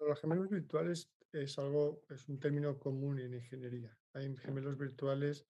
Los 0.00 0.20
gemelos 0.20 0.48
virtuales 0.48 1.12
es 1.32 1.58
algo, 1.58 2.02
es 2.08 2.28
un 2.28 2.40
término 2.40 2.78
común 2.78 3.20
en 3.20 3.34
ingeniería. 3.34 3.96
Hay 4.14 4.34
gemelos 4.36 4.76
virtuales 4.76 5.46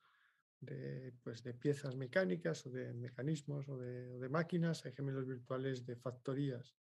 de, 0.60 1.14
pues, 1.22 1.42
de 1.42 1.54
piezas 1.54 1.96
mecánicas 1.96 2.66
o 2.66 2.70
de 2.70 2.92
mecanismos 2.92 3.66
o 3.68 3.78
de, 3.78 4.10
o 4.10 4.18
de 4.18 4.28
máquinas, 4.28 4.84
hay 4.84 4.92
gemelos 4.92 5.26
virtuales 5.26 5.86
de 5.86 5.96
factorías 5.96 6.76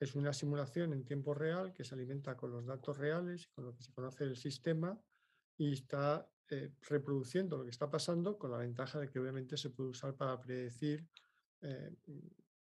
es 0.00 0.14
una 0.16 0.32
simulación 0.32 0.92
en 0.92 1.04
tiempo 1.04 1.34
real 1.34 1.72
que 1.72 1.84
se 1.84 1.94
alimenta 1.94 2.36
con 2.36 2.50
los 2.50 2.66
datos 2.66 2.98
reales, 2.98 3.46
con 3.48 3.64
lo 3.64 3.74
que 3.74 3.82
se 3.82 3.92
conoce 3.92 4.24
del 4.24 4.36
sistema 4.36 5.00
y 5.56 5.72
está 5.72 6.28
eh, 6.50 6.72
reproduciendo 6.88 7.56
lo 7.56 7.64
que 7.64 7.70
está 7.70 7.90
pasando 7.90 8.38
con 8.38 8.50
la 8.50 8.58
ventaja 8.58 9.00
de 9.00 9.08
que 9.08 9.18
obviamente 9.18 9.56
se 9.56 9.70
puede 9.70 9.90
usar 9.90 10.14
para 10.14 10.40
predecir 10.40 11.06
eh, 11.60 11.94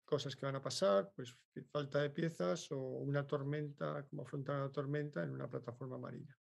cosas 0.05 0.37
que 0.37 0.47
van 0.47 0.57
a 0.57 0.63
pasar, 0.63 1.13
pues 1.15 1.37
falta 1.71 2.01
de 2.01 2.11
piezas 2.11 2.71
o 2.71 2.79
una 2.79 3.27
tormenta, 3.27 4.07
como 4.09 4.23
afrontar 4.23 4.57
una 4.57 4.71
tormenta 4.71 5.23
en 5.23 5.31
una 5.31 5.49
plataforma 5.49 5.99
marina 5.99 6.37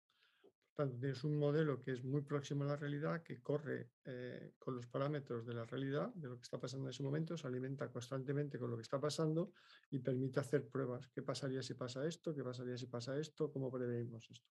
tanto, 0.74 0.98
tienes 0.98 1.22
un 1.24 1.38
modelo 1.38 1.80
que 1.80 1.92
es 1.92 2.04
muy 2.04 2.22
próximo 2.22 2.64
a 2.64 2.68
la 2.68 2.76
realidad, 2.76 3.22
que 3.22 3.40
corre 3.40 3.90
eh, 4.04 4.54
con 4.58 4.76
los 4.76 4.86
parámetros 4.86 5.44
de 5.46 5.54
la 5.54 5.64
realidad, 5.64 6.12
de 6.14 6.28
lo 6.28 6.36
que 6.36 6.42
está 6.42 6.58
pasando 6.58 6.86
en 6.86 6.90
ese 6.90 7.02
momento, 7.02 7.36
se 7.36 7.46
alimenta 7.46 7.90
constantemente 7.90 8.58
con 8.58 8.70
lo 8.70 8.76
que 8.76 8.82
está 8.82 9.00
pasando 9.00 9.52
y 9.90 9.98
permite 9.98 10.40
hacer 10.40 10.68
pruebas. 10.68 11.08
¿Qué 11.08 11.22
pasaría 11.22 11.62
si 11.62 11.74
pasa 11.74 12.06
esto? 12.06 12.34
¿Qué 12.34 12.42
pasaría 12.42 12.76
si 12.76 12.86
pasa 12.86 13.18
esto? 13.18 13.52
¿Cómo 13.52 13.70
preveímos 13.70 14.28
esto? 14.30 14.48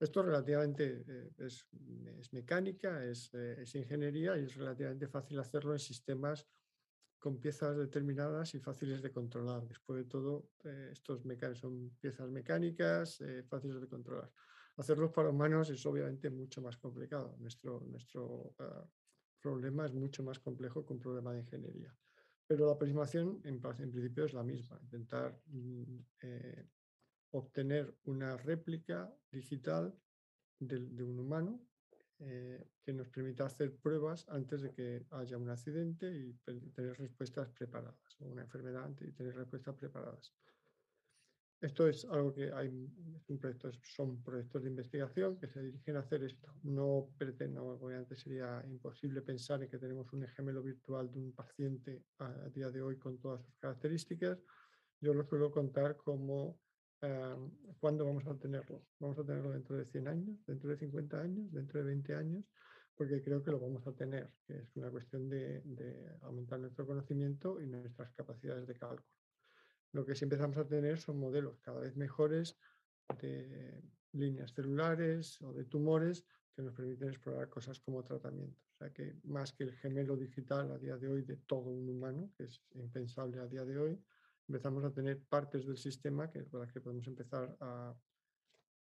Esto 0.00 0.22
relativamente 0.22 1.04
eh, 1.08 1.30
es, 1.38 1.66
mecánica, 2.32 3.04
es, 3.04 3.30
eh, 3.34 3.62
es, 3.62 3.74
ingeniería 3.74 4.38
y 4.38 4.44
es 4.44 4.54
relativamente 4.54 5.08
fácil 5.08 5.38
hacerlo 5.40 5.72
en 5.72 5.80
sistemas 5.80 6.46
con 7.18 7.40
piezas 7.40 7.76
determinadas 7.76 8.54
y 8.54 8.60
fáciles 8.60 9.02
de 9.02 9.10
controlar. 9.10 9.66
Después 9.66 9.98
de 9.98 10.08
todo, 10.08 10.50
estos 10.92 11.20
son 11.54 11.90
piezas 11.98 12.30
mecánicas 12.30 13.18
fáciles 13.48 13.80
de 13.80 13.88
controlar. 13.88 14.30
Hacerlos 14.76 15.10
para 15.10 15.30
humanos 15.30 15.68
es 15.70 15.84
obviamente 15.84 16.30
mucho 16.30 16.62
más 16.62 16.76
complicado. 16.76 17.36
Nuestro, 17.40 17.80
nuestro 17.80 18.54
ah, 18.60 18.88
problema 19.40 19.86
es 19.86 19.92
mucho 19.92 20.22
más 20.22 20.38
complejo 20.38 20.86
que 20.86 20.92
un 20.92 21.00
problema 21.00 21.32
de 21.32 21.40
ingeniería. 21.40 21.92
Pero 22.46 22.66
la 22.66 22.72
aproximación 22.72 23.40
en, 23.44 23.60
principio 23.60 24.24
es 24.24 24.32
la 24.32 24.44
misma, 24.44 24.78
intentar 24.80 25.36
mm, 25.46 25.98
eh, 26.22 26.68
obtener 27.30 27.94
una 28.04 28.36
réplica 28.36 29.12
digital 29.30 29.94
de, 30.58 31.02
un 31.02 31.18
humano 31.18 31.60
eh, 32.20 32.66
que 32.82 32.92
nos 32.92 33.08
permita 33.08 33.44
hacer 33.46 33.76
pruebas 33.76 34.26
antes 34.28 34.62
de 34.62 34.72
que 34.72 35.06
haya 35.10 35.36
un 35.36 35.50
accidente 35.50 36.10
y 36.10 36.32
tener 36.74 36.96
respuestas 36.98 37.48
preparadas, 37.50 38.16
o 38.20 38.26
una 38.26 38.42
enfermedad 38.42 38.84
antes 38.84 39.08
y 39.08 39.12
tener 39.12 39.34
respuestas 39.34 39.76
preparadas. 39.76 40.32
Esto 41.60 41.88
es 41.88 42.04
algo 42.04 42.32
que 42.32 42.52
hay, 42.52 42.68
un 42.68 43.40
son 43.82 44.22
proyectos 44.22 44.62
de 44.62 44.70
investigación 44.70 45.40
que 45.40 45.48
se 45.48 45.60
dirigen 45.60 45.96
a 45.96 46.00
hacer 46.00 46.22
esto. 46.22 46.54
No 46.62 47.08
pretendo, 47.18 47.64
obviamente 47.80 48.14
sería 48.14 48.64
imposible 48.68 49.22
pensar 49.22 49.60
en 49.60 49.68
que 49.68 49.78
tenemos 49.78 50.12
un 50.12 50.24
gemelo 50.28 50.62
virtual 50.62 51.10
de 51.10 51.18
un 51.18 51.32
paciente 51.32 52.04
a, 52.20 52.48
día 52.50 52.70
de 52.70 52.80
hoy 52.80 52.96
con 52.96 53.18
todas 53.18 53.42
sus 53.44 53.56
características. 53.56 54.38
Yo 55.00 55.12
lo 55.14 55.24
suelo 55.24 55.50
contar 55.50 55.96
como 55.96 56.60
um, 57.02 57.50
cuándo 57.78 58.04
vamos 58.04 58.26
a 58.26 58.36
tenerlo. 58.38 58.82
Vamos 58.98 59.18
a 59.18 59.24
tenerlo 59.24 59.50
dentro 59.50 59.76
de 59.76 59.84
100 59.86 60.08
años, 60.08 60.46
dentro 60.46 60.70
de 60.70 60.76
50 60.76 61.20
años, 61.20 61.52
dentro 61.52 61.78
de 61.80 61.86
20 61.86 62.14
años, 62.14 62.44
porque 62.94 63.22
creo 63.22 63.42
que 63.42 63.50
lo 63.50 63.60
vamos 63.60 63.86
a 63.86 63.92
tener, 63.92 64.30
que 64.46 64.58
es 64.58 64.76
una 64.76 64.90
cuestión 64.90 65.28
de, 65.28 65.60
de 65.62 66.16
aumentar 66.22 66.58
nuestro 66.58 66.86
conocimiento 66.86 67.60
y 67.60 67.66
nuestras 67.66 68.12
capacidades 68.12 68.66
de 68.66 68.74
cálculo 68.74 69.08
lo 69.92 70.04
que 70.04 70.14
sí 70.14 70.24
empezamos 70.24 70.56
a 70.58 70.66
tener 70.66 70.98
son 70.98 71.18
modelos 71.18 71.58
cada 71.60 71.80
vez 71.80 71.96
mejores 71.96 72.58
de 73.20 73.82
líneas 74.12 74.52
celulares 74.52 75.40
o 75.42 75.52
de 75.52 75.64
tumores 75.64 76.24
que 76.54 76.62
nos 76.62 76.74
permiten 76.74 77.08
explorar 77.08 77.48
cosas 77.48 77.80
como 77.80 78.02
tratamiento. 78.02 78.60
O 78.74 78.78
sea 78.78 78.92
que 78.92 79.16
más 79.24 79.52
que 79.52 79.64
el 79.64 79.72
gemelo 79.72 80.16
digital 80.16 80.70
a 80.72 80.78
día 80.78 80.96
de 80.96 81.08
hoy 81.08 81.22
de 81.22 81.36
todo 81.36 81.70
un 81.70 81.88
humano, 81.88 82.30
que 82.36 82.44
es 82.44 82.62
impensable 82.74 83.40
a 83.40 83.46
día 83.46 83.64
de 83.64 83.78
hoy, 83.78 84.04
empezamos 84.48 84.84
a 84.84 84.92
tener 84.92 85.20
partes 85.28 85.66
del 85.66 85.76
sistema 85.76 86.30
que, 86.30 86.46
con 86.46 86.60
las 86.60 86.72
que 86.72 86.80
podemos 86.80 87.06
empezar 87.06 87.56
a 87.60 87.94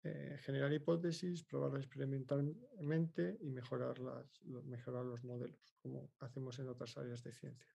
eh, 0.05 0.37
generar 0.41 0.73
hipótesis, 0.73 1.43
probarlas 1.43 1.83
experimentalmente 1.83 3.37
y 3.41 3.51
mejorar, 3.51 3.99
las, 3.99 4.43
mejorar 4.65 5.05
los 5.05 5.25
modelos, 5.25 5.77
como 5.83 6.11
hacemos 6.21 6.59
en 6.59 6.69
otras 6.69 6.97
áreas 6.97 7.23
de 7.23 7.33
ciencia. 7.33 7.75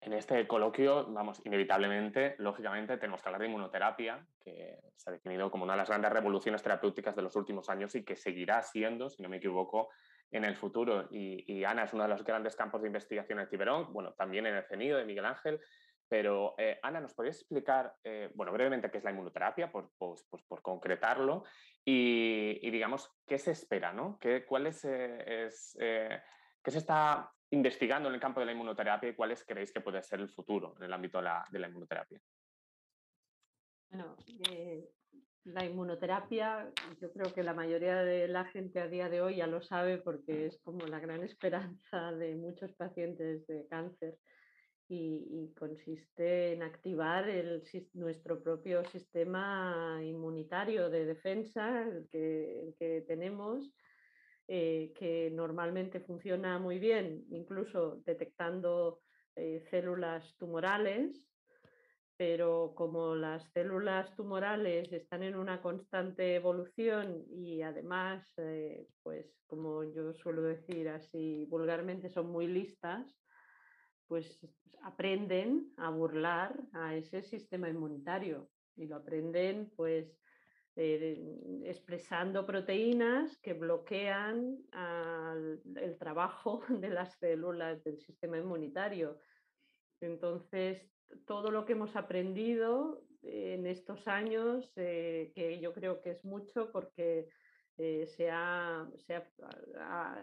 En 0.00 0.12
este 0.12 0.46
coloquio, 0.46 1.06
vamos, 1.12 1.40
inevitablemente, 1.44 2.36
lógicamente, 2.38 2.98
tenemos 2.98 3.20
que 3.20 3.28
hablar 3.28 3.40
de 3.40 3.48
inmunoterapia, 3.48 4.24
que 4.38 4.78
se 4.94 5.10
ha 5.10 5.12
definido 5.12 5.50
como 5.50 5.64
una 5.64 5.72
de 5.72 5.78
las 5.78 5.88
grandes 5.88 6.12
revoluciones 6.12 6.62
terapéuticas 6.62 7.16
de 7.16 7.22
los 7.22 7.34
últimos 7.34 7.68
años 7.68 7.94
y 7.96 8.04
que 8.04 8.14
seguirá 8.14 8.62
siendo, 8.62 9.10
si 9.10 9.22
no 9.22 9.28
me 9.28 9.38
equivoco, 9.38 9.88
en 10.30 10.44
el 10.44 10.54
futuro. 10.54 11.08
Y, 11.10 11.64
Ana 11.64 11.84
es 11.84 11.92
uno 11.92 12.04
de 12.04 12.10
los 12.10 12.22
grandes 12.22 12.54
campos 12.54 12.82
de 12.82 12.88
investigación 12.88 13.40
en 13.40 13.48
Ciberón, 13.48 13.92
bueno, 13.92 14.12
también 14.12 14.46
en 14.46 14.54
el 14.54 14.64
CENIDO 14.64 14.98
de 14.98 15.04
Miguel 15.04 15.24
Ángel. 15.24 15.60
Pero, 16.08 16.54
eh, 16.56 16.78
Ana, 16.82 17.00
¿nos 17.00 17.12
podrías 17.12 17.36
explicar, 17.36 17.94
eh, 18.02 18.30
bueno, 18.34 18.52
brevemente 18.52 18.90
qué 18.90 18.98
es 18.98 19.04
la 19.04 19.10
inmunoterapia, 19.10 19.70
por, 19.70 19.90
pues, 19.98 20.26
pues, 20.30 20.60
concretarlo, 20.62 21.44
y, 21.84 22.70
digamos, 22.70 23.10
qué 23.26 23.38
se 23.38 23.50
espera, 23.50 23.92
¿no? 23.92 24.18
¿Qué, 24.18 24.44
¿Cuál 24.46 24.66
es, 24.66 24.84
eh, 24.84 25.48
qué 26.62 26.70
se 26.70 26.78
está 26.78 27.30
investigando 27.50 28.08
en 28.08 28.14
el 28.14 28.20
campo 28.20 28.40
de 28.40 28.46
la 28.46 28.52
inmunoterapia 28.52 29.10
y 29.10 29.14
cuáles 29.14 29.44
creéis 29.44 29.72
que 29.72 29.80
puede 29.80 30.02
ser 30.02 30.20
el 30.20 30.30
futuro 30.30 30.74
en 30.78 30.84
el 30.84 30.92
ámbito 30.92 31.18
de 31.18 31.58
la, 31.58 31.68
inmunoterapia? 31.68 32.20
Bueno, 33.90 34.16
la 35.44 35.64
inmunoterapia, 35.64 36.70
yo 37.00 37.12
creo 37.12 37.32
que 37.32 37.42
la 37.42 37.54
mayoría 37.54 37.96
de 38.02 38.28
la 38.28 38.44
gente 38.46 38.80
a 38.80 38.88
día 38.88 39.08
de 39.08 39.22
hoy 39.22 39.36
ya 39.36 39.46
lo 39.46 39.62
sabe 39.62 39.98
porque 39.98 40.46
es 40.46 40.58
como 40.62 40.86
la 40.86 41.00
gran 41.00 41.22
esperanza 41.24 42.12
de 42.12 42.34
muchos 42.34 42.72
pacientes 42.72 43.46
de 43.46 43.66
cáncer 43.68 44.18
y, 44.88 45.52
consiste 45.58 46.52
en 46.52 46.62
activar 46.62 47.26
nuestro 47.94 48.42
propio 48.42 48.84
sistema 48.86 50.00
inmunitario 50.02 50.88
de 50.88 51.04
defensa, 51.04 51.82
el 51.82 52.08
que, 52.10 52.60
el 52.62 52.74
que 52.78 53.04
tenemos 53.06 53.72
eh, 54.46 54.94
que 54.98 55.30
normalmente 55.30 56.00
funciona 56.00 56.58
muy 56.58 56.78
bien, 56.78 57.26
incluso 57.30 58.02
detectando 58.06 59.00
eh, 59.36 59.62
células 59.70 60.34
tumorales, 60.38 61.22
pero 62.16 62.72
como 62.74 63.14
las 63.14 63.44
células 63.52 64.14
tumorales 64.16 64.90
están 64.92 65.22
en 65.22 65.36
una 65.36 65.60
constante 65.60 66.34
evolución 66.34 67.24
y 67.30 67.60
además, 67.60 68.26
eh, 68.38 68.88
pues 69.02 69.26
como 69.46 69.84
yo 69.84 70.14
suelo 70.14 70.42
decir 70.42 70.88
así 70.88 71.46
vulgarmente, 71.50 72.08
son 72.08 72.32
muy 72.32 72.46
listas, 72.46 73.06
pues 74.08 74.40
aprenden 74.82 75.72
a 75.76 75.90
burlar 75.90 76.58
a 76.72 76.94
ese 76.94 77.22
sistema 77.22 77.68
inmunitario 77.68 78.48
y 78.76 78.86
lo 78.86 78.96
aprenden 78.96 79.70
pues 79.76 80.18
eh, 80.76 81.20
expresando 81.64 82.46
proteínas 82.46 83.36
que 83.38 83.52
bloquean 83.52 84.58
el 85.76 85.98
trabajo 85.98 86.62
de 86.68 86.88
las 86.88 87.18
células 87.18 87.82
del 87.84 87.98
sistema 87.98 88.38
inmunitario. 88.38 89.18
Entonces, 90.00 90.88
todo 91.26 91.50
lo 91.50 91.64
que 91.64 91.72
hemos 91.72 91.96
aprendido 91.96 93.02
en 93.22 93.66
estos 93.66 94.06
años, 94.06 94.72
eh, 94.76 95.32
que 95.34 95.58
yo 95.60 95.74
creo 95.74 96.00
que 96.00 96.12
es 96.12 96.24
mucho 96.24 96.70
porque 96.70 97.28
eh, 97.78 98.06
se 98.06 98.28
ha, 98.30 98.88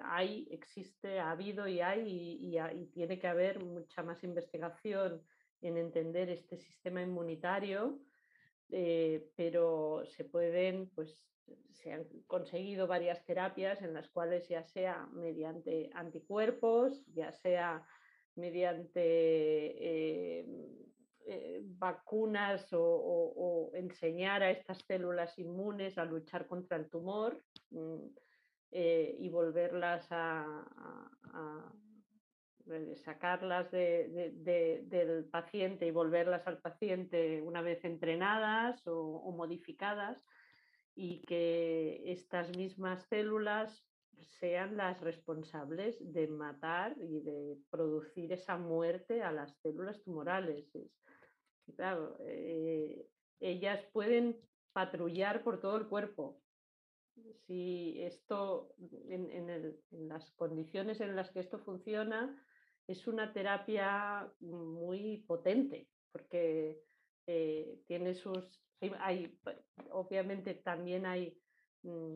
hay, 0.04 0.48
existe, 0.52 1.20
ha 1.20 1.32
habido 1.32 1.68
y 1.68 1.80
hay 1.80 2.38
y, 2.42 2.86
tiene 2.88 3.18
que 3.18 3.28
haber 3.28 3.64
mucha 3.64 4.04
más 4.04 4.24
investigación 4.24 5.22
en 5.62 5.78
entender 5.78 6.30
este 6.30 6.58
sistema 6.58 7.02
inmunitario, 7.02 8.00
eh, 8.70 9.32
pero 9.38 10.04
se 10.06 10.26
pueden, 10.26 10.90
pues 10.90 11.26
se 11.72 11.94
han 11.94 12.06
conseguido 12.28 12.88
varias 12.88 13.24
terapias 13.26 13.82
en 13.82 13.94
las 13.94 14.10
cuales 14.10 14.48
ya 14.50 14.64
sea 14.64 15.08
mediante 15.14 15.90
anticuerpos, 15.94 17.06
ya 17.14 17.32
sea 17.32 17.88
mediante 18.36 19.00
eh, 19.00 20.46
eh, 21.28 21.62
vacunas 21.64 22.68
o, 22.72 23.72
enseñar 23.74 24.44
a 24.44 24.52
estas 24.52 24.78
células 24.86 25.38
inmunes 25.40 25.98
a 25.98 26.06
luchar 26.06 26.48
contra 26.48 26.78
el 26.78 26.90
tumor 26.90 27.42
mm, 27.72 28.08
eh, 28.72 29.16
y 29.20 29.30
volverlas 29.30 30.08
a, 30.12 30.64
sacarlas 33.04 33.70
del 33.72 35.26
paciente 35.32 35.86
y 35.86 35.92
volverlas 35.92 36.48
al 36.48 36.60
paciente 36.60 37.42
una 37.42 37.62
vez 37.62 37.84
entrenadas 37.86 38.82
o 38.88 39.32
modificadas 39.32 40.18
y 40.96 41.22
que 41.22 42.02
estas 42.06 42.56
mismas 42.58 43.04
células 43.08 43.86
sean 44.40 44.78
las 44.78 45.00
responsables 45.02 45.98
de 46.00 46.28
matar 46.28 46.96
y 46.98 47.20
de 47.20 47.58
producir 47.70 48.32
esa 48.32 48.58
muerte 48.58 49.22
a 49.22 49.32
las 49.32 49.56
células 49.62 50.02
tumorales. 50.04 50.66
Claro, 51.76 52.18
eh, 52.22 53.08
ellas 53.40 53.84
pueden 53.92 54.38
patrullar 54.74 55.44
por 55.44 55.60
todo 55.60 55.78
el 55.78 55.88
cuerpo. 55.88 56.42
Si 57.48 58.02
esto, 58.02 58.76
en, 59.10 59.78
las 60.10 60.32
condiciones 60.32 61.00
en 61.00 61.16
las 61.16 61.32
que 61.32 61.40
esto 61.40 61.60
funciona, 61.60 62.44
es 62.88 63.08
una 63.08 63.32
terapia 63.34 64.30
muy 64.42 65.24
potente, 65.26 65.88
porque 66.12 66.82
eh, 67.28 67.80
tiene 67.88 68.16
sus. 68.16 68.62
Obviamente 69.92 70.56
también 70.56 71.06
hay 71.06 71.40
Mm, 71.86 72.16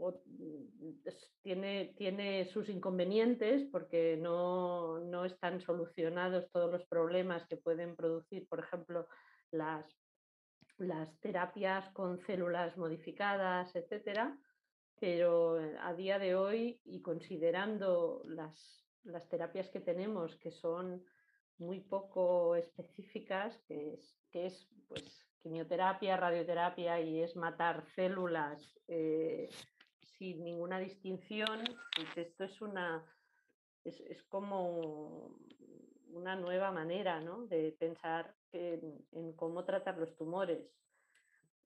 mm, 0.00 1.08
tiene, 1.42 1.94
tiene 1.96 2.46
sus 2.46 2.68
inconvenientes 2.68 3.64
porque 3.70 4.18
no, 4.20 4.98
no, 4.98 5.24
están 5.24 5.60
solucionados 5.60 6.50
todos 6.50 6.70
los 6.72 6.84
problemas 6.86 7.46
que 7.46 7.56
pueden 7.56 7.94
producir, 7.94 8.48
por 8.48 8.58
ejemplo, 8.58 9.06
las, 9.52 9.86
las 10.78 11.16
terapias 11.20 11.88
con 11.90 12.18
células 12.18 12.76
modificadas, 12.76 13.74
etcétera. 13.76 14.36
Pero 15.00 15.58
a 15.80 15.94
día 15.94 16.18
de 16.18 16.34
hoy, 16.34 16.80
y 16.84 17.00
considerando 17.00 18.22
las, 18.24 18.84
las 19.04 19.28
terapias 19.28 19.68
que 19.70 19.78
tenemos, 19.78 20.34
que 20.38 20.50
son 20.50 21.04
muy 21.58 21.80
poco 21.80 22.56
específicas, 22.56 23.56
que 23.68 23.94
es, 23.94 24.18
que 24.32 24.46
es 24.46 24.68
pues, 24.88 25.27
quimioterapia, 25.48 26.16
radioterapia 26.16 27.00
y 27.00 27.22
es 27.22 27.34
matar 27.34 27.82
células 27.94 28.60
eh, 28.86 29.48
sin 30.18 30.44
ninguna 30.44 30.78
distinción, 30.78 31.64
pues 31.96 32.26
esto 32.26 32.44
es 32.44 32.60
una 32.60 33.02
es, 33.84 34.22
como 34.24 35.38
una 36.10 36.36
nueva 36.36 36.70
manera 36.70 37.22
de 37.48 37.74
pensar 37.78 38.34
en, 38.52 39.32
cómo 39.36 39.64
tratar 39.64 39.96
los 39.96 40.14
tumores. 40.16 40.70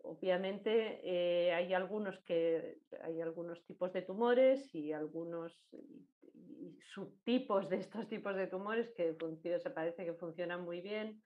Obviamente 0.05 1.01
eh, 1.03 1.53
hay 1.53 1.75
algunos 1.75 2.17
que 2.21 2.79
hay 3.03 3.21
algunos 3.21 3.65
tipos 3.65 3.93
de 3.93 4.03
tumores 4.03 4.73
y 4.75 4.93
algunos 4.93 5.53
subtipos 6.95 7.69
de 7.69 7.79
estos 7.79 8.09
tipos 8.09 8.37
de 8.37 8.47
tumores 8.47 8.93
que 8.95 9.17
se 9.61 9.71
parece 9.71 10.05
que 10.05 10.15
funcionan 10.15 10.65
muy 10.65 10.81
bien 10.81 11.21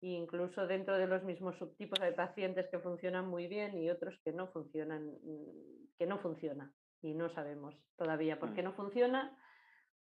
incluso 0.00 0.66
dentro 0.66 0.96
de 0.96 1.06
los 1.06 1.22
mismos 1.24 1.56
subtipos 1.58 2.00
hay 2.00 2.12
pacientes 2.12 2.68
que 2.70 2.78
funcionan 2.78 3.26
muy 3.26 3.46
bien 3.46 3.76
y 3.76 3.90
otros 3.90 4.18
que 4.24 4.32
no 4.32 4.48
funcionan, 4.48 5.06
mm, 5.06 5.96
que 5.98 6.06
no 6.06 6.18
funciona 6.18 6.72
y 7.02 7.14
no 7.14 7.28
sabemos 7.30 7.74
todavía 7.96 8.38
por 8.38 8.54
qué 8.54 8.62
mm. 8.62 8.64
no 8.64 8.72
funciona, 8.72 9.38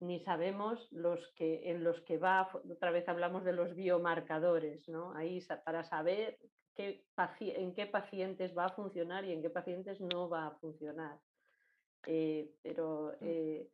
ni 0.01 0.21
sabemos 0.25 0.87
los 0.93 1.21
que 1.37 1.71
en 1.71 1.83
los 1.83 2.01
que 2.03 2.19
va, 2.19 2.51
otra 2.71 2.91
vez 2.91 3.09
hablamos 3.09 3.45
de 3.45 3.53
los 3.53 3.75
biomarcadores, 3.75 4.87
¿no? 4.89 5.15
Ahí 5.15 5.41
para 5.65 5.85
saber 5.85 6.39
qué, 6.75 7.05
en 7.41 7.75
qué 7.75 7.87
pacientes 7.87 8.57
va 8.57 8.67
a 8.67 8.75
funcionar 8.75 9.25
y 9.25 9.33
en 9.33 9.41
qué 9.41 9.51
pacientes 9.51 10.01
no 10.01 10.29
va 10.29 10.49
a 10.49 10.51
funcionar. 10.57 11.19
Eh, 12.07 12.51
pero 12.63 13.13
mm. 13.21 13.25
eh 13.25 13.71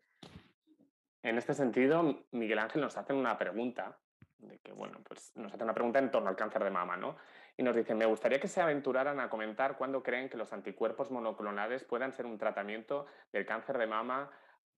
en 1.23 1.39
este 1.39 1.55
sentido, 1.55 2.25
Miguel 2.33 2.59
Ángel 2.59 2.83
nos 2.83 2.97
hace 2.97 3.13
una 3.13 3.39
pregunta 3.39 3.97
de 4.43 4.59
que, 4.59 4.73
bueno, 4.73 5.01
pues 5.07 5.33
nos 5.37 5.53
hace 5.53 5.65
una 5.65 5.75
pregunta 5.75 5.99
en 5.99 6.11
torno 6.11 6.29
al 6.29 6.37
cáncer 6.37 6.65
de 6.65 6.71
mama, 6.71 6.97
¿no? 6.97 7.17
Y 7.57 7.63
nos 7.63 7.77
dice, 7.77 7.95
me 7.95 8.07
gustaría 8.07 8.41
que 8.41 8.49
se 8.49 8.61
aventuraran 8.61 9.21
a 9.21 9.29
comentar 9.29 9.77
cuándo 9.77 10.03
creen 10.03 10.29
que 10.29 10.37
los 10.37 10.53
anticuerpos 10.53 11.11
monoclonales 11.11 11.85
puedan 11.85 12.13
ser 12.13 12.27
un 12.27 12.39
tratamiento 12.39 13.07
del 13.33 13.47
cáncer 13.47 13.79
de 13.79 13.87
mama 13.87 14.31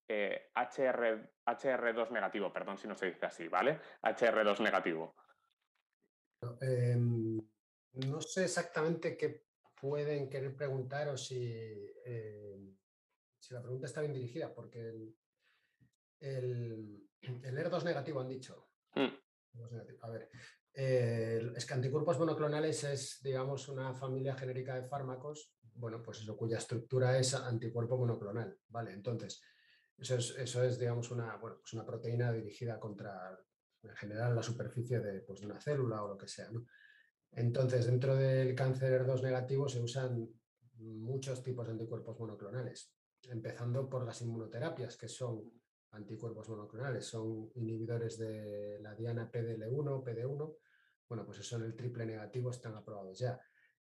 eh, 0.09 0.51
HR, 0.55 1.31
HR2 1.47 2.11
negativo, 2.11 2.53
perdón 2.53 2.77
si 2.79 2.87
no 2.87 2.95
se 2.95 3.07
dice 3.07 3.27
así, 3.27 3.49
¿vale? 3.49 3.81
HR2 4.03 4.61
negativo. 4.61 5.15
Em, 6.61 7.41
no 7.93 8.21
sé 8.21 8.45
exactamente 8.45 9.17
qué 9.17 9.45
pueden 9.81 10.29
querer 10.29 10.55
preguntar 10.55 11.09
o 11.09 11.17
si, 11.17 11.93
em, 12.05 12.77
si 13.39 13.55
la 13.55 13.62
pregunta 13.62 13.87
está 13.87 14.01
bien 14.01 14.12
dirigida, 14.12 14.53
porque 14.53 14.81
el, 14.81 15.17
el, 16.21 17.09
el 17.23 17.59
R2 17.59 17.85
negativo 17.85 18.21
han 18.21 18.29
dicho. 18.29 18.69
Mm. 18.95 19.24
A 20.01 20.11
ver, 20.11 20.31
eh, 20.75 21.53
anticuerpos 21.71 22.19
monoclonales 22.19 22.85
es, 22.85 23.21
digamos, 23.23 23.69
una 23.69 23.95
familia 23.95 24.35
genérica 24.35 24.75
de 24.75 24.89
fármacos, 24.89 25.55
bueno, 25.75 26.03
pues 26.03 26.21
eso, 26.21 26.37
cuya 26.37 26.59
estructura 26.59 27.19
es 27.19 27.35
anticuerpo 27.35 27.97
monoclonal, 27.97 28.59
¿vale? 28.69 28.93
Entonces, 28.93 29.43
eso 29.97 30.17
es, 30.17 30.35
eso 30.37 30.65
es 30.65 30.79
digamos, 30.79 31.11
una, 31.11 31.37
bueno, 31.37 31.59
pues 31.61 31.73
una 31.75 31.87
proteína 31.87 32.33
dirigida 32.33 32.81
contra, 32.81 33.39
en 33.83 33.97
general, 33.97 34.35
la 34.35 34.43
superficie 34.43 35.01
de, 35.01 35.21
pues, 35.21 35.41
de 35.41 35.47
una 35.47 35.61
célula 35.61 36.03
o 36.03 36.09
lo 36.09 36.19
que 36.19 36.29
sea, 36.29 36.51
¿no? 36.51 36.67
Entonces, 37.31 37.87
dentro 37.87 38.15
del 38.15 38.55
cáncer 38.55 39.07
2 39.07 39.23
negativo 39.23 39.69
se 39.69 39.81
usan 39.81 40.29
muchos 40.77 41.43
tipos 41.43 41.67
de 41.67 41.73
anticuerpos 41.73 42.19
monoclonales, 42.19 42.95
empezando 43.29 43.89
por 43.89 44.05
las 44.05 44.21
inmunoterapias, 44.23 44.97
que 44.97 45.09
son 45.09 45.51
anticuerpos 45.95 46.49
monoclonales, 46.49 47.07
son 47.07 47.51
inhibidores 47.55 48.18
de 48.18 48.78
la 48.80 48.95
diana 48.95 49.30
PDL1, 49.30 50.05
PD1. 50.05 50.57
Bueno, 51.09 51.24
pues 51.24 51.38
eso 51.38 51.57
el 51.57 51.74
triple 51.74 52.07
negativo 52.07 52.51
están 52.51 52.74
aprobados 52.74 53.18
ya. 53.18 53.40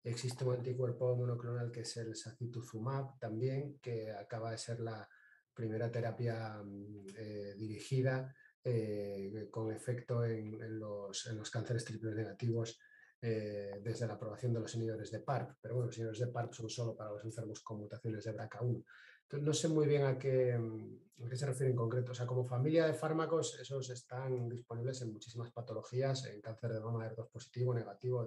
Existe 0.02 0.44
un 0.44 0.54
anticuerpo 0.54 1.16
monoclonal 1.16 1.72
que 1.72 1.80
es 1.80 1.96
el 1.96 2.14
sacituzumab 2.14 3.18
también, 3.18 3.78
que 3.80 4.12
acaba 4.12 4.52
de 4.52 4.58
ser 4.58 4.80
la 4.80 5.08
primera 5.52 5.90
terapia 5.90 6.62
mm, 6.62 7.06
eh, 7.16 7.54
dirigida 7.56 8.32
eh, 8.62 9.48
con 9.50 9.72
efecto 9.72 10.24
en, 10.24 10.78
los, 10.78 11.26
en, 11.26 11.36
los, 11.36 11.50
cánceres 11.50 11.84
triple 11.84 12.14
negativos 12.14 12.78
eh, 13.20 13.80
desde 13.82 14.06
la 14.06 14.14
aprobación 14.14 14.52
de 14.52 14.60
los 14.60 14.74
inhibidores 14.74 15.10
de 15.10 15.20
PARP. 15.20 15.56
Pero 15.60 15.74
bueno, 15.74 15.86
los 15.86 15.96
inhibidores 15.96 16.20
de 16.20 16.32
PARP 16.32 16.52
son 16.52 16.68
solo 16.68 16.96
para 16.96 17.10
los 17.10 17.24
enfermos 17.24 17.60
con 17.60 17.78
mutaciones 17.78 18.24
de 18.24 18.36
BRCA1 18.36 18.84
no 19.32 19.52
sé 19.52 19.68
muy 19.68 19.86
bien 19.86 20.04
a 20.04 20.18
qué, 20.18 20.52
a 20.52 21.28
qué 21.28 21.36
se 21.36 21.46
refiere 21.46 21.70
en 21.70 21.76
concreto. 21.76 22.12
O 22.12 22.14
sea, 22.14 22.26
como 22.26 22.44
familia 22.44 22.86
de 22.86 22.94
fármacos, 22.94 23.58
esos 23.60 23.90
están 23.90 24.48
disponibles 24.48 25.02
en 25.02 25.12
muchísimas 25.12 25.50
patologías, 25.52 26.26
en 26.26 26.40
cáncer 26.40 26.72
de 26.72 26.80
mama 26.80 27.08
R2 27.08 27.30
positivo, 27.30 27.74
negativo. 27.74 28.26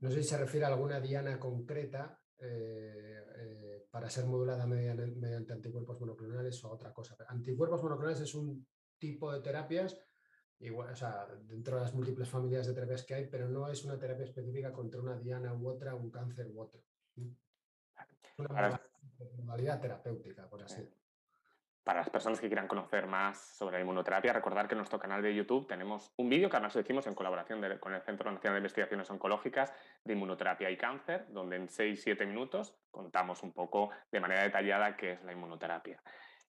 no 0.00 0.10
sé 0.10 0.22
si 0.22 0.28
se 0.28 0.38
refiere 0.38 0.66
a 0.66 0.68
alguna 0.68 1.00
diana 1.00 1.38
concreta 1.38 2.20
eh, 2.38 3.24
eh, 3.36 3.86
para 3.90 4.10
ser 4.10 4.26
modulada 4.26 4.66
mediante, 4.66 5.52
anticuerpos 5.52 6.00
monoclonales 6.00 6.62
o 6.64 6.68
a 6.68 6.72
otra 6.72 6.92
cosa. 6.92 7.16
Anticuerpos 7.28 7.82
monoclonales 7.82 8.22
es 8.22 8.34
un 8.34 8.66
tipo 8.98 9.32
de 9.32 9.40
terapias, 9.40 9.98
igual, 10.58 10.90
o 10.90 10.96
sea, 10.96 11.26
dentro 11.42 11.76
de 11.76 11.82
las 11.82 11.94
múltiples 11.94 12.28
familias 12.28 12.66
de 12.66 12.74
terapias 12.74 13.04
que 13.04 13.14
hay, 13.14 13.26
pero 13.28 13.48
no 13.48 13.68
es 13.68 13.84
una 13.84 13.98
terapia 13.98 14.24
específica 14.24 14.72
contra 14.72 15.00
una 15.00 15.16
diana 15.16 15.54
u 15.54 15.68
otra, 15.68 15.94
un 15.94 16.10
cáncer 16.10 16.48
u 16.48 16.60
otro. 16.60 16.82
Una 18.36 18.80
modalidad 19.42 19.80
terapéutica, 19.80 20.46
por 20.48 20.62
así 20.62 20.88
Para 21.82 22.00
las 22.00 22.10
personas 22.10 22.40
que 22.40 22.46
quieran 22.46 22.68
conocer 22.68 23.06
más 23.06 23.38
sobre 23.38 23.76
la 23.76 23.82
inmunoterapia, 23.82 24.32
recordar 24.32 24.66
que 24.68 24.74
en 24.74 24.78
nuestro 24.78 24.98
canal 24.98 25.22
de 25.22 25.34
YouTube 25.34 25.66
tenemos 25.66 26.12
un 26.16 26.28
vídeo 26.28 26.48
que 26.48 26.56
además 26.56 26.74
lo 26.74 26.80
hicimos 26.80 27.06
en 27.06 27.14
colaboración 27.14 27.60
con 27.78 27.94
el 27.94 28.02
Centro 28.02 28.30
Nacional 28.30 28.54
de 28.54 28.60
Investigaciones 28.60 29.10
Oncológicas 29.10 29.72
de 30.04 30.12
Inmunoterapia 30.14 30.70
y 30.70 30.76
Cáncer, 30.76 31.26
donde 31.28 31.56
en 31.56 31.68
6-7 31.68 32.26
minutos 32.26 32.74
contamos 32.90 33.42
un 33.42 33.52
poco 33.52 33.90
de 34.10 34.20
manera 34.20 34.42
detallada 34.42 34.96
qué 34.96 35.12
es 35.12 35.24
la 35.24 35.32
inmunoterapia. 35.32 36.02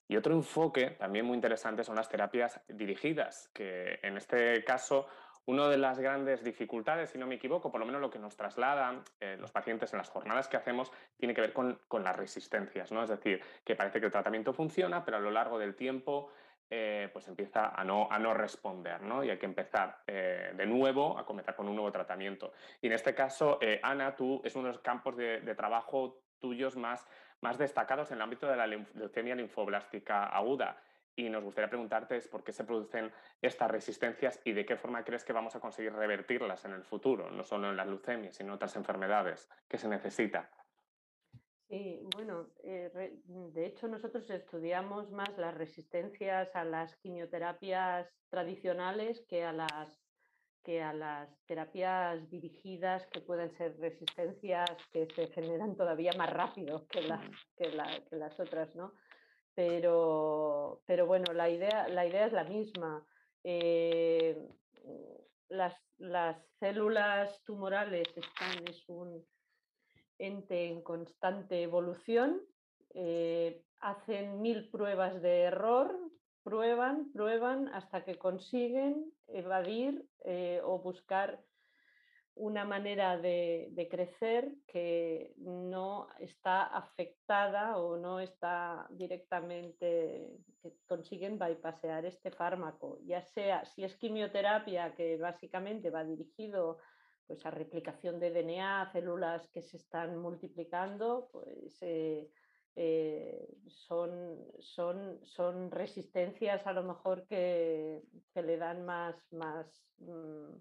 Y 0.07 0.17
otro 0.17 0.35
enfoque 0.35 0.91
también 0.91 1.25
muy 1.25 1.35
interesante 1.35 1.83
son 1.83 1.95
las 1.95 2.09
terapias 2.09 2.61
dirigidas, 2.67 3.49
que 3.53 3.99
en 4.03 4.17
este 4.17 4.63
caso 4.63 5.07
una 5.45 5.67
de 5.69 5.77
las 5.77 5.99
grandes 5.99 6.43
dificultades, 6.43 7.11
si 7.11 7.17
no 7.17 7.27
me 7.27 7.35
equivoco, 7.35 7.71
por 7.71 7.79
lo 7.79 7.85
menos 7.85 8.01
lo 8.01 8.09
que 8.09 8.19
nos 8.19 8.35
trasladan 8.35 9.03
eh, 9.19 9.37
los 9.39 9.51
pacientes 9.51 9.93
en 9.93 9.97
las 9.99 10.09
jornadas 10.09 10.47
que 10.47 10.57
hacemos, 10.57 10.91
tiene 11.17 11.33
que 11.33 11.41
ver 11.41 11.53
con, 11.53 11.79
las 12.03 12.15
resistencias, 12.15 12.91
¿no? 12.91 13.03
Es 13.03 13.09
decir, 13.09 13.41
que 13.63 13.75
parece 13.75 13.99
que 13.99 14.07
el 14.07 14.11
tratamiento 14.11 14.53
funciona, 14.53 15.05
pero 15.05 15.17
a 15.17 15.19
lo 15.19 15.31
largo 15.31 15.59
del 15.59 15.75
tiempo 15.75 16.29
eh, 16.69 17.09
pues 17.13 17.27
empieza 17.27 17.69
a 17.79 17.83
no, 17.83 18.07
a 18.09 18.17
no 18.17 18.33
responder, 18.33 19.01
¿no? 19.01 19.23
Y 19.23 19.29
hay 19.29 19.37
que 19.37 19.45
empezar 19.45 19.99
eh, 20.07 20.51
de 20.55 20.65
nuevo 20.65 21.17
a 21.17 21.25
comenzar 21.25 21.55
con 21.55 21.67
un 21.67 21.75
nuevo 21.75 21.91
tratamiento. 21.91 22.53
Y 22.81 22.87
en 22.87 22.93
este 22.93 23.13
caso, 23.13 23.59
Ana, 23.83 24.15
tú 24.15 24.41
es 24.43 24.55
uno 24.55 24.67
de 24.67 24.73
los 24.73 24.81
campos 24.81 25.15
de, 25.15 25.41
de 25.41 25.55
trabajo 25.55 26.21
tuyos 26.39 26.75
más, 26.75 27.07
más 27.41 27.57
destacados 27.57 28.09
en 28.11 28.17
el 28.17 28.23
ámbito 28.23 28.47
de 28.47 28.57
la 28.57 28.67
leucemia 28.67 29.35
linfoblástica 29.35 30.25
aguda. 30.25 30.77
Y 31.15 31.29
nos 31.29 31.43
gustaría 31.43 31.69
preguntarte 31.69 32.19
por 32.29 32.43
qué 32.43 32.51
se 32.51 32.65
producen 32.65 33.11
estas 33.41 33.71
resistencias 33.71 34.41
y 34.43 34.51
de 34.51 34.65
qué 34.65 34.75
forma 34.75 35.03
crees 35.03 35.23
que 35.23 35.33
vamos 35.33 35.55
a 35.55 35.59
conseguir 35.59 35.93
revertirlas 35.93 36.65
en 36.65 36.73
el 36.73 36.83
futuro, 36.83 37.29
no 37.31 37.43
solo 37.43 37.69
en 37.69 37.77
las 37.77 37.87
leucemias, 37.87 38.35
sino 38.35 38.49
en 38.49 38.55
otras 38.55 38.75
enfermedades 38.75 39.49
que 39.67 39.77
se 39.77 39.87
necesita. 39.87 40.49
Sí, 41.67 41.99
bueno, 42.15 42.49
eh, 42.63 42.91
de 43.25 43.65
hecho 43.65 43.87
nosotros 43.87 44.29
estudiamos 44.29 45.09
más 45.11 45.35
las 45.37 45.55
resistencias 45.55 46.55
a 46.55 46.63
las 46.63 46.95
quimioterapias 46.97 48.07
tradicionales 48.29 49.25
que 49.27 49.43
a 49.43 49.51
las 49.51 49.99
que 50.65 50.81
a 50.81 50.93
las 50.93 51.29
terapias 51.45 52.27
dirigidas 52.31 53.05
que 53.07 53.21
pueden 53.21 53.51
ser 53.51 53.77
resistencias 53.77 54.67
que 54.91 55.07
se 55.15 55.27
generan 55.27 55.75
todavía 55.75 56.11
más 56.17 56.33
rápido 56.33 56.87
que 56.87 57.03
las, 57.03 57.21
que, 57.55 57.69
que 58.09 58.15
las 58.15 58.39
otras, 58.39 58.75
¿no? 58.75 58.91
Pero, 59.55 60.81
pero 60.85 61.07
bueno, 61.07 61.33
la 61.33 61.49
idea, 61.49 61.87
la 61.87 62.05
idea 62.05 62.25
es 62.25 62.33
la 62.33 62.43
misma. 62.43 63.05
Eh, 63.43 64.37
las, 65.49 65.75
las, 65.97 66.37
células 66.59 67.43
tumorales 67.43 68.07
están, 68.15 68.67
es 68.67 68.87
un 68.87 69.23
ente 70.17 70.67
en 70.67 70.81
constante 70.81 71.61
evolución, 71.61 72.41
eh, 72.93 73.61
hacen 73.79 74.41
mil 74.41 74.69
pruebas 74.69 75.21
de 75.21 75.41
error, 75.41 75.95
prueban, 76.43 77.11
prueban 77.11 77.67
hasta 77.69 78.03
que 78.03 78.17
consiguen 78.17 79.11
evadir 79.27 80.07
eh, 80.23 80.61
o 80.63 80.79
buscar 80.79 81.41
una 82.35 82.65
manera 82.65 83.17
de, 83.17 83.87
crecer 83.89 84.51
que 84.67 85.33
no 85.37 86.07
está 86.19 86.63
afectada 86.63 87.77
o 87.77 87.97
no 87.97 88.19
está 88.19 88.87
directamente, 88.89 90.37
que 90.61 90.73
consiguen 90.85 91.39
bypassear 91.39 92.05
este 92.05 92.31
fármaco, 92.31 92.99
ya 93.05 93.21
sea 93.21 93.63
si 93.65 93.83
es 93.83 93.95
quimioterapia 93.95 94.93
que 94.95 95.17
básicamente 95.17 95.89
va 95.89 96.03
dirigido 96.03 96.79
pues, 97.25 97.45
a 97.45 97.51
replicación 97.51 98.19
de 98.19 98.31
DNA, 98.31 98.91
células 98.91 99.47
que 99.49 99.61
se 99.61 99.77
están 99.77 100.17
multiplicando, 100.17 101.29
pues 101.31 101.77
eh, 101.81 102.29
eh, 102.75 103.47
son, 103.67 104.37
son, 104.59 105.21
son, 105.23 105.71
resistencias 105.71 106.67
a 106.67 106.73
lo 106.73 106.83
mejor 106.83 107.25
que, 107.27 108.01
le 108.35 108.57
dan 108.57 108.83
más, 108.83 109.15
más 109.31 109.65
mm, 109.99 110.55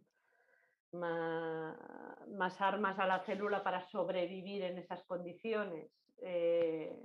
más, 0.95 2.61
armas 2.61 2.99
a 2.99 3.07
la 3.07 3.21
célula 3.21 3.63
para 3.63 3.87
sobrevivir 3.89 4.63
en 4.63 4.79
esas 4.79 5.03
condiciones, 5.05 5.91
eh, 6.23 6.97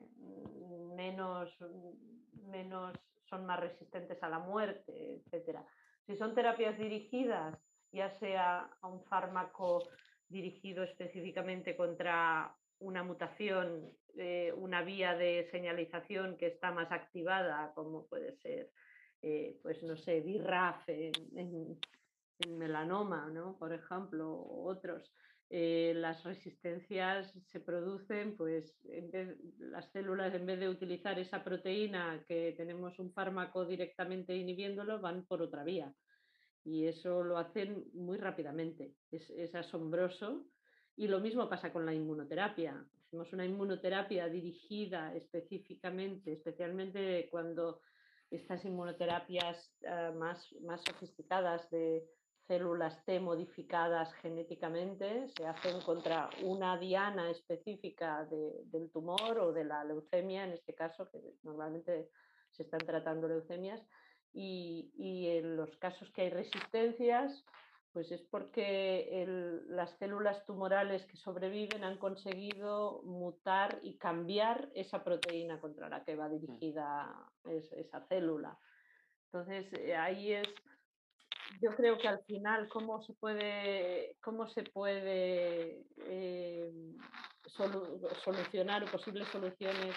menos, 0.96 1.56
menos 2.48 2.98
son 3.30 3.46
más 3.46 3.60
resistentes 3.60 4.22
a 4.24 4.30
la 4.30 4.40
muerte, 4.40 5.22
etc. 5.32 5.60
Si 6.06 6.16
son 6.18 6.34
terapias 6.34 6.78
dirigidas, 6.78 7.58
ya 7.92 8.10
sea 8.20 8.70
a 8.82 8.88
un 8.88 9.04
fármaco 9.06 9.84
dirigido 10.28 10.84
específicamente 10.84 11.76
contra 11.76 12.56
una 12.80 13.04
mutación, 13.04 13.92
eh, 14.16 14.54
una 14.56 14.84
vía 14.84 15.16
de 15.16 15.48
señalización 15.52 16.38
que 16.38 16.48
está 16.48 16.72
más 16.72 16.92
activada, 16.92 17.74
como 17.74 18.06
puede 18.08 18.34
ser, 18.38 18.72
eh, 19.22 19.58
pues 19.62 19.84
no 19.84 19.98
sé, 19.98 20.22
BRAF 20.22 20.88
en 20.88 21.80
melanoma, 22.48 23.30
¿no? 23.30 23.58
por 23.58 23.74
ejemplo, 23.74 24.32
o 24.32 24.70
otros. 24.70 25.12
Eh, 25.52 25.94
las 25.96 26.24
resistencias 26.24 27.34
se 27.48 27.60
producen, 27.60 28.38
pues 28.38 28.78
las 29.58 29.92
células 29.92 30.34
en 30.36 30.46
vez 30.46 30.60
de 30.60 30.70
utilizar 30.70 31.18
esa 31.18 31.44
proteína 31.44 32.24
que 32.28 32.54
tenemos 32.56 33.00
un 33.00 33.12
fármaco 33.12 33.66
directamente 33.66 34.36
inhibiéndolo, 34.36 35.02
van 35.02 35.26
por 35.26 35.42
otra 35.42 35.64
vía. 35.64 35.92
Y 36.64 36.86
eso 36.86 37.24
lo 37.24 37.38
hacen 37.38 37.86
muy 37.94 38.18
rápidamente. 38.18 38.94
Es, 39.12 39.30
es 39.32 39.56
asombroso. 39.56 40.46
Y 40.96 41.08
lo 41.08 41.20
mismo 41.20 41.50
pasa 41.50 41.74
con 41.74 41.86
la 41.86 41.94
inmunoterapia. 41.94 42.86
Hacemos 43.08 43.34
una 43.34 43.46
inmunoterapia 43.46 44.28
dirigida 44.28 45.16
específicamente, 45.16 46.34
especialmente 46.34 47.28
cuando 47.32 47.82
estas 48.30 48.64
inmunoterapias 48.66 49.74
ah, 49.88 50.14
más, 50.16 50.54
más 50.62 50.82
sofisticadas 50.84 51.70
de, 51.72 52.06
células 52.50 53.06
T 53.06 53.20
modificadas 53.20 54.12
genéticamente 54.16 55.30
se 55.38 55.46
hacen 55.46 55.80
contra 55.82 56.32
una 56.42 56.80
diana 56.80 57.30
específica 57.30 58.26
del 58.26 58.90
tumor 58.92 59.38
o 59.38 59.54
de 59.54 59.66
la 59.66 59.84
leucemia, 59.84 60.46
en 60.46 60.54
este 60.54 60.74
caso, 60.74 61.08
que 61.12 61.22
normalmente 61.44 62.10
se 62.50 62.64
están 62.64 62.80
tratando 62.80 63.28
leucemias, 63.28 63.80
y, 64.34 65.28
en 65.28 65.58
los 65.58 65.76
casos 65.78 66.10
que 66.12 66.24
hay 66.24 66.30
resistencias, 66.32 67.46
pues 67.94 68.12
es 68.12 68.22
porque 68.32 69.26
las 69.68 69.92
células 69.98 70.44
tumorales 70.46 71.06
que 71.06 71.18
sobreviven 71.18 71.84
han 71.84 71.98
conseguido 71.98 73.04
mutar 73.04 73.80
y 73.84 73.98
cambiar 73.98 74.70
esa 74.74 75.04
proteína 75.04 75.60
contra 75.60 75.88
la 75.88 76.04
que 76.04 76.16
va 76.16 76.28
mm. 76.28 76.40
dirigida 76.40 77.32
esa 77.46 78.02
célula. 78.08 78.58
Entonces, 79.26 79.72
eh, 79.74 79.96
ahí 79.96 80.34
es 80.34 80.48
yo 81.62 81.76
creo 81.76 81.98
que 81.98 82.08
al 82.08 82.24
final 82.26 82.68
cómo 82.70 83.04
se 83.04 83.14
puede, 83.14 84.16
cómo 84.22 84.48
se 84.50 84.64
puede 84.64 85.84
eh, 86.06 86.72
solucionar 88.24 88.90
posibles 88.92 89.28
soluciones 89.30 89.96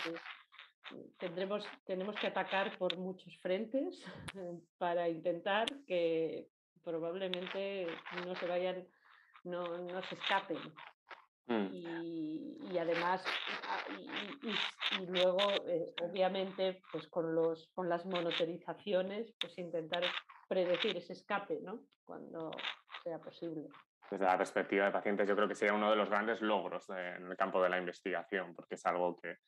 tendremos, 1.19 1.65
tenemos 1.85 2.17
que 2.17 2.27
atacar 2.27 2.77
por 2.79 2.97
muchos 2.97 3.37
frentes 3.39 3.97
para 4.79 5.09
intentar 5.09 5.67
que 5.87 6.49
probablemente 6.85 7.87
no 8.27 8.35
se 8.37 8.47
vayan, 8.47 8.87
no, 9.45 9.79
no 9.79 10.03
se 10.09 10.15
escapen. 10.17 10.59
Mm. 11.47 12.73
Y, 12.73 12.79
además, 12.79 13.25
ah, 13.69 13.85
y, 15.01 15.07
luego, 15.07 15.39
eh, 15.67 15.93
obviamente, 16.03 16.81
pues 16.91 17.07
con, 17.09 17.35
los, 17.35 17.69
con 17.75 17.89
las 17.89 18.07
monoterizaciones, 18.07 19.35
pues 19.41 19.59
intentar 19.59 20.03
predecir 20.49 20.97
ese 20.97 21.13
escape, 21.13 21.61
¿no? 21.63 21.81
Cuando 22.05 22.51
sea 23.03 23.19
posible. 23.19 23.69
Desde 24.11 24.25
la 24.25 24.37
perspectiva 24.37 24.85
de 24.87 24.91
pacientes, 24.91 25.29
yo 25.29 25.35
creo 25.35 25.49
que 25.49 25.55
sería 25.55 25.75
uno 25.75 25.91
de 25.91 25.97
los 25.97 26.11
grandes 26.11 26.41
logros 26.43 26.89
en 26.91 27.31
el 27.31 27.37
campo 27.37 27.63
de 27.63 27.71
la 27.71 27.79
investigación, 27.79 28.55
porque 28.55 28.75
es 28.75 28.87
algo 28.87 29.17
que, 29.17 29.39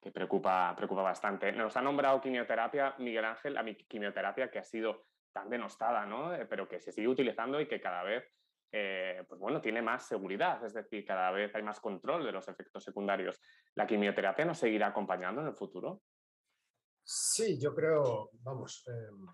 que 0.00 0.10
preocupa, 0.10 0.74
preocupa 0.76 1.02
bastante. 1.02 1.52
Nos 1.52 1.76
ha 1.76 1.82
nombrado 1.82 2.20
quimioterapia, 2.20 2.94
Miguel 2.98 3.24
Ángel, 3.24 3.54
la 3.54 3.64
quimioterapia 3.64 4.50
que 4.50 4.58
ha 4.58 4.64
sido 4.64 5.06
tan 5.32 5.48
denostada, 5.48 6.06
¿no? 6.06 6.34
Eh, 6.34 6.46
pero 6.46 6.68
que 6.68 6.80
se 6.80 6.92
sigue 6.92 7.08
utilizando 7.08 7.60
y 7.60 7.66
que 7.66 7.80
cada 7.80 8.02
vez 8.02 8.30
eh, 8.76 9.22
pues 9.28 9.38
bueno, 9.38 9.60
tiene 9.60 9.80
más 9.82 10.04
seguridad, 10.04 10.64
es 10.66 10.74
decir, 10.74 11.04
cada 11.06 11.30
vez 11.30 11.54
hay 11.54 11.62
más 11.62 11.78
control 11.78 12.24
de 12.24 12.32
los 12.32 12.48
efectos 12.48 12.82
secundarios. 12.82 13.40
¿La 13.76 13.86
quimioterapia 13.86 14.44
nos 14.44 14.58
seguirá 14.58 14.88
acompañando 14.88 15.42
en 15.42 15.46
el 15.46 15.54
futuro? 15.54 16.02
Sí, 17.04 17.56
yo 17.60 17.72
creo, 17.72 18.30
vamos, 18.32 18.82
em, 18.88 19.26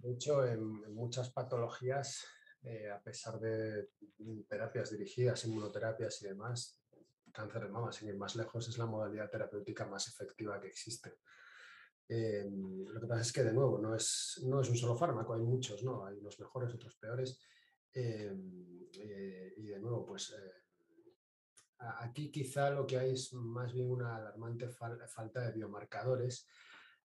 de 0.00 0.12
hecho, 0.12 0.46
en, 0.46 0.62
muchas 0.94 1.32
patologías, 1.32 2.24
eh, 2.62 2.88
a 2.88 3.02
pesar 3.02 3.40
de 3.40 3.88
terapias 4.46 4.92
dirigidas, 4.92 5.44
inmunoterapias 5.46 6.22
y 6.22 6.28
demás, 6.28 6.80
cáncer 7.32 7.64
de 7.64 7.70
mama, 7.70 7.90
sin 7.90 8.08
ir 8.08 8.16
más 8.16 8.36
lejos, 8.36 8.68
es 8.68 8.78
la 8.78 8.86
modalidad 8.86 9.28
terapéutica 9.28 9.84
más 9.86 10.06
efectiva 10.06 10.60
que 10.60 10.68
existe. 10.68 11.18
Eh, 12.08 12.48
lo 12.48 13.00
que 13.00 13.06
pasa 13.08 13.22
es 13.22 13.32
que, 13.32 13.42
de 13.42 13.52
nuevo, 13.52 13.80
no 13.80 13.96
es, 13.96 14.40
no 14.44 14.60
es 14.60 14.68
un 14.68 14.76
solo 14.76 14.94
fármaco, 14.94 15.34
hay 15.34 15.42
muchos, 15.42 15.82
¿no? 15.82 16.06
Hay 16.06 16.18
unos 16.18 16.38
mejores, 16.38 16.72
otros 16.72 16.94
peores. 16.94 17.40
Eh, 17.92 18.34
y 19.56 19.66
de 19.66 19.78
nuevo, 19.78 20.06
pues 20.06 20.34
aquí 21.78 22.30
quizá 22.30 22.70
lo 22.70 22.86
que 22.86 22.98
hay 22.98 23.12
es 23.12 23.32
más 23.32 23.72
bien 23.72 23.90
una 23.90 24.16
alarmante 24.16 24.68
falta 24.68 25.40
de 25.40 25.52
biomarcadores 25.52 26.46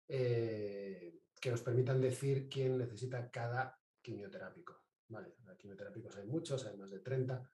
que 0.08 1.52
nos 1.52 1.62
permitan 1.62 2.00
decir 2.00 2.48
quién 2.50 2.78
necesita 2.78 3.30
cada 3.30 3.78
quimioterápico. 4.02 4.82
Vale, 5.10 5.36
quimioterápicos 5.58 6.16
hay 6.18 6.26
muchos, 6.26 6.66
hay 6.66 6.78
más 6.78 6.90
de 6.90 7.00
30, 7.00 7.52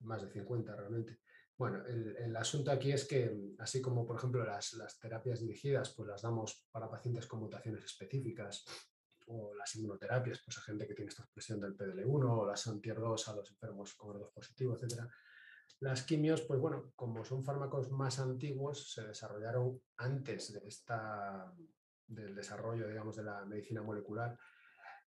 más 0.00 0.22
de 0.22 0.28
50 0.28 0.76
realmente. 0.76 1.20
Bueno, 1.56 1.84
el, 1.86 2.34
asunto 2.36 2.70
aquí 2.70 2.90
es 2.90 3.04
que, 3.04 3.54
así 3.58 3.82
como 3.82 4.06
por 4.06 4.16
ejemplo 4.16 4.44
las, 4.44 4.98
terapias 4.98 5.40
dirigidas, 5.40 5.92
pues 5.94 6.08
las 6.08 6.22
damos 6.22 6.66
para 6.70 6.88
pacientes 6.88 7.26
con 7.26 7.40
mutaciones 7.40 7.84
específicas 7.84 8.64
o 9.30 9.54
las 9.54 9.74
inmunoterapias, 9.76 10.40
pues 10.44 10.58
a 10.58 10.62
gente 10.62 10.86
que 10.86 10.94
tiene 10.94 11.08
esta 11.08 11.22
expresión 11.22 11.60
del 11.60 11.76
PDL1 11.76 12.38
o 12.38 12.46
las 12.46 12.66
antier2 12.66 13.28
a 13.28 13.36
los 13.36 13.50
enfermos 13.50 13.94
con 13.94 14.16
ER2 14.16 14.32
positivo, 14.32 14.76
etc. 14.76 15.04
Las 15.80 16.02
quimios, 16.02 16.42
pues 16.42 16.60
bueno, 16.60 16.92
como 16.96 17.24
son 17.24 17.44
fármacos 17.44 17.90
más 17.90 18.18
antiguos, 18.18 18.92
se 18.92 19.02
desarrollaron 19.02 19.80
antes 19.96 20.52
de 20.52 20.66
esta, 20.66 21.52
del 22.06 22.34
desarrollo, 22.34 22.88
digamos, 22.88 23.16
de 23.16 23.22
la 23.22 23.44
medicina 23.44 23.82
molecular 23.82 24.36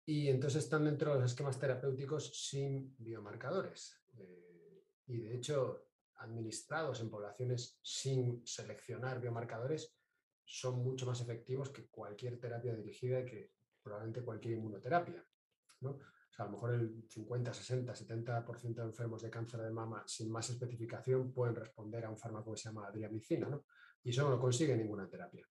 y 0.05 0.27
entonces 0.29 0.63
están 0.63 0.85
dentro 0.85 1.13
de 1.13 1.21
los 1.21 1.31
esquemas 1.31 1.59
terapéuticos 1.59 2.47
sin 2.47 2.95
biomarcadores. 2.97 4.01
Eh, 4.17 4.85
y 5.07 5.21
de 5.21 5.35
hecho, 5.35 5.85
administrados 6.15 7.01
en 7.01 7.09
poblaciones 7.09 7.79
sin 7.81 8.45
seleccionar 8.45 9.21
biomarcadores, 9.21 9.95
son 10.43 10.83
mucho 10.83 11.05
más 11.05 11.21
efectivos 11.21 11.69
que 11.69 11.87
cualquier 11.87 12.39
terapia 12.39 12.75
dirigida 12.75 13.23
que 13.23 13.53
probablemente 13.81 14.21
cualquier 14.21 14.55
inmunoterapia. 14.55 15.25
¿no? 15.81 15.91
O 15.91 16.33
sea, 16.33 16.45
a 16.45 16.47
lo 16.47 16.53
mejor 16.53 16.73
el 16.73 17.05
50, 17.09 17.53
60, 17.53 17.93
70% 17.93 18.75
de 18.75 18.83
enfermos 18.83 19.21
de 19.21 19.29
cáncer 19.29 19.61
de 19.61 19.71
mama 19.71 20.03
sin 20.07 20.31
más 20.31 20.49
especificación 20.49 21.33
pueden 21.33 21.55
responder 21.55 22.05
a 22.05 22.09
un 22.09 22.17
fármaco 22.17 22.51
que 22.51 22.57
se 22.57 22.69
llama 22.69 22.87
adriamicina, 22.87 23.49
¿no? 23.49 23.65
Y 24.03 24.11
eso 24.11 24.23
no 24.23 24.31
lo 24.31 24.39
consigue 24.39 24.75
ninguna 24.75 25.09
terapia. 25.09 25.45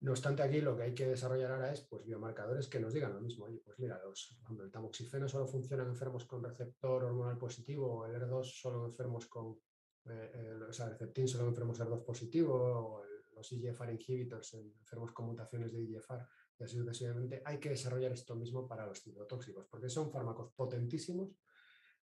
No 0.00 0.10
obstante, 0.10 0.42
aquí 0.42 0.60
lo 0.60 0.76
que 0.76 0.82
hay 0.82 0.94
que 0.94 1.06
desarrollar 1.06 1.52
ahora 1.52 1.72
es 1.72 1.82
pues, 1.82 2.04
biomarcadores 2.04 2.68
que 2.68 2.80
nos 2.80 2.92
digan 2.92 3.14
lo 3.14 3.20
mismo. 3.20 3.46
Oye, 3.46 3.62
pues 3.64 3.78
mira, 3.78 3.98
los, 4.02 4.38
el 4.62 4.70
tamoxifeno 4.70 5.28
solo 5.28 5.46
funciona 5.46 5.82
en 5.82 5.90
enfermos 5.90 6.26
con 6.26 6.42
receptor 6.42 7.04
hormonal 7.04 7.38
positivo, 7.38 8.04
el 8.06 8.14
ER2 8.14 8.44
solo 8.44 8.84
en 8.84 8.90
enfermos 8.90 9.26
con, 9.26 9.58
eh, 10.06 10.30
eh, 10.34 10.60
o 10.68 10.72
sea, 10.72 10.88
receptín 10.88 11.28
solo 11.28 11.44
en 11.44 11.50
enfermos 11.50 11.80
ER2 11.80 12.04
positivo, 12.04 12.54
o 12.54 13.04
los 13.34 13.52
IGFR 13.52 13.92
inhibitors 13.92 14.54
en 14.54 14.74
enfermos 14.78 15.12
con 15.12 15.26
mutaciones 15.26 15.72
de 15.72 15.80
IGFR, 15.80 16.26
y 16.58 16.64
así 16.64 16.76
sucesivamente. 16.76 17.42
Hay 17.44 17.58
que 17.58 17.70
desarrollar 17.70 18.12
esto 18.12 18.36
mismo 18.36 18.66
para 18.66 18.86
los 18.86 19.02
citotóxicos, 19.02 19.66
porque 19.66 19.88
son 19.88 20.10
fármacos 20.10 20.52
potentísimos 20.54 21.30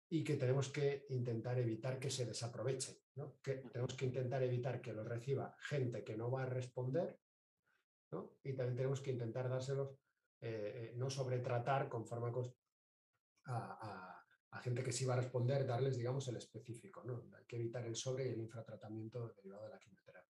y 0.08 0.24
que 0.24 0.36
tenemos 0.36 0.68
que 0.70 1.06
intentar 1.10 1.58
evitar 1.58 1.98
que 1.98 2.10
se 2.10 2.26
desaprovechen. 2.26 2.96
¿no? 3.14 3.38
Que 3.42 3.54
tenemos 3.72 3.94
que 3.94 4.06
intentar 4.06 4.42
evitar 4.42 4.80
que 4.80 4.92
los 4.92 5.06
reciba 5.06 5.56
gente 5.60 6.02
que 6.02 6.16
no 6.16 6.30
va 6.30 6.42
a 6.42 6.46
responder 6.46 7.18
y 8.42 8.54
también 8.54 8.76
tenemos 8.76 9.00
que 9.00 9.12
intentar 9.12 9.48
dárselos, 9.48 9.90
eh, 10.40 10.90
eh, 10.90 10.92
no 10.96 11.10
sobretratar 11.10 11.88
con 11.88 12.06
fármacos 12.06 12.52
a, 13.44 14.16
gente 14.62 14.82
que 14.82 14.92
sí 14.92 15.06
va 15.06 15.14
a 15.14 15.18
responder, 15.18 15.66
darles, 15.66 15.96
digamos, 15.96 16.26
el 16.28 16.36
específico. 16.36 17.02
¿no? 17.04 17.30
Hay 17.38 17.46
que 17.46 17.56
evitar 17.56 17.86
el 17.86 17.96
sobre 17.96 18.28
y 18.28 18.32
el 18.32 18.40
infratratamiento 18.40 19.32
derivado 19.36 19.64
de 19.64 19.70
la 19.70 19.78
quimioterapia. 19.78 20.29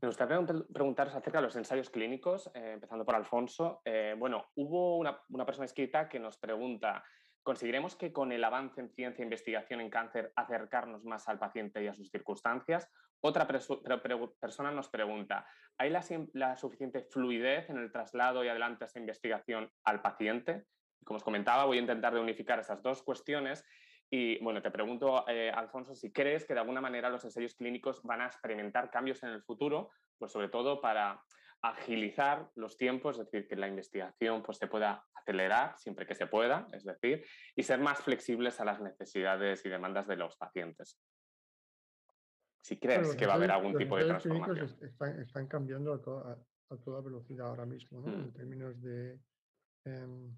Me 0.00 0.06
gustaría 0.06 0.40
preguntaros 0.72 1.14
acerca 1.14 1.38
de 1.38 1.46
los 1.46 1.56
ensayos 1.56 1.90
clínicos, 1.90 2.48
eh, 2.54 2.72
empezando 2.74 3.04
por 3.04 3.16
Alfonso. 3.16 3.82
bueno, 4.16 4.46
hubo 4.54 4.96
una, 4.98 5.44
persona 5.44 5.64
escrita 5.64 6.08
que 6.08 6.20
nos 6.20 6.38
pregunta, 6.38 7.02
¿conseguiremos 7.42 7.96
que 7.96 8.12
con 8.12 8.30
el 8.30 8.44
avance 8.44 8.80
en 8.80 8.90
ciencia 8.90 9.22
e 9.22 9.26
investigación 9.26 9.80
en 9.80 9.90
cáncer 9.90 10.32
acercarnos 10.36 11.04
más 11.04 11.28
al 11.28 11.38
paciente 11.38 11.82
y 11.82 11.88
a 11.88 11.94
sus 11.94 12.10
circunstancias? 12.10 12.88
Otra 13.20 13.48
persona 13.48 14.70
nos 14.70 14.88
pregunta, 14.88 15.44
¿hay 15.76 15.90
la, 15.90 16.56
suficiente 16.56 17.02
fluidez 17.02 17.68
en 17.68 17.78
el 17.78 17.90
traslado 17.90 18.44
y 18.44 18.48
adelante 18.48 18.84
esa 18.84 19.00
investigación 19.00 19.68
al 19.82 20.00
paciente? 20.00 20.66
Como 21.04 21.16
os 21.16 21.24
comentaba, 21.24 21.64
voy 21.64 21.78
a 21.78 21.80
intentar 21.80 22.14
de 22.14 22.20
unificar 22.20 22.60
esas 22.60 22.80
dos 22.82 23.02
cuestiones 23.02 23.64
y 24.10 24.42
bueno, 24.42 24.62
te 24.62 24.70
pregunto, 24.70 25.26
eh, 25.28 25.50
Alfonso, 25.50 25.94
si 25.94 26.10
crees 26.10 26.44
que 26.46 26.54
de 26.54 26.60
alguna 26.60 26.80
manera 26.80 27.10
los 27.10 27.24
ensayos 27.24 27.54
clínicos 27.54 28.02
van 28.02 28.22
a 28.22 28.26
experimentar 28.26 28.90
cambios 28.90 29.22
en 29.22 29.30
el 29.30 29.42
futuro, 29.42 29.90
pues 30.18 30.32
sobre 30.32 30.48
todo 30.48 30.80
para 30.80 31.22
agilizar 31.60 32.50
los 32.54 32.76
tiempos, 32.76 33.18
es 33.18 33.30
decir, 33.30 33.48
que 33.48 33.56
la 33.56 33.68
investigación 33.68 34.42
pues, 34.42 34.58
se 34.58 34.68
pueda 34.68 35.04
acelerar 35.14 35.76
siempre 35.76 36.06
que 36.06 36.14
se 36.14 36.26
pueda, 36.26 36.68
es 36.72 36.84
decir, 36.84 37.24
y 37.54 37.62
ser 37.62 37.80
más 37.80 38.00
flexibles 38.00 38.60
a 38.60 38.64
las 38.64 38.80
necesidades 38.80 39.64
y 39.66 39.68
demandas 39.68 40.06
de 40.06 40.16
los 40.16 40.36
pacientes 40.36 40.98
si 42.68 42.78
crees 42.78 43.16
que 43.16 43.26
va 43.26 43.32
a 43.32 43.36
haber 43.36 43.50
algún 43.50 43.76
tipo 43.76 43.96
de 43.96 44.04
transformación. 44.04 44.76
Están, 45.20 45.46
cambiando 45.46 45.94
a 45.94 46.02
toda, 46.02 47.00
velocidad 47.00 47.46
ahora 47.46 47.64
mismo, 47.64 48.00
¿no? 48.00 48.12
en 48.12 48.26
mm. 48.26 48.32
términos 48.32 48.82
de 48.82 49.18
em, 49.84 50.36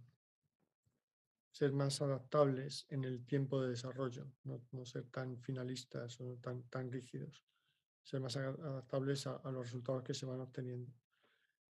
ser 1.61 1.75
más 1.75 2.01
adaptables 2.01 2.87
en 2.89 3.05
el 3.05 3.27
tiempo 3.27 3.61
de 3.61 3.69
desarrollo, 3.69 4.33
no, 4.45 4.87
ser 4.87 5.05
tan 5.11 5.39
finalistas 5.43 6.19
o 6.19 6.39
tan, 6.41 6.63
tan 6.71 6.91
rígidos, 6.91 7.45
ser 8.03 8.19
más 8.23 8.35
adaptables 8.35 9.27
a, 9.27 9.43
los 9.51 9.67
resultados 9.67 10.03
que 10.03 10.15
se 10.15 10.25
van 10.25 10.41
obteniendo. 10.41 10.91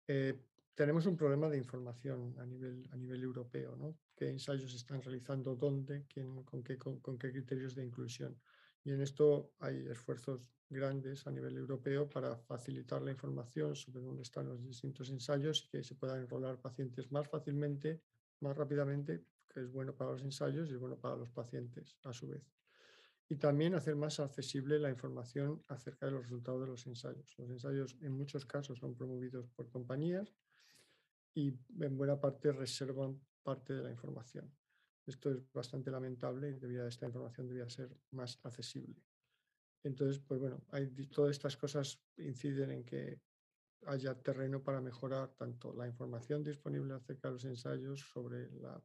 Eh, 0.08 0.40
tenemos 0.74 1.04
un 1.04 1.18
problema 1.18 1.50
de 1.50 1.58
información 1.58 2.34
a 2.38 2.46
nivel, 2.46 2.88
a 2.92 2.96
nivel 2.96 3.22
europeo, 3.22 3.76
¿no? 3.76 3.98
¿Qué 4.16 4.30
ensayos 4.30 4.70
se 4.70 4.78
están 4.78 5.02
realizando, 5.02 5.54
dónde, 5.54 6.06
quién, 6.08 6.44
con, 6.44 6.62
qué, 6.62 6.78
con 6.78 7.18
qué 7.18 7.30
criterios 7.30 7.74
de 7.74 7.84
inclusión? 7.84 8.40
Y 8.84 8.90
en 8.90 9.02
esto 9.02 9.52
hay 9.58 9.86
esfuerzos 9.86 10.46
grandes 10.70 11.26
a 11.26 11.30
nivel 11.30 11.58
europeo 11.58 12.08
para 12.08 12.38
facilitar 12.38 13.02
la 13.02 13.10
información 13.10 13.76
sobre 13.76 14.00
dónde 14.00 14.22
están 14.22 14.48
los 14.48 14.64
distintos 14.64 15.10
ensayos 15.10 15.64
y 15.64 15.68
que 15.68 15.84
se 15.84 15.94
puedan 15.94 16.22
enrolar 16.22 16.58
pacientes 16.58 17.12
más 17.12 17.28
fácilmente, 17.28 18.00
más 18.40 18.56
rápidamente, 18.56 19.26
es 19.56 19.70
bueno 19.70 19.94
para 19.94 20.12
los 20.12 20.22
ensayos 20.22 20.68
y 20.68 20.74
es 20.74 20.78
bueno 20.78 20.98
para 20.98 21.16
los 21.16 21.30
pacientes 21.30 21.96
a 22.04 22.12
su 22.12 22.28
vez. 22.28 22.42
Y 23.28 23.36
también 23.36 23.74
hacer 23.74 23.96
más 23.96 24.20
accesible 24.20 24.78
la 24.78 24.90
información 24.90 25.62
acerca 25.68 26.06
de 26.06 26.12
los 26.12 26.22
resultados 26.22 26.60
de 26.60 26.66
los 26.66 26.86
ensayos. 26.86 27.34
Los 27.38 27.50
ensayos 27.50 27.96
en 28.00 28.12
muchos 28.12 28.44
casos 28.44 28.78
son 28.78 28.94
promovidos 28.94 29.48
por 29.48 29.70
compañías 29.70 30.34
y 31.34 31.54
en 31.80 31.96
buena 31.96 32.20
parte 32.20 32.52
reservan 32.52 33.20
parte 33.42 33.74
de 33.74 33.82
la 33.82 33.90
información. 33.90 34.52
Esto 35.06 35.30
es 35.30 35.52
bastante 35.52 35.90
lamentable 35.90 36.50
y 36.50 36.76
esta 36.76 37.06
información 37.06 37.48
debía 37.48 37.68
ser 37.68 37.94
más 38.10 38.38
accesible. 38.42 39.02
Entonces, 39.82 40.18
pues 40.18 40.40
bueno, 40.40 40.64
hay, 40.70 40.88
todas 41.08 41.32
estas 41.32 41.56
cosas 41.56 42.00
inciden 42.16 42.70
en 42.70 42.84
que 42.84 43.20
haya 43.86 44.14
terreno 44.14 44.62
para 44.62 44.80
mejorar 44.80 45.34
tanto 45.36 45.72
la 45.74 45.86
información 45.86 46.42
disponible 46.42 46.94
acerca 46.94 47.28
de 47.28 47.34
los 47.34 47.44
ensayos 47.44 48.00
sobre 48.00 48.50
la, 48.52 48.82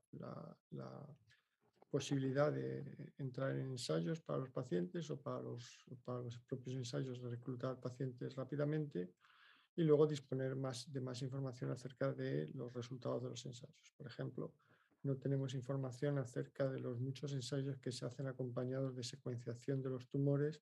posibilidad 1.89 2.51
de 2.51 3.13
entrar 3.17 3.55
en 3.55 3.71
ensayos 3.71 4.21
para 4.21 4.37
los 4.37 4.51
pacientes 4.51 5.09
o 5.09 5.19
para 5.19 5.41
los, 5.41 5.85
para 6.05 6.19
los 6.21 6.37
propios 6.37 6.75
ensayos 6.75 7.19
de 7.19 7.29
reclutar 7.29 7.79
pacientes 7.79 8.35
rápidamente 8.35 9.15
y 9.75 9.81
luego 9.81 10.05
disponer 10.05 10.55
más, 10.55 10.91
de 10.93 11.01
más 11.01 11.21
información 11.23 11.71
acerca 11.71 12.13
de 12.13 12.47
los 12.53 12.71
resultados 12.73 13.23
de 13.23 13.29
los 13.29 13.43
ensayos. 13.43 13.91
Por 13.97 14.05
ejemplo, 14.05 14.53
no 15.03 15.15
tenemos 15.15 15.53
información 15.53 16.17
acerca 16.17 16.69
de 16.69 16.79
los 16.79 16.99
muchos 16.99 17.33
ensayos 17.33 17.77
que 17.77 17.91
se 17.91 18.05
hacen 18.05 18.27
acompañados 18.27 18.95
de 18.95 19.03
secuenciación 19.03 19.81
de 19.81 19.89
los 19.89 20.09
tumores. 20.09 20.61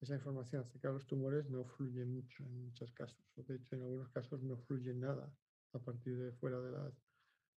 Esa 0.00 0.14
información 0.14 0.62
acerca 0.62 0.88
de 0.88 0.94
los 0.94 1.06
tumores 1.06 1.48
no 1.48 1.64
fluye 1.64 2.04
mucho 2.04 2.44
en 2.44 2.64
muchos 2.64 2.92
casos. 2.92 3.18
De 3.36 3.56
hecho, 3.56 3.76
en 3.76 3.82
algunos 3.82 4.08
casos 4.08 4.42
no 4.42 4.56
fluye 4.56 4.92
nada 4.94 5.32
a 5.72 5.78
partir 5.78 6.18
de 6.18 6.32
fuera 6.32 6.60
de 6.60 6.72
las, 6.72 6.94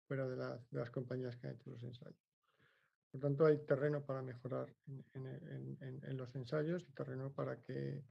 fuera 0.08 0.28
de 0.28 0.36
las, 0.72 0.90
compañías 0.92 1.36
que 1.38 1.48
han 1.48 1.56
hecho 1.56 1.72
los 1.72 1.84
ensayos. 1.84 2.22
Por 3.12 3.22
tanto, 3.22 3.46
hay 3.46 3.58
terreno 3.66 4.06
para 4.06 4.22
mejorar 4.22 4.74
en, 5.14 6.18
los 6.18 6.34
ensayos 6.36 6.84
y 6.88 6.92
terreno 6.94 7.34
para 7.34 7.62
que 7.62 8.04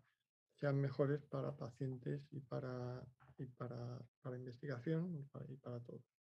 sean 0.55 0.81
mejores 0.81 1.23
para 1.25 1.57
pacientes 1.57 2.27
y 2.33 2.41
para, 2.41 3.03
y 3.39 3.47
para, 3.47 3.99
para 4.21 4.37
investigación 4.37 5.15
y 5.17 5.23
para, 5.23 5.51
y 5.51 5.57
para 5.57 5.81
todos. 5.81 6.20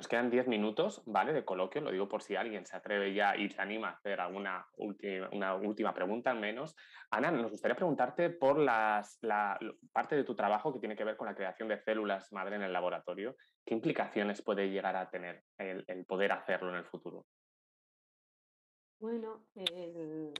Nos 0.00 0.08
quedan 0.08 0.30
10 0.30 0.48
minutos, 0.48 1.02
¿vale? 1.04 1.34
De 1.34 1.44
coloquio, 1.44 1.82
lo 1.82 1.90
digo 1.90 2.08
por 2.08 2.22
si 2.22 2.34
alguien 2.34 2.64
se 2.64 2.74
atreve 2.74 3.12
ya 3.12 3.36
y 3.36 3.50
se 3.50 3.60
anima 3.60 3.88
a 3.88 3.92
hacer 3.92 4.18
alguna 4.18 4.66
última, 4.78 5.28
una 5.30 5.54
última 5.56 5.92
pregunta 5.92 6.30
al 6.30 6.40
menos. 6.40 6.74
Ana, 7.10 7.30
nos 7.30 7.50
gustaría 7.50 7.76
preguntarte 7.76 8.30
por 8.30 8.58
las, 8.58 9.18
la 9.20 9.58
parte 9.92 10.16
de 10.16 10.24
tu 10.24 10.34
trabajo 10.34 10.72
que 10.72 10.78
tiene 10.78 10.96
que 10.96 11.04
ver 11.04 11.18
con 11.18 11.26
la 11.26 11.34
creación 11.34 11.68
de 11.68 11.76
células 11.82 12.32
madre 12.32 12.56
en 12.56 12.62
el 12.62 12.72
laboratorio. 12.72 13.36
¿Qué 13.62 13.74
implicaciones 13.74 14.40
puede 14.40 14.70
llegar 14.70 14.96
a 14.96 15.10
tener 15.10 15.44
el, 15.58 16.06
poder 16.06 16.32
hacerlo 16.32 16.70
en 16.70 16.76
el 16.76 16.86
futuro? 16.86 17.26
Bueno, 19.00 19.44
el, 19.54 20.32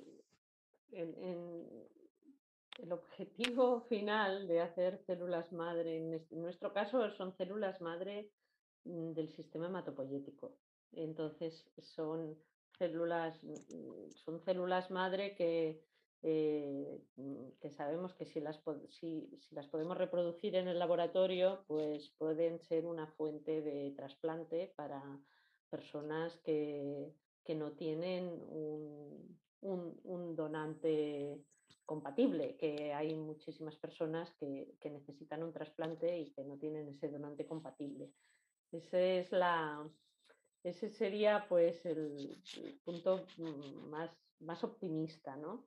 objetivo 2.91 3.83
final 3.91 4.49
de 4.49 4.63
hacer 4.63 4.97
células 5.05 5.53
madre, 5.53 5.99
en 5.99 6.41
nuestro 6.41 6.73
caso 6.73 7.11
son 7.11 7.37
células 7.37 7.83
madre 7.83 8.31
del 8.85 9.29
sistema 9.29 9.67
hematopoyético. 9.67 10.57
Entonces 10.93 11.71
son 11.79 12.37
células, 12.79 13.43
mm, 13.45 14.11
son 14.15 14.41
células 14.41 14.91
madre 14.91 15.35
que, 15.35 15.83
eh, 16.23 17.01
mm, 17.17 17.49
que 17.61 17.71
sabemos 17.71 18.15
que 18.15 18.27
si 18.27 18.41
las, 18.41 18.61
si, 18.89 19.31
las 19.51 19.67
podemos 19.69 19.97
reproducir 19.97 20.55
en 20.57 20.69
el 20.69 20.79
laboratorio, 20.79 21.65
pues 21.67 22.11
pueden 22.19 22.59
ser 22.61 22.87
una 22.87 23.07
fuente 23.07 23.63
de 23.63 23.93
trasplante 23.93 24.73
para 24.77 25.03
personas 25.69 26.37
que, 26.39 27.13
no 27.51 27.73
tienen 27.73 28.29
un, 28.49 29.37
un 30.05 30.37
donante 30.37 31.45
compatible, 31.91 32.57
que 32.57 32.95
hay 32.95 33.17
muchísimas 33.17 33.75
personas 33.75 34.31
que, 34.39 34.79
necesitan 34.85 35.43
un 35.43 35.53
trasplante 35.53 36.21
y 36.21 36.31
que 36.31 36.45
no 36.45 36.57
tienen 36.57 36.87
ese 36.87 37.09
donante 37.09 37.45
compatible. 37.45 38.13
Ese, 38.73 39.21
es 39.21 39.33
la, 39.33 39.89
ese 40.63 40.91
sería 40.91 41.47
pues 41.49 41.85
el, 41.85 42.41
punto 42.85 43.27
más, 43.89 44.11
más 44.41 44.63
optimista, 44.65 45.37
¿no? 45.37 45.67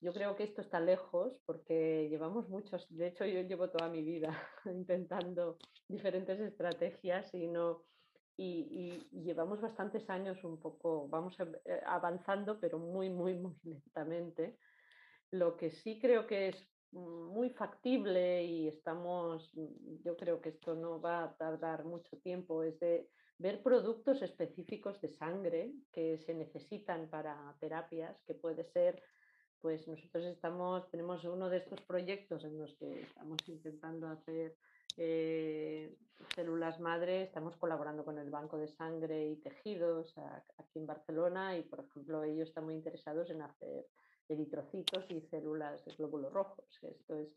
Yo 0.00 0.12
creo 0.12 0.36
que 0.36 0.44
esto 0.44 0.60
está 0.60 0.78
lejos 0.78 1.40
porque 1.46 2.08
llevamos 2.10 2.48
muchos, 2.50 2.86
de 2.90 3.08
hecho 3.08 3.24
yo 3.24 3.40
llevo 3.40 3.70
toda 3.70 3.88
mi 3.88 4.02
vida 4.02 4.30
intentando 4.66 5.58
diferentes 5.88 6.38
estrategias 6.38 7.32
y 7.32 7.46
no, 7.48 7.86
y, 8.36 9.08
llevamos 9.12 9.60
bastantes 9.60 10.08
años 10.10 10.42
un 10.44 10.60
poco, 10.60 11.08
vamos 11.08 11.36
eh, 11.40 11.80
avanzando, 11.86 12.60
pero 12.60 12.78
muy, 12.78 13.08
muy, 13.08 13.34
muy 13.34 13.54
lentamente. 13.62 14.58
Lo 15.30 15.56
que 15.56 15.70
sí 15.70 15.98
creo 15.98 16.26
que 16.26 16.48
es 16.48 16.68
muy 16.92 17.50
factible 17.50 18.44
y 18.44 18.68
estamos, 18.68 19.52
yo 20.04 20.16
creo 20.16 20.40
que 20.40 20.50
esto 20.50 20.74
no 20.74 21.00
va 21.00 21.24
a 21.24 21.36
tardar 21.36 21.84
mucho 21.84 22.16
tiempo, 22.18 22.62
es 22.62 22.78
de 22.80 23.08
ver 23.38 23.62
productos 23.62 24.22
específicos 24.22 25.00
de 25.00 25.10
sangre 25.10 25.72
que 25.92 26.18
se 26.18 26.34
necesitan 26.34 27.08
para 27.08 27.54
terapias, 27.60 28.22
que 28.22 28.34
puede 28.34 28.64
ser, 28.64 29.02
pues 29.60 29.86
nosotros 29.88 30.24
estamos, 30.24 30.88
tenemos 30.90 31.24
uno 31.24 31.50
de 31.50 31.58
estos 31.58 31.80
proyectos 31.82 32.44
en 32.44 32.58
los 32.58 32.74
que 32.76 33.00
estamos 33.02 33.38
intentando 33.48 34.08
hacer 34.08 34.56
eh, 34.96 35.94
células 36.34 36.80
madre, 36.80 37.22
estamos 37.22 37.56
colaborando 37.56 38.04
con 38.04 38.18
el 38.18 38.30
Banco 38.30 38.56
de 38.56 38.68
Sangre 38.68 39.28
y 39.28 39.36
Tejidos 39.36 40.14
aquí 40.56 40.78
en 40.78 40.86
Barcelona 40.86 41.56
y, 41.56 41.62
por 41.62 41.80
ejemplo, 41.80 42.24
ellos 42.24 42.48
están 42.48 42.64
muy 42.64 42.74
interesados 42.74 43.28
en 43.30 43.42
hacer 43.42 43.86
eritrocitos 44.28 45.04
y 45.10 45.20
células 45.22 45.84
de 45.84 45.94
glóbulos 45.94 46.32
rojos. 46.32 46.64
Esto 46.82 47.16
es 47.16 47.28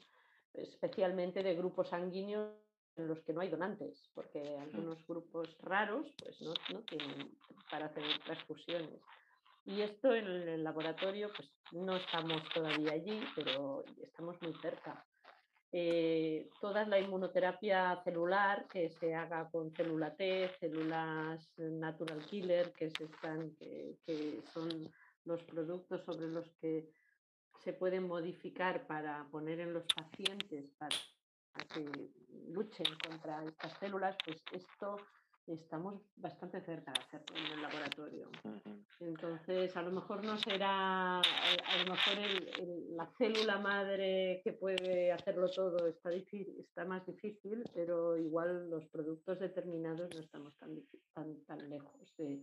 especialmente 0.53 1.43
de 1.43 1.55
grupos 1.55 1.89
sanguíneos 1.89 2.51
en 2.95 3.07
los 3.07 3.19
que 3.21 3.33
no 3.33 3.41
hay 3.41 3.49
donantes, 3.49 4.09
porque 4.13 4.57
algunos 4.57 5.05
grupos 5.07 5.57
raros 5.61 6.07
pues 6.21 6.41
no, 6.41 6.53
no 6.73 6.81
tienen 6.81 7.31
para 7.69 7.85
hacer 7.85 8.03
transfusiones. 8.25 8.99
Y 9.65 9.81
esto 9.81 10.13
en 10.13 10.25
el 10.25 10.63
laboratorio, 10.63 11.29
pues 11.35 11.49
no 11.71 11.95
estamos 11.95 12.41
todavía 12.53 12.93
allí, 12.93 13.21
pero 13.35 13.83
estamos 14.01 14.41
muy 14.41 14.53
cerca. 14.55 15.05
Eh, 15.71 16.49
toda 16.59 16.83
la 16.87 16.99
inmunoterapia 16.99 18.01
celular 18.03 18.67
que 18.67 18.89
se 18.89 19.13
haga 19.13 19.47
con 19.51 19.71
célula 19.75 20.15
T, 20.15 20.49
células 20.59 21.47
natural 21.57 22.25
killer, 22.25 22.73
que, 22.73 22.89
se 22.89 23.03
están, 23.03 23.55
que, 23.55 24.41
son 24.51 24.91
los 25.29 25.43
productos 25.43 26.03
sobre 26.03 26.27
los 26.27 26.49
que 26.59 26.89
se 27.63 27.73
pueden 27.73 28.07
modificar 28.07 28.87
para 28.87 29.27
poner 29.29 29.59
en 29.59 29.73
los 29.73 29.85
pacientes 29.95 30.71
para 30.77 30.95
que 31.73 31.85
luchen 32.47 32.87
contra 33.07 33.45
estas 33.45 33.77
células, 33.79 34.17
pues 34.25 34.41
esto 34.51 34.97
estamos 35.45 36.01
bastante 36.15 36.61
cerca 36.61 36.91
de 36.93 36.99
hacerlo 36.99 37.35
en 37.37 37.53
el 37.53 37.61
laboratorio. 37.61 38.29
Entonces, 38.99 39.75
a 39.75 39.81
lo 39.81 39.91
mejor 39.91 40.23
no 40.23 40.37
será, 40.37 41.19
a 41.19 41.77
lo 41.83 41.91
mejor 41.91 42.17
la 42.91 43.07
célula 43.17 43.59
madre 43.59 44.41
que 44.43 44.53
puede 44.53 45.11
hacerlo 45.11 45.49
todo 45.49 45.87
está, 45.87 46.11
está 46.11 46.85
más 46.85 47.05
difícil, 47.05 47.63
pero 47.73 48.17
igual 48.17 48.69
los 48.69 48.85
productos 48.87 49.39
determinados 49.39 50.09
no 50.13 50.21
estamos 50.21 50.55
tan, 50.57 50.81
tan, 51.13 51.43
tan 51.45 51.69
lejos 51.69 52.15
de, 52.17 52.41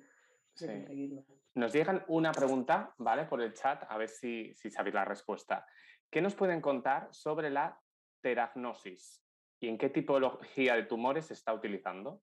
conseguirlo. 0.58 1.24
Nos 1.54 1.72
llegan 1.72 2.04
una 2.08 2.32
pregunta, 2.32 2.94
¿vale? 2.98 3.24
Por 3.24 3.40
el 3.40 3.54
chat, 3.54 3.84
a 3.88 3.96
ver 3.96 4.08
si, 4.08 4.52
si 4.54 4.70
sabéis 4.70 4.94
la 4.94 5.04
respuesta. 5.04 5.66
¿Qué 6.10 6.20
nos 6.20 6.34
pueden 6.34 6.60
contar 6.60 7.08
sobre 7.12 7.50
la 7.50 7.80
teragnosis 8.20 9.22
y 9.60 9.68
en 9.68 9.78
qué 9.78 9.88
tipología 9.88 10.74
de 10.74 10.84
tumores 10.84 11.26
se 11.26 11.34
está 11.34 11.54
utilizando? 11.54 12.22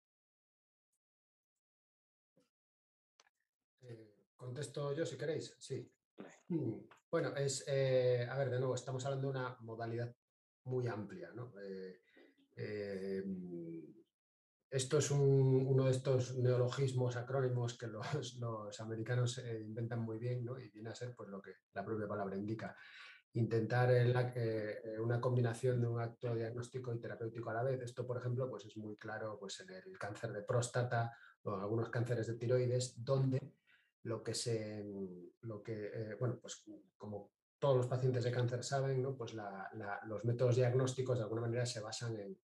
Contesto 4.43 4.93
yo 4.93 5.05
si 5.05 5.17
queréis. 5.17 5.55
Sí. 5.57 5.89
Mm, 6.49 6.79
bueno, 7.09 7.35
es, 7.35 7.63
eh, 7.67 8.27
a 8.29 8.37
ver, 8.37 8.49
de 8.49 8.59
nuevo, 8.59 8.75
estamos 8.75 9.05
hablando 9.05 9.31
de 9.31 9.39
una 9.39 9.57
modalidad 9.61 10.13
muy 10.65 10.87
amplia. 10.87 11.31
¿no? 11.33 11.53
Eh, 11.61 12.01
eh, 12.57 13.23
esto 14.73 14.97
es 14.97 15.11
uno 15.11 15.85
de 15.85 15.91
estos 15.91 16.35
neologismos, 16.35 17.15
acrónimos 17.15 17.77
que 17.77 17.87
los, 17.87 18.39
americanos 18.79 19.39
inventan 19.61 19.99
muy 19.99 20.17
bien 20.17 20.43
y 20.59 20.69
viene 20.69 20.89
a 20.89 20.95
ser 20.95 21.13
pues, 21.15 21.29
lo 21.29 21.41
que 21.41 21.51
la 21.73 21.85
propia 21.85 22.07
palabra 22.07 22.35
indica. 22.35 22.75
Intentar 23.35 23.91
una 24.99 25.21
combinación 25.21 25.79
de 25.79 25.87
un 25.87 25.99
acto 25.99 26.35
diagnóstico 26.35 26.93
y 26.93 26.99
terapéutico 26.99 27.49
a 27.49 27.53
la 27.53 27.63
vez. 27.63 27.81
Esto, 27.81 28.05
por 28.05 28.17
ejemplo, 28.17 28.49
pues 28.49 28.65
es 28.65 28.77
muy 28.77 28.97
claro 28.97 29.37
pues, 29.39 29.59
en 29.59 29.69
el 29.71 29.97
cáncer 29.97 30.31
de 30.31 30.43
próstata 30.43 31.15
o 31.43 31.55
algunos 31.55 31.89
cánceres 31.89 32.27
de 32.27 32.35
tiroides, 32.35 33.03
donde 33.03 33.55
lo 34.03 34.23
que 34.23 34.33
se, 34.33 34.83
lo 35.41 35.61
que, 35.63 35.91
eh, 35.93 36.15
bueno, 36.19 36.39
pues 36.41 36.63
como 36.97 37.31
todos 37.59 37.77
los 37.77 37.87
pacientes 37.87 38.23
de 38.23 38.31
cáncer 38.31 38.63
saben, 38.63 39.01
¿no? 39.01 39.15
pues 39.15 39.33
los 39.33 40.25
métodos 40.25 40.55
diagnósticos 40.55 41.17
de 41.17 41.23
alguna 41.23 41.43
manera 41.43 41.65
se 41.65 41.79
basan 41.79 42.17
en, 42.17 42.37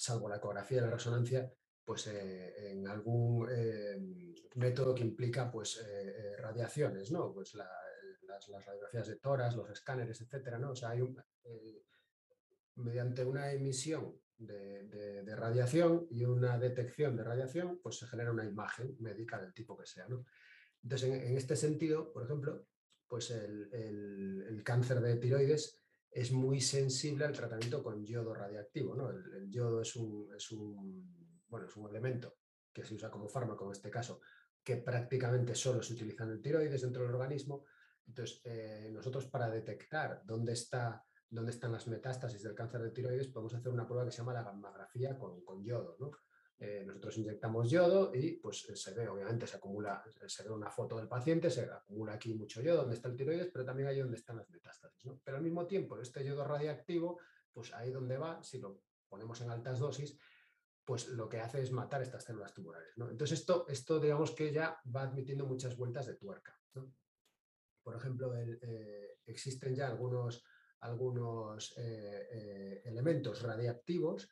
salvo 0.00 0.28
la 0.28 0.36
ecografía 0.36 0.78
y 0.78 0.80
la 0.80 0.90
resonancia, 0.90 1.52
pues 1.84 2.06
eh, 2.06 2.70
en 2.70 2.88
algún 2.88 3.48
eh, 3.50 3.98
método 4.54 4.94
que 4.94 5.02
implica 5.02 5.50
pues 5.50 5.84
radiaciones, 6.38 7.10
¿no? 7.10 7.32
Pues 7.32 7.54
las, 7.54 7.68
radiografías 8.64 9.08
de 9.08 9.16
toras, 9.16 9.54
los 9.54 9.68
escáneres, 9.68 10.20
etcétera, 10.22 10.58
¿no? 10.58 10.70
O 10.70 10.76
sea, 10.76 10.94
mediante 12.76 13.24
una 13.24 13.52
emisión 13.52 14.18
de, 14.38 15.36
radiación 15.36 16.06
y 16.10 16.24
una 16.24 16.58
detección 16.58 17.16
de 17.16 17.24
radiación, 17.24 17.78
pues 17.82 17.98
se 17.98 18.06
genera 18.06 18.32
una 18.32 18.44
imagen 18.44 18.96
médica 19.00 19.40
del 19.40 19.52
tipo 19.52 19.76
que 19.76 19.86
sea. 19.86 20.08
¿no? 20.08 20.24
Entonces, 20.82 21.10
en, 21.10 21.36
este 21.36 21.56
sentido, 21.56 22.12
por 22.12 22.24
ejemplo, 22.24 22.66
pues 23.06 23.30
el, 23.30 24.62
cáncer 24.64 25.00
de 25.00 25.16
tiroides 25.16 25.79
es 26.10 26.32
muy 26.32 26.60
sensible 26.60 27.24
al 27.24 27.32
tratamiento 27.32 27.82
con 27.82 28.04
yodo 28.04 28.34
radiactivo. 28.34 28.94
¿no? 28.94 29.10
El, 29.10 29.50
yodo 29.50 29.82
es 29.82 29.94
un, 29.96 30.28
es, 30.36 30.50
un, 30.50 31.42
bueno, 31.48 31.66
es 31.66 31.76
un 31.76 31.88
elemento 31.88 32.36
que 32.72 32.84
se 32.84 32.94
usa 32.94 33.10
como 33.10 33.28
fármaco 33.28 33.66
en 33.66 33.72
este 33.72 33.90
caso, 33.90 34.20
que 34.62 34.76
prácticamente 34.76 35.54
solo 35.54 35.82
se 35.82 35.94
utiliza 35.94 36.24
en 36.24 36.30
el 36.30 36.42
tiroides 36.42 36.82
dentro 36.82 37.02
del 37.02 37.14
organismo. 37.14 37.64
Entonces, 38.06 38.40
eh, 38.44 38.90
nosotros 38.92 39.26
para 39.26 39.50
detectar 39.50 40.22
dónde 40.24 40.52
está 40.52 41.04
dónde 41.30 41.52
están 41.52 41.72
las 41.72 41.86
metástasis 41.86 42.42
del 42.42 42.54
cáncer 42.54 42.82
de 42.82 42.90
tiroides, 42.90 43.28
podemos 43.28 43.54
hacer 43.54 43.72
una 43.72 43.86
prueba 43.86 44.04
que 44.04 44.10
se 44.10 44.18
llama 44.18 44.34
la 44.34 44.42
gammagrafía 44.42 45.16
con, 45.16 45.64
yodo. 45.64 45.96
Eh, 46.62 46.84
nosotros 46.86 47.16
inyectamos 47.16 47.70
yodo 47.70 48.14
y 48.14 48.32
pues 48.32 48.68
eh, 48.68 48.76
se 48.76 48.92
ve, 48.92 49.08
obviamente, 49.08 49.46
se 49.46 49.56
acumula, 49.56 50.04
se 50.26 50.42
ve 50.42 50.50
una 50.50 50.70
foto 50.70 50.98
del 50.98 51.08
paciente, 51.08 51.50
se 51.50 51.62
acumula 51.62 52.12
aquí 52.12 52.34
mucho 52.34 52.60
yodo 52.60 52.82
donde 52.82 52.96
está 52.96 53.08
el 53.08 53.16
tiroides, 53.16 53.48
pero 53.50 53.64
también 53.64 53.88
ahí 53.88 53.98
donde 53.98 54.18
están 54.18 54.36
las 54.36 54.50
metástasis. 54.50 55.10
Pero 55.24 55.38
al 55.38 55.42
mismo 55.42 55.66
tiempo, 55.66 55.98
este 55.98 56.22
yodo 56.22 56.44
radiactivo, 56.44 57.18
pues 57.50 57.72
ahí 57.72 57.90
donde 57.90 58.18
va, 58.18 58.42
si 58.42 58.58
lo 58.58 58.82
ponemos 59.08 59.40
en 59.40 59.48
altas 59.48 59.78
dosis, 59.78 60.18
pues 60.84 61.08
lo 61.08 61.30
que 61.30 61.40
hace 61.40 61.62
es 61.62 61.72
matar 61.72 62.02
estas 62.02 62.24
células 62.24 62.52
tumorales. 62.52 62.92
Entonces 62.94 63.38
esto, 63.38 63.64
esto 63.66 63.98
digamos 63.98 64.32
que 64.32 64.52
ya 64.52 64.78
va 64.94 65.04
admitiendo 65.04 65.46
muchas 65.46 65.78
vueltas 65.78 66.06
de 66.06 66.16
tuerca. 66.16 66.60
Por 67.82 67.96
ejemplo, 67.96 68.36
eh, 68.36 69.18
existen 69.24 69.74
ya 69.74 69.86
algunos 69.88 70.44
algunos 70.82 71.74
elementos 71.76 73.42
radiactivos 73.42 74.30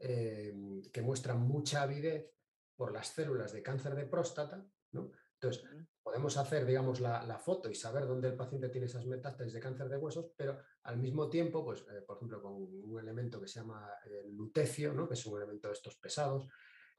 eh, 0.00 0.54
que 0.92 1.02
muestran 1.02 1.40
mucha 1.40 1.82
avidez 1.82 2.32
por 2.74 2.92
las 2.92 3.08
células 3.08 3.52
de 3.52 3.62
cáncer 3.62 3.94
de 3.94 4.06
próstata. 4.06 4.66
Entonces, 4.92 5.64
podemos 6.02 6.36
hacer, 6.36 6.64
digamos, 6.64 7.00
la, 7.00 7.38
foto 7.38 7.70
y 7.70 7.74
saber 7.74 8.06
dónde 8.06 8.28
el 8.28 8.36
paciente 8.36 8.70
tiene 8.70 8.86
esas 8.86 9.06
metástasis 9.06 9.52
de 9.52 9.60
cáncer 9.60 9.88
de 9.88 9.98
huesos, 9.98 10.32
pero 10.36 10.58
al 10.84 10.98
mismo 10.98 11.28
tiempo, 11.28 11.64
pues, 11.64 11.84
por 12.06 12.16
ejemplo, 12.16 12.42
con 12.42 12.54
un 12.54 12.98
elemento 12.98 13.40
que 13.40 13.46
se 13.46 13.60
llama 13.60 13.90
el 14.04 14.34
lutecio, 14.34 14.92
¿no? 14.94 15.06
que 15.06 15.14
es 15.14 15.26
un 15.26 15.36
elemento 15.36 15.68
de 15.68 15.74
estos 15.74 15.96
pesados, 15.96 16.48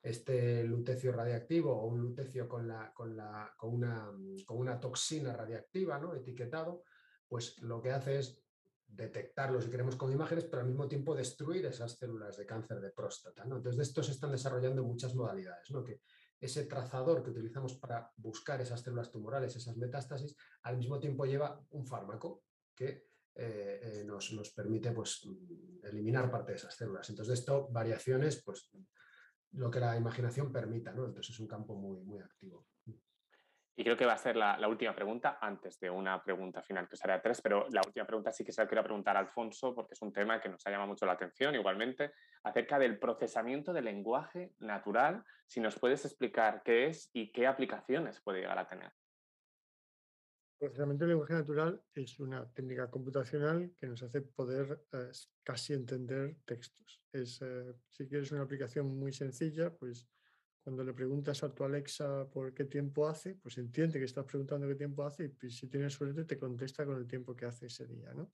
este 0.02 0.64
lutecio 0.64 1.12
radiactivo 1.12 1.72
o 1.72 1.88
un 1.88 1.99
lutecio 1.99 2.47
con, 2.47 2.68
la, 2.68 2.93
con, 2.93 3.16
la, 3.16 3.54
con, 3.58 3.74
una, 3.74 4.12
con 4.45 4.58
una, 4.58 4.80
toxina 4.80 5.36
radiactiva 5.36 5.99
¿no? 5.99 6.16
etiquetado, 6.16 6.84
pues 7.28 7.60
lo 7.62 7.82
que 7.82 7.91
hace 7.91 8.20
es 8.20 8.43
detectarlo, 8.94 9.62
si 9.62 9.70
queremos, 9.70 9.96
con 9.96 10.12
imágenes, 10.12 10.46
pero 10.46 10.62
al 10.62 10.68
mismo 10.68 10.88
tiempo 10.88 11.16
destruir 11.16 11.66
esas 11.66 11.98
células 11.98 12.38
de 12.38 12.46
cáncer 12.46 12.80
de 12.82 12.92
próstata. 12.92 13.44
Entonces, 13.44 13.78
de 13.78 13.84
esto 13.84 14.04
se 14.04 14.12
están 14.12 14.32
desarrollando 14.32 14.84
muchas 14.84 15.16
modalidades, 15.16 15.72
¿no? 15.72 15.84
que 15.84 16.02
ese 16.39 16.66
trazador 16.66 17.24
que 17.24 17.30
utilizamos 17.30 17.76
para 17.76 18.12
buscar 18.18 18.60
esas 18.62 18.82
células 18.82 19.12
tumorales, 19.12 19.56
esas 19.56 19.78
metástasis, 19.78 20.36
al 20.64 20.78
mismo 20.78 21.00
tiempo 21.00 21.26
lleva 21.26 21.64
un 21.70 21.86
fármaco 21.86 22.44
que 22.76 23.12
eh, 23.36 23.80
eh, 23.84 24.04
nos, 24.06 24.52
permite 24.56 24.92
pues, 24.92 25.28
eliminar 25.84 26.30
parte 26.30 26.52
de 26.52 26.58
esas 26.58 26.76
células. 26.76 27.10
Entonces, 27.10 27.36
de 27.36 27.39
esto, 27.39 27.70
variaciones, 27.70 28.44
pues 28.44 28.72
lo 29.54 29.70
que 29.70 29.80
la 29.80 29.96
imaginación 29.96 30.52
permita, 30.52 30.94
¿no? 30.94 31.06
Entonces 31.06 31.36
es 31.36 31.39
un 31.39 31.48
campo 31.48 31.76
muy, 31.76 32.00
muy 32.02 32.20
activo. 32.20 32.66
Y 33.76 33.84
creo 33.84 33.95
que 33.95 34.05
va 34.05 34.13
a 34.13 34.17
ser 34.17 34.36
la, 34.36 34.67
última 34.67 34.93
pregunta 34.93 35.38
antes 35.41 35.80
de 35.80 35.89
una 35.89 36.22
pregunta 36.22 36.61
final 36.61 36.88
que 36.88 36.95
os 36.95 37.05
haré 37.05 37.19
tres, 37.19 37.41
pero 37.41 37.67
la 37.72 37.82
última 37.86 38.05
pregunta 38.05 38.32
sí 38.32 38.43
que 38.43 38.51
se 38.51 38.61
la 38.61 38.67
quiero 38.67 38.84
preguntar 38.84 39.15
a 39.15 39.19
Alfonso 39.19 39.74
porque 39.74 39.93
es 39.93 40.01
un 40.01 40.11
tema 40.11 40.41
que 40.41 40.49
nos 40.49 40.65
ha 40.65 40.72
llamado 40.72 40.89
mucho 40.89 41.05
la 41.05 41.13
atención 41.13 41.55
igualmente, 41.55 42.11
acerca 42.43 42.78
del 42.78 42.99
procesamiento 42.99 43.72
del 43.72 43.86
lenguaje 43.86 44.53
natural. 44.59 45.24
Si 45.47 45.61
nos 45.61 45.80
puedes 45.80 46.03
explicar 46.05 46.61
qué 46.63 46.88
es 46.88 47.09
y 47.13 47.32
qué 47.32 47.47
aplicaciones 47.47 48.22
puede 48.22 48.41
llegar 48.41 48.59
a 48.59 48.67
tener. 48.67 48.91
Procesamiento 50.59 51.05
del 51.05 51.13
lenguaje 51.13 51.34
natural 51.34 51.82
es 51.95 52.19
una 52.19 52.47
técnica 52.53 52.91
computacional 52.91 53.74
que 53.76 53.88
nos 53.88 54.03
hace 54.03 54.22
poder 54.22 54.86
eh, 54.93 55.11
casi 55.43 55.74
entender 55.74 56.36
textos. 56.45 57.01
Es, 57.11 57.41
eh, 57.41 57.74
si 57.89 58.07
quieres 58.07 58.32
una 58.32 58.43
aplicación 58.43 58.95
muy 58.99 59.11
sencilla, 59.11 59.74
pues 59.76 60.07
cuando 60.64 60.84
le 60.84 60.93
preguntas 60.93 61.43
a 61.43 61.53
tu 61.53 61.64
Alexa 61.64 62.30
por 62.30 62.53
qué 62.53 62.66
tiempo 62.66 63.07
hace, 63.07 63.36
pues 63.36 63.57
entiende 63.57 63.99
que 63.99 64.05
estás 64.05 64.26
preguntando 64.26 64.68
qué 64.68 64.76
tiempo 64.76 65.03
hace 65.03 65.34
y 65.41 65.49
si 65.49 65.68
tienes 65.68 65.93
suerte 65.93 66.24
te 66.26 66.38
contesta 66.38 66.86
con 66.86 66.97
el 66.97 67.07
tiempo 67.07 67.36
que 67.36 67.45
hace 67.45 67.66
ese 67.66 67.88
día. 67.88 68.14
¿no? 68.14 68.32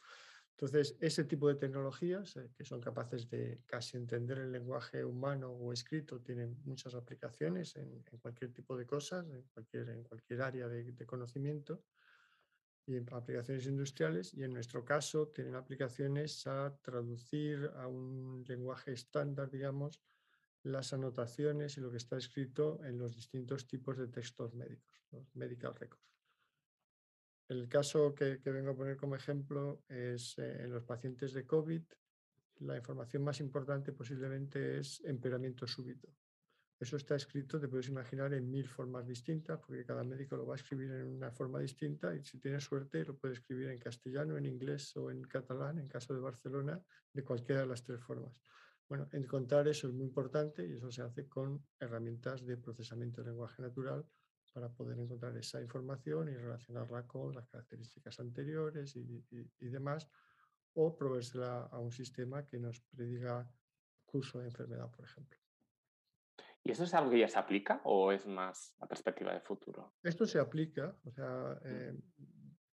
Entonces, 0.51 0.97
ese 0.99 1.23
tipo 1.23 1.47
de 1.47 1.55
tecnologías 1.55 2.36
eh, 2.36 2.49
que 2.57 2.65
son 2.65 2.82
capaces 2.82 3.30
de 3.30 3.61
casi 3.65 3.95
entender 3.95 4.39
el 4.39 4.51
lenguaje 4.51 5.05
humano 5.05 5.51
o 5.51 5.71
escrito 5.71 6.19
tienen 6.19 6.57
muchas 6.65 6.95
aplicaciones 6.95 7.75
en, 7.75 8.03
cualquier 8.19 8.51
tipo 8.51 8.75
de 8.75 8.86
cosas, 8.86 9.30
en 9.30 9.43
cualquier, 9.53 9.89
en 9.89 10.03
cualquier 10.03 10.41
área 10.41 10.67
de, 10.67 10.91
de 10.91 11.05
conocimiento 11.05 11.84
y 12.88 12.95
en 12.95 13.05
aplicaciones 13.13 13.67
industriales 13.67 14.34
y 14.34 14.43
en 14.43 14.53
nuestro 14.53 14.84
caso 14.84 15.28
tienen 15.28 15.55
aplicaciones 15.55 16.47
a 16.47 16.75
traducir 16.82 17.69
a 17.75 17.88
un 17.88 18.43
lenguaje 18.47 18.93
estándar, 18.93 19.51
digamos, 19.51 20.01
las 20.72 20.93
anotaciones 20.93 21.78
y 21.78 21.82
lo 21.82 21.91
que 21.91 21.97
está 21.97 22.18
escrito 22.18 22.84
en 22.84 22.97
los 22.97 23.15
distintos 23.15 23.68
tipos 23.68 23.97
de 23.97 24.07
textos 24.07 24.53
médicos, 24.53 25.05
los 25.11 25.36
medical 25.36 25.76
records. 25.76 26.07
El 27.47 27.70
caso 27.70 28.13
que, 28.13 28.41
vengo 28.43 28.72
a 28.72 28.76
poner 28.76 28.97
como 28.97 29.15
ejemplo 29.15 29.84
es 29.88 30.38
eh, 30.38 30.63
en 30.63 30.72
los 30.72 30.84
pacientes 30.84 31.34
de 31.34 31.45
COVID, 31.45 31.82
la 32.59 32.78
información 32.78 33.24
más 33.24 33.39
importante 33.39 33.93
posiblemente 33.93 34.80
es 34.80 35.01
empeoramiento 35.05 35.65
súbito. 35.68 36.09
Eso 36.80 36.97
está 36.97 37.15
escrito, 37.15 37.59
te 37.59 37.68
puedes 37.68 37.88
imaginar, 37.88 38.34
en 38.34 38.51
mil 38.51 38.68
formas 38.68 39.07
distintas, 39.07 39.59
porque 39.59 39.84
cada 39.84 40.03
médico 40.03 40.36
lo 40.36 40.45
va 40.45 40.53
a 40.53 40.57
escribir 40.57 40.91
en 40.91 41.07
una 41.07 41.32
forma 41.32 41.59
distinta 41.59 42.13
y 42.15 42.24
si 42.24 42.38
tienes 42.38 42.63
suerte 42.63 43.03
lo 43.03 43.18
puede 43.18 43.34
escribir 43.34 43.70
en 43.70 43.80
castellano, 43.80 44.38
en 44.38 44.45
inglés 44.45 44.95
o 44.95 45.09
en 45.09 45.24
catalán, 45.24 45.80
en 45.80 45.88
caso 45.88 46.13
de 46.13 46.20
Barcelona, 46.20 46.80
de 47.13 47.24
cualquiera 47.24 47.61
de 47.61 47.68
las 47.68 47.84
tres 47.84 47.99
formas. 48.01 48.34
Bueno, 48.89 49.09
encontrar 49.11 49.67
eso 49.67 49.88
es 49.88 49.93
muy 49.93 50.05
importante 50.05 50.65
y 50.65 50.73
eso 50.73 50.89
se 50.91 51.01
hace 51.01 51.27
con 51.27 51.61
herramientas 51.79 52.45
de 52.45 52.55
procesamiento 52.55 53.21
de 53.21 53.31
lenguaje 53.31 53.61
natural 53.61 54.05
para 54.53 54.69
poder 54.69 54.97
encontrar 54.97 55.35
esa 55.38 55.61
información 55.61 56.29
y 56.29 56.35
relacionarla 56.35 57.05
con 57.05 57.35
las 57.35 57.47
características 57.47 58.19
anteriores 58.19 58.95
y, 58.95 59.67
demás, 59.67 60.09
o 60.73 60.95
proveérsela 60.95 61.63
a 61.71 61.79
un 61.79 61.91
sistema 61.91 62.47
que 62.47 62.59
nos 62.59 62.79
prediga 62.79 63.47
curso 64.05 64.39
de 64.39 64.45
enfermedad, 64.45 64.89
por 64.89 65.05
ejemplo. 65.05 65.38
¿Y 66.63 66.71
eso 66.71 66.85
es 66.85 66.93
algo 66.93 67.11
que 67.11 67.19
ya 67.19 67.27
se 67.27 67.38
aplica 67.38 67.81
o 67.83 68.11
es 68.11 68.25
más 68.25 68.73
a 68.79 68.88
perspectiva 68.88 69.33
de 69.33 69.41
futuro? 69.41 69.95
Esto 70.01 70.25
se 70.25 70.39
aplica, 70.39 70.95
o 71.03 71.11
sea, 71.11 71.59
mm. 71.61 71.67
eh, 71.67 71.99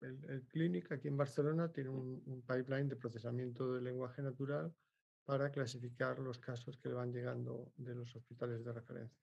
el, 0.00 0.30
el 0.30 0.46
Clinic 0.46 0.90
aquí 0.90 1.08
en 1.08 1.16
Barcelona 1.16 1.70
tiene 1.70 1.90
un, 1.90 2.22
un 2.26 2.42
pipeline 2.42 2.88
de 2.88 2.96
procesamiento 2.96 3.74
de 3.74 3.82
lenguaje 3.82 4.22
natural 4.22 4.74
para 5.28 5.50
clasificar 5.50 6.18
los 6.20 6.38
casos 6.38 6.78
que 6.78 6.88
le 6.88 6.94
van 6.94 7.12
llegando 7.12 7.70
de 7.76 7.94
los 7.94 8.16
hospitales 8.16 8.64
de 8.64 8.72
referencia. 8.72 9.22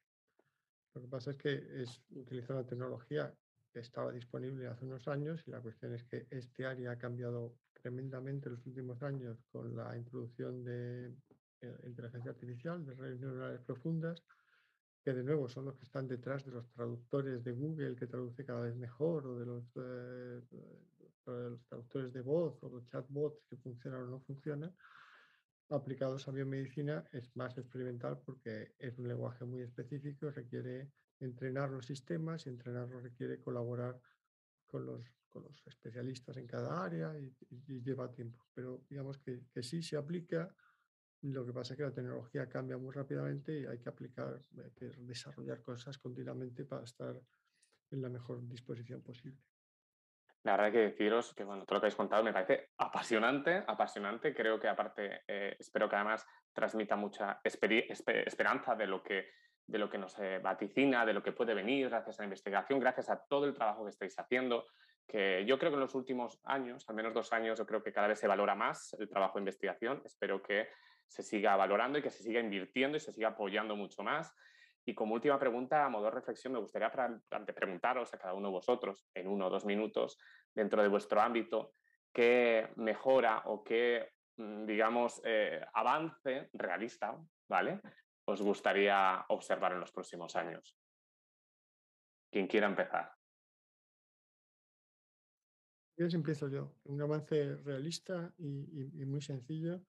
Lo 0.94 1.02
que 1.02 1.08
pasa 1.08 1.32
es 1.32 1.38
que 1.38 1.82
es 1.82 2.00
utilizar 2.12 2.56
una 2.56 2.68
tecnología 2.68 3.34
que 3.74 3.80
estaba 3.80 4.12
disponible 4.12 4.68
hace 4.68 4.86
unos 4.86 5.08
años 5.08 5.42
y 5.48 5.50
la 5.50 5.62
cuestión 5.62 5.96
es 5.96 6.04
que 6.04 6.28
este 6.30 6.68
área 6.68 6.92
ha 6.92 6.98
cambiado 7.00 7.56
tremendamente 7.74 8.50
en 8.50 8.56
los 8.56 8.68
últimos 8.68 9.02
años 9.02 9.44
con 9.52 9.76
la 9.76 9.98
introducción 9.98 10.64
de 10.64 11.08
eh, 11.62 11.76
inteligencia 11.88 12.30
artificial, 12.30 12.86
de 12.86 12.94
redes 12.94 13.20
neuronales 13.20 13.62
profundas, 13.62 14.22
que 15.04 15.12
de 15.12 15.24
nuevo 15.24 15.50
son 15.50 15.66
los 15.66 15.76
que 15.76 15.86
están 15.86 16.08
detrás 16.08 16.46
de 16.46 16.52
los 16.52 16.70
traductores 16.70 17.44
de 17.44 17.52
Google 17.52 17.96
que 17.96 18.06
traduce 18.06 18.46
cada 18.46 18.62
vez 18.62 18.76
mejor, 18.76 19.26
o 19.26 19.40
de 19.40 19.46
los, 19.48 19.66
eh, 19.78 20.42
los 21.26 21.66
traductores 21.66 22.14
de 22.14 22.22
voz 22.22 22.62
o 22.62 22.70
los 22.70 22.86
chatbots 22.90 23.44
que 23.50 23.58
funcionan 23.58 24.04
o 24.04 24.06
no 24.06 24.20
funcionan 24.20 24.72
aplicados 25.70 26.28
a 26.28 26.32
biomedicina 26.32 27.04
es 27.12 27.36
más 27.36 27.58
experimental 27.58 28.20
porque 28.24 28.76
es 28.78 28.98
un 28.98 29.08
lenguaje 29.08 29.46
muy 29.46 29.62
específico, 29.62 30.30
requiere 30.30 30.92
entrenar 31.20 31.70
los 31.70 31.86
sistemas 31.86 32.46
y 32.46 32.50
entrenarlos 32.50 33.04
requiere 33.04 33.40
colaborar 33.40 34.00
con 34.68 34.86
los, 34.86 35.02
con 35.30 35.44
los 35.44 35.66
especialistas 35.66 36.38
en 36.38 36.48
cada 36.48 36.84
área 36.84 37.18
y, 37.18 37.34
lleva 37.82 38.12
tiempo. 38.12 38.46
Pero 38.54 38.86
digamos 38.90 39.18
que, 39.20 39.46
que, 39.52 39.64
sí 39.64 39.82
se 39.82 39.98
aplica, 39.98 40.54
lo 41.22 41.46
que 41.46 41.54
pasa 41.54 41.74
es 41.74 41.78
que 41.78 41.84
la 41.84 41.94
tecnología 41.94 42.48
cambia 42.48 42.78
muy 42.78 42.94
rápidamente 42.94 43.60
y 43.60 43.66
hay 43.66 43.80
que 43.80 43.90
aplicar, 43.90 44.40
hay 44.64 44.72
que 44.72 44.88
desarrollar 45.00 45.62
cosas 45.62 45.98
continuamente 45.98 46.66
para 46.66 46.84
estar 46.84 47.20
en 47.92 48.02
la 48.02 48.10
mejor 48.10 48.48
disposición 48.48 49.02
posible. 49.02 49.42
La 50.46 50.52
verdad 50.56 50.72
que 50.72 50.78
deciros 50.78 51.34
que 51.34 51.44
bueno, 51.44 51.66
todo 51.66 51.78
lo 51.78 51.82
que 51.82 51.88
habéis 51.88 51.96
contado 51.96 52.24
me 52.24 52.32
parece 52.32 52.70
apasionante, 52.78 53.64
apasionante. 53.66 54.34
Creo 54.34 54.60
que 54.60 54.68
aparte, 54.68 55.24
eh, 55.28 55.56
espero 55.60 55.90
que 55.90 55.96
además 55.96 56.24
transmita 56.54 56.96
mucha 56.96 57.42
esperanza 57.44 58.76
de 58.76 58.86
lo 58.86 59.02
que 59.02 59.28
de 59.68 59.80
lo 59.80 59.90
que 59.90 59.98
nos 59.98 60.20
eh, 60.20 60.38
vaticina, 60.38 61.04
de 61.04 61.14
lo 61.14 61.24
que 61.24 61.32
puede 61.32 61.56
venir 61.56 61.90
gracias 61.90 62.20
a 62.20 62.22
la 62.22 62.26
investigación, 62.26 62.80
gracias 62.80 63.10
a 63.10 63.26
todo 63.26 63.46
el 63.46 63.56
trabajo 63.56 63.84
que 63.84 63.90
estáis 63.90 64.18
haciendo, 64.20 64.68
que 65.08 65.44
yo 65.48 65.58
creo 65.58 65.72
que 65.72 65.76
en 65.78 65.82
los 65.82 65.96
últimos 65.96 66.40
años, 66.44 66.88
al 66.88 66.96
menos 66.96 67.16
dos 67.16 67.34
años, 67.34 67.58
yo 67.58 67.66
creo 67.66 67.82
que 67.82 67.92
cada 67.92 68.08
vez 68.08 68.20
se 68.20 68.28
valora 68.28 68.54
más 68.54 68.96
el 69.00 69.10
trabajo 69.10 69.40
de 69.40 69.42
investigación. 69.42 70.04
Espero 70.06 70.44
que 70.44 70.70
se 71.08 71.24
siga 71.24 71.56
valorando 71.56 71.98
y 71.98 72.04
que 72.04 72.12
se 72.12 72.22
siga 72.22 72.40
invirtiendo 72.40 72.98
y 72.98 73.00
se 73.00 73.12
siga 73.12 73.30
apoyando 73.30 73.76
mucho 73.76 74.04
más. 74.04 74.36
Y 74.88 74.94
como 74.94 75.16
última 75.16 75.40
pregunta, 75.40 75.86
a 75.86 75.90
modo 75.90 76.06
de 76.06 76.12
reflexión, 76.12 76.54
me 76.54 76.60
gustaría 76.60 76.92
preguntaros 76.92 78.14
a 78.14 78.18
cada 78.20 78.36
uno 78.36 78.50
de 78.50 78.54
vosotros, 78.54 79.08
en 79.16 79.28
uno 79.28 79.48
o 79.48 79.50
dos 79.50 79.66
minutos, 79.66 80.20
dentro 80.54 80.82
de 80.84 80.88
vuestro 80.88 81.20
ámbito, 81.20 81.74
qué 82.14 82.72
mejora 82.76 83.42
o 83.46 83.64
qué, 83.64 84.14
mm, 84.38 84.66
digamos, 84.66 85.22
eh, 85.26 85.66
avance 85.74 86.50
realista, 86.54 87.18
¿vale? 87.50 87.82
Os 88.26 88.42
gustaría 88.42 89.26
observar 89.30 89.74
en 89.74 89.80
los 89.80 89.92
próximos 89.92 90.36
años. 90.36 90.78
Quien 92.32 92.46
quiera 92.48 92.68
empezar. 92.68 93.12
Yo 95.98 96.08
empiezo 96.08 96.50
yo. 96.50 96.76
Un 96.84 97.02
avance 97.02 97.56
realista 97.64 98.34
y, 98.38 99.06
muy 99.06 99.22
sencillo 99.22 99.82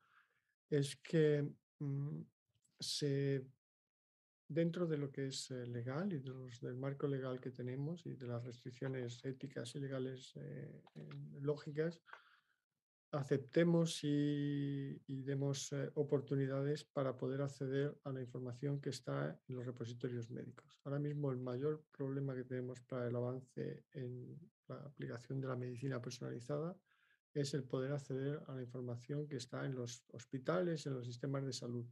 es 0.70 0.96
que 0.96 1.46
mm, 1.80 2.22
se 2.78 3.44
dentro 4.48 4.86
de 4.86 4.96
lo 4.96 5.10
que 5.10 5.26
es 5.26 5.50
eh, 5.50 5.66
legal 5.66 6.12
y 6.12 6.18
del 6.18 6.76
marco 6.76 7.06
legal 7.06 7.40
que 7.40 7.50
tenemos 7.50 8.06
y 8.06 8.14
de 8.14 8.26
las 8.26 8.44
restricciones 8.44 9.24
éticas 9.24 9.74
y 9.74 9.80
legales 9.80 10.32
eh, 10.36 10.82
lógicas, 11.40 12.00
aceptemos 13.12 14.00
y, 14.02 14.98
demos 15.06 15.72
eh, 15.72 15.90
oportunidades 15.94 16.84
para 16.84 17.16
poder 17.16 17.42
acceder 17.42 17.98
a 18.04 18.12
la 18.12 18.20
información 18.20 18.80
que 18.80 18.90
está 18.90 19.40
en 19.48 19.56
los 19.56 19.66
repositorios 19.66 20.30
médicos. 20.30 20.78
Ahora 20.84 20.98
mismo 20.98 21.30
el 21.32 21.38
mayor 21.38 21.84
problema 21.90 22.34
que 22.34 22.44
tenemos 22.44 22.80
para 22.82 23.08
el 23.08 23.16
avance 23.16 23.84
en 23.92 24.38
la 24.68 24.76
aplicación 24.76 25.40
de 25.40 25.48
la 25.48 25.56
medicina 25.56 26.00
personalizada 26.00 26.76
es 27.34 27.54
el 27.54 27.64
poder 27.64 27.92
acceder 27.92 28.42
a 28.46 28.54
la 28.54 28.62
información 28.62 29.26
que 29.28 29.36
está 29.36 29.64
en 29.64 29.74
los 29.74 30.04
hospitales, 30.12 30.86
en 30.86 30.94
los 30.94 31.06
sistemas 31.06 31.44
de 31.44 31.52
salud. 31.52 31.86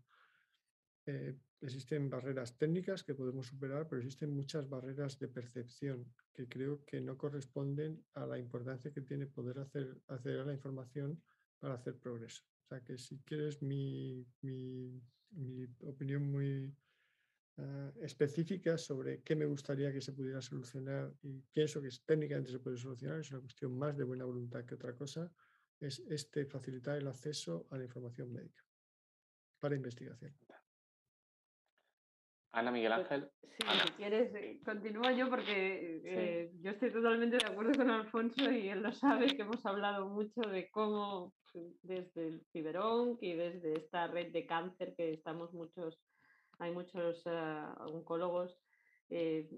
Eh, 1.07 1.37
existen 1.61 2.09
barreras 2.09 2.57
técnicas 2.57 3.03
que 3.03 3.15
podemos 3.15 3.47
superar, 3.47 3.87
pero 3.89 4.01
existen 4.01 4.31
muchas 4.31 4.69
barreras 4.69 5.19
de 5.19 5.29
percepción 5.29 6.13
que 6.33 6.49
creo 6.49 6.85
que 6.85 7.01
no 7.01 7.17
corresponden 7.17 8.05
a 8.15 8.27
la 8.27 8.39
importancia 8.39 8.93
que 8.93 9.03
tiene 9.03 9.27
poder 9.27 9.59
hacer, 9.59 10.01
acceder 10.09 10.41
a 10.41 10.45
la 10.45 10.53
información 10.53 11.23
para 11.59 11.75
hacer 11.75 11.99
progreso. 11.99 12.43
O 12.65 12.67
sea 12.69 12.81
que 12.83 12.97
si 12.99 13.19
quieres 13.21 13.63
mi, 13.63 14.27
mi, 14.43 15.01
mi 15.31 15.67
opinión 15.83 16.31
muy 16.31 16.75
ah, 17.59 17.93
específica 18.01 18.79
sobre 18.79 19.23
qué 19.23 19.37
me 19.37 19.47
gustaría 19.47 19.93
que 19.93 20.01
se 20.01 20.13
pudiera 20.13 20.41
solucionar 20.41 21.15
y 21.23 21.41
pienso 21.53 21.81
que 21.83 21.91
técnicamente 22.05 22.51
se 22.51 22.59
puede 22.59 22.77
solucionar, 22.79 23.21
es 23.21 23.31
una 23.31 23.41
cuestión 23.41 23.77
más 23.77 23.97
de 23.97 24.05
buena 24.05 24.25
voluntad 24.25 24.65
que 24.65 24.75
otra 24.75 24.95
cosa, 24.95 25.31
es 25.81 26.03
este 26.09 26.47
facilitar 26.47 26.97
el 26.97 27.09
acceso 27.09 27.67
a 27.71 27.77
la 27.77 27.85
información 27.85 28.33
médica 28.33 28.65
para 29.59 29.77
investigación. 29.77 30.35
Ana 32.55 32.71
Miguel 32.71 32.93
pues, 32.95 33.11
Ángel. 33.11 33.31
Sí, 33.43 33.67
si 33.85 33.93
quieres, 33.93 34.35
eh, 34.35 34.61
continúo 34.65 35.11
yo 35.11 35.29
porque 35.29 36.01
eh, 36.05 36.53
yo 36.61 36.71
estoy 36.71 36.93
totalmente 36.93 37.37
de 37.37 37.47
acuerdo 37.47 37.73
con 37.77 37.91
Alfonso 37.91 38.51
y 38.51 38.69
él 38.69 38.83
lo 38.83 38.93
sabe 38.93 39.37
que 39.37 39.43
hemos 39.43 39.65
hablado 39.67 40.09
mucho 40.09 40.41
de 40.43 40.71
cómo 40.71 41.35
desde 41.83 42.29
el 42.29 42.47
Ciberón 42.53 43.17
y 43.21 43.35
desde 43.35 43.79
esta 43.79 44.07
red 44.09 44.33
de 44.33 44.47
cáncer 44.47 44.95
que 44.97 45.13
estamos 45.13 45.53
muchos, 45.53 46.01
hay 46.59 46.73
muchos 46.73 47.25
uh, 47.27 47.95
oncólogos 47.95 48.59
eh, 49.11 49.49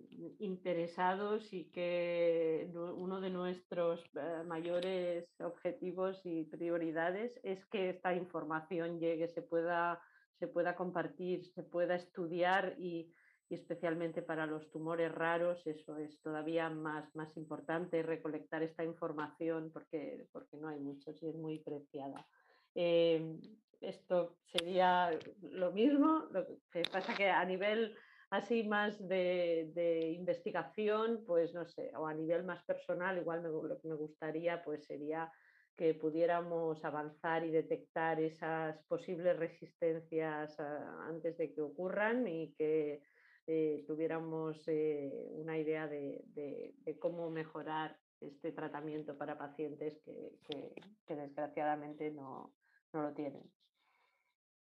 interesados 0.41 1.51
y 1.55 1.71
que 1.71 2.71
uno 2.75 3.21
de 3.21 3.31
nuestros 3.31 4.03
mayores 4.47 5.27
objetivos 5.41 6.21
y 6.25 6.45
prioridades 6.45 7.39
es 7.43 7.65
que 7.67 7.91
esta 7.91 8.13
información 8.15 8.99
llegue, 8.99 9.29
se 9.29 9.41
pueda, 9.41 10.03
se 10.39 10.49
pueda 10.49 10.75
compartir, 10.75 11.45
se 11.45 11.63
pueda 11.63 11.95
estudiar 11.95 12.75
y, 12.79 13.13
especialmente 13.49 14.23
para 14.23 14.45
los 14.45 14.69
tumores 14.73 15.13
raros 15.13 15.65
eso 15.69 15.97
es 15.99 16.21
todavía 16.21 16.69
más, 16.69 17.15
más 17.15 17.37
importante 17.37 18.03
recolectar 18.03 18.65
esta 18.65 18.83
información 18.83 19.71
porque, 19.73 20.27
porque 20.33 20.57
no 20.57 20.69
hay 20.69 20.81
muchos 20.81 21.23
y 21.23 21.29
es 21.29 21.37
muy 21.37 21.61
preciada. 21.61 22.27
Eh, 22.75 23.39
esto 23.81 24.39
sería 24.47 25.17
lo 25.43 25.71
mismo, 25.71 26.27
lo 26.33 26.45
que 26.73 26.83
pasa 26.91 27.15
que 27.15 27.31
a 27.31 27.45
nivel 27.45 27.95
así 28.31 28.65
más 28.65 28.99
de, 29.07 30.13
investigación, 30.17 31.23
pues 31.25 31.55
no 31.55 31.67
sé, 31.67 31.93
o 31.97 32.07
a 32.07 32.15
nivel 32.15 32.43
más 32.43 32.65
personal, 32.65 33.19
igual 33.19 33.43
lo 33.43 33.81
que 33.81 33.89
me 33.89 33.95
gustaría 33.95 34.63
pues 34.65 34.85
sería 34.87 35.31
que 35.77 35.95
pudiéramos 35.95 36.83
avanzar 36.85 37.45
y 37.45 37.51
detectar 37.51 38.19
esas 38.21 38.83
posibles 38.85 39.37
resistencias 39.39 40.59
ah, 40.59 41.07
antes 41.09 41.37
de 41.37 41.53
que 41.53 41.61
ocurran 41.61 42.27
y 42.27 42.55
que 42.55 43.03
eh, 43.47 43.85
tuviéramos 43.87 44.67
eh, 44.67 45.29
una 45.33 45.59
idea 45.59 45.87
de, 45.87 46.75
cómo 46.99 47.31
mejorar 47.31 47.99
este 48.21 48.53
tratamiento 48.53 49.17
para 49.17 49.37
pacientes 49.37 50.01
que, 50.03 50.75
desgraciadamente 51.07 52.11
no, 52.11 52.55
no, 52.93 53.03
lo 53.03 53.13
tienen. 53.13 53.53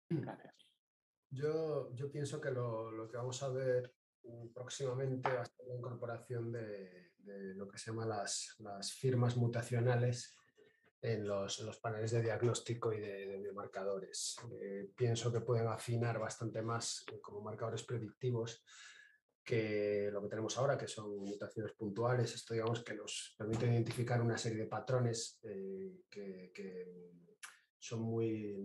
Gracias. 0.08 0.54
Yo, 1.30 1.92
yo 1.94 2.10
pienso 2.10 2.40
que 2.40 2.50
lo, 2.50 2.90
lo, 2.90 3.08
que 3.08 3.16
vamos 3.16 3.42
a 3.42 3.48
ver 3.50 3.94
mm, 4.22 4.48
próximamente 4.48 5.28
va 5.30 5.42
a 5.42 5.46
ser 5.46 5.66
la 5.66 5.74
incorporación 5.74 6.50
de, 6.50 7.12
de 7.18 7.54
lo 7.54 7.68
que 7.68 7.78
se 7.78 7.90
llama 7.90 8.06
las, 8.06 8.56
las 8.58 8.92
firmas 8.92 9.36
mutacionales 9.36 10.36
en 11.04 11.28
los, 11.28 11.78
paneles 11.82 12.12
de 12.12 12.22
diagnóstico 12.22 12.90
y 12.90 12.98
de, 12.98 13.36
biomarcadores. 13.36 14.36
Eh, 14.58 14.90
pienso 14.96 15.30
que 15.30 15.42
pueden 15.42 15.68
afinar 15.68 16.18
bastante 16.18 16.62
más 16.62 17.04
eh, 17.12 17.20
como 17.20 17.42
marcadores 17.42 17.82
predictivos 17.82 18.64
que 19.44 20.08
lo 20.10 20.22
que 20.22 20.28
tenemos 20.30 20.56
ahora, 20.56 20.78
que 20.78 20.88
son 20.88 21.18
mutaciones 21.18 21.72
puntuales. 21.72 22.34
Esto 22.34 22.54
digamos 22.54 22.82
que 22.82 22.94
nos 22.94 23.34
permite 23.36 23.66
identificar 23.66 24.22
una 24.22 24.38
serie 24.38 24.60
de 24.60 24.66
patrones 24.66 25.38
eh, 25.42 26.00
que, 26.08 26.50
son 27.78 28.00
muy, 28.00 28.56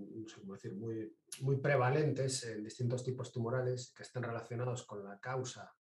decir, 0.43 0.75
muy, 0.75 1.13
muy 1.41 1.57
prevalentes 1.57 2.45
en 2.45 2.63
distintos 2.63 3.03
tipos 3.03 3.33
tumorales 3.33 3.91
que 3.93 4.03
están 4.03 4.23
relacionados 4.23 4.85
con 4.85 5.03
la 5.03 5.19
causa 5.19 5.75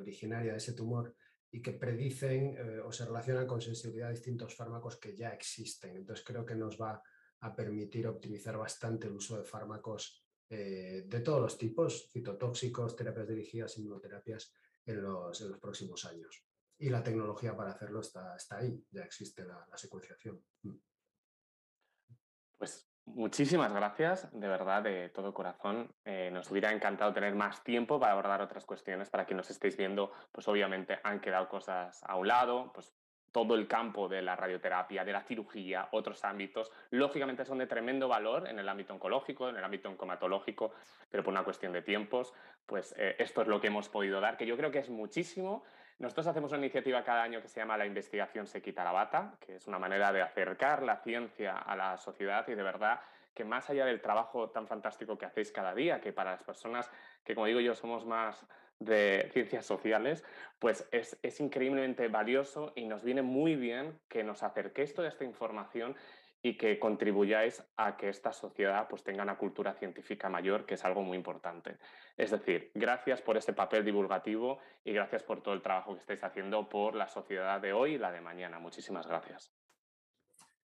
originaria 0.00 0.52
de 0.52 0.58
ese 0.58 0.72
tumor 0.72 1.14
y 1.50 1.62
que 1.62 1.72
predicen 1.72 2.56
eh, 2.56 2.80
o 2.80 2.92
se 2.92 3.04
relacionan 3.04 3.46
con 3.46 3.60
sensibilidad 3.60 4.08
a 4.08 4.12
distintos 4.12 4.54
fármacos 4.54 4.96
que 4.96 5.16
ya 5.16 5.30
existen. 5.30 5.96
Entonces 5.96 6.24
creo 6.24 6.44
que 6.44 6.54
nos 6.54 6.80
va 6.80 7.02
a 7.40 7.54
permitir 7.54 8.06
optimizar 8.06 8.56
bastante 8.56 9.06
el 9.06 9.14
uso 9.14 9.38
de 9.38 9.44
fármacos 9.44 10.24
eh, 10.48 11.04
de 11.06 11.20
todos 11.20 11.40
los 11.40 11.58
tipos, 11.58 12.08
citotóxicos, 12.10 12.94
terapias 12.94 13.28
dirigidas, 13.28 13.78
inmunoterapias, 13.78 14.52
en 14.84 15.02
los, 15.02 15.40
en 15.40 15.50
los 15.50 15.58
próximos 15.58 16.04
años. 16.04 16.44
Y 16.78 16.90
la 16.90 17.02
tecnología 17.02 17.56
para 17.56 17.72
hacerlo 17.72 18.00
está, 18.00 18.36
está 18.36 18.58
ahí, 18.58 18.84
ya 18.90 19.02
existe 19.02 19.44
la, 19.44 19.66
la 19.68 19.76
secuenciación. 19.76 20.44
Mm. 20.62 20.76
Pues 22.58 22.88
muchísimas 23.06 23.72
gracias, 23.72 24.28
de 24.32 24.48
verdad, 24.48 24.82
de 24.82 25.08
todo 25.08 25.32
corazón. 25.32 25.88
Eh, 26.04 26.30
nos 26.32 26.50
hubiera 26.50 26.72
encantado 26.72 27.12
tener 27.12 27.34
más 27.34 27.64
tiempo 27.64 27.98
para 27.98 28.12
abordar 28.12 28.42
otras 28.42 28.64
cuestiones. 28.64 29.10
Para 29.10 29.24
quien 29.24 29.38
nos 29.38 29.50
estéis 29.50 29.76
viendo, 29.76 30.12
pues 30.32 30.46
obviamente 30.48 30.98
han 31.02 31.20
quedado 31.20 31.48
cosas 31.48 32.02
a 32.04 32.16
un 32.16 32.28
lado, 32.28 32.70
pues 32.74 32.92
todo 33.36 33.54
el 33.54 33.68
campo 33.68 34.08
de 34.08 34.22
la 34.22 34.34
radioterapia, 34.34 35.04
de 35.04 35.12
la 35.12 35.20
cirugía, 35.20 35.88
otros 35.92 36.24
ámbitos, 36.24 36.72
lógicamente 36.88 37.44
son 37.44 37.58
de 37.58 37.66
tremendo 37.66 38.08
valor 38.08 38.48
en 38.48 38.58
el 38.58 38.66
ámbito 38.66 38.94
oncológico, 38.94 39.50
en 39.50 39.56
el 39.56 39.64
ámbito 39.64 39.90
oncomatológico, 39.90 40.72
pero 41.10 41.22
por 41.22 41.32
una 41.32 41.44
cuestión 41.44 41.74
de 41.74 41.82
tiempos, 41.82 42.32
pues 42.64 42.94
eh, 42.96 43.14
esto 43.18 43.42
es 43.42 43.48
lo 43.48 43.60
que 43.60 43.66
hemos 43.66 43.90
podido 43.90 44.22
dar, 44.22 44.38
que 44.38 44.46
yo 44.46 44.56
creo 44.56 44.70
que 44.70 44.78
es 44.78 44.88
muchísimo 44.88 45.64
nosotros 45.98 46.26
hacemos 46.26 46.52
una 46.52 46.60
iniciativa 46.60 47.02
cada 47.02 47.22
año 47.22 47.40
que 47.40 47.48
se 47.48 47.60
llama 47.60 47.76
La 47.76 47.86
investigación 47.86 48.46
se 48.46 48.60
quita 48.60 48.84
la 48.84 48.92
bata, 48.92 49.34
que 49.40 49.56
es 49.56 49.66
una 49.66 49.78
manera 49.78 50.12
de 50.12 50.20
acercar 50.20 50.82
la 50.82 50.96
ciencia 50.98 51.56
a 51.56 51.74
la 51.74 51.96
sociedad 51.96 52.46
y 52.48 52.54
de 52.54 52.62
verdad 52.62 53.00
que 53.34 53.44
más 53.44 53.68
allá 53.70 53.84
del 53.84 54.00
trabajo 54.00 54.50
tan 54.50 54.66
fantástico 54.66 55.16
que 55.16 55.26
hacéis 55.26 55.52
cada 55.52 55.74
día, 55.74 56.00
que 56.00 56.12
para 56.12 56.32
las 56.32 56.42
personas 56.42 56.90
que, 57.24 57.34
como 57.34 57.46
digo 57.46 57.60
yo, 57.60 57.74
somos 57.74 58.06
más 58.06 58.46
de 58.78 59.30
ciencias 59.32 59.64
sociales, 59.64 60.24
pues 60.58 60.86
es, 60.90 61.18
es 61.22 61.40
increíblemente 61.40 62.08
valioso 62.08 62.72
y 62.74 62.86
nos 62.86 63.02
viene 63.02 63.22
muy 63.22 63.54
bien 63.56 63.98
que 64.08 64.22
nos 64.22 64.42
acerquéis 64.42 64.94
toda 64.94 65.08
esta 65.08 65.24
información 65.24 65.96
y 66.46 66.56
que 66.56 66.78
contribuyáis 66.78 67.60
a 67.76 67.96
que 67.96 68.08
esta 68.08 68.32
sociedad 68.32 68.86
pues, 68.88 69.02
tenga 69.02 69.24
una 69.24 69.36
cultura 69.36 69.74
científica 69.74 70.28
mayor, 70.28 70.64
que 70.64 70.74
es 70.74 70.84
algo 70.84 71.02
muy 71.02 71.16
importante. 71.16 71.78
Es 72.16 72.30
decir, 72.30 72.70
gracias 72.72 73.20
por 73.20 73.36
ese 73.36 73.52
papel 73.52 73.84
divulgativo 73.84 74.60
y 74.84 74.92
gracias 74.92 75.24
por 75.24 75.42
todo 75.42 75.54
el 75.54 75.62
trabajo 75.62 75.94
que 75.94 76.00
estáis 76.02 76.22
haciendo 76.22 76.68
por 76.68 76.94
la 76.94 77.08
sociedad 77.08 77.60
de 77.60 77.72
hoy 77.72 77.94
y 77.94 77.98
la 77.98 78.12
de 78.12 78.20
mañana. 78.20 78.60
Muchísimas 78.60 79.08
gracias. 79.08 79.52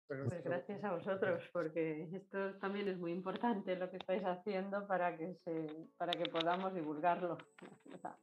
Pues 0.07 0.45
gracias 0.45 0.85
a 0.85 0.93
vosotros, 0.93 1.49
porque 1.51 2.11
esto 2.13 2.59
también 2.59 2.87
es 2.89 2.99
muy 2.99 3.13
importante 3.13 3.75
lo 3.77 3.91
que 3.91 3.97
estáis 3.97 4.25
haciendo 4.25 4.87
para 4.87 5.17
que, 5.17 5.35
se, 5.45 5.67
para 5.97 6.13
que 6.13 6.29
podamos 6.29 6.75
divulgarlo. 6.75 7.39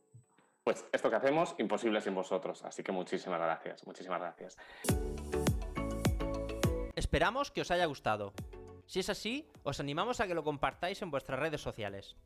Pues 0.63 0.85
esto 0.91 1.09
que 1.09 1.15
hacemos, 1.15 1.55
imposible 1.59 2.01
sin 2.01 2.13
vosotros. 2.13 2.61
Así 2.65 2.83
que 2.83 2.91
muchísimas 2.91 3.39
gracias, 3.39 3.87
muchísimas 3.87 4.19
gracias. 4.19 4.57
Esperamos 7.07 7.51
que 7.51 7.61
os 7.61 7.71
haya 7.71 7.85
gustado. 7.85 8.33
Si 8.85 8.99
es 8.99 9.09
así, 9.09 9.47
os 9.63 9.79
animamos 9.79 10.19
a 10.19 10.27
que 10.27 10.35
lo 10.35 10.43
compartáis 10.43 11.01
en 11.01 11.09
vuestras 11.09 11.39
redes 11.39 11.61
sociales. 11.61 12.17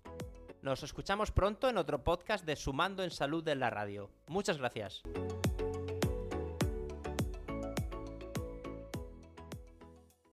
Nos 0.64 0.82
escuchamos 0.82 1.30
pronto 1.30 1.70
en 1.70 1.78
otro 1.78 2.04
podcast 2.04 2.46
de 2.48 2.56
Sumando 2.56 3.04
en 3.04 3.12
Salud 3.12 3.44
de 3.44 3.54
la 3.54 3.70
Radio. 3.70 4.10
Muchas 4.26 4.58
gracias. 4.58 5.04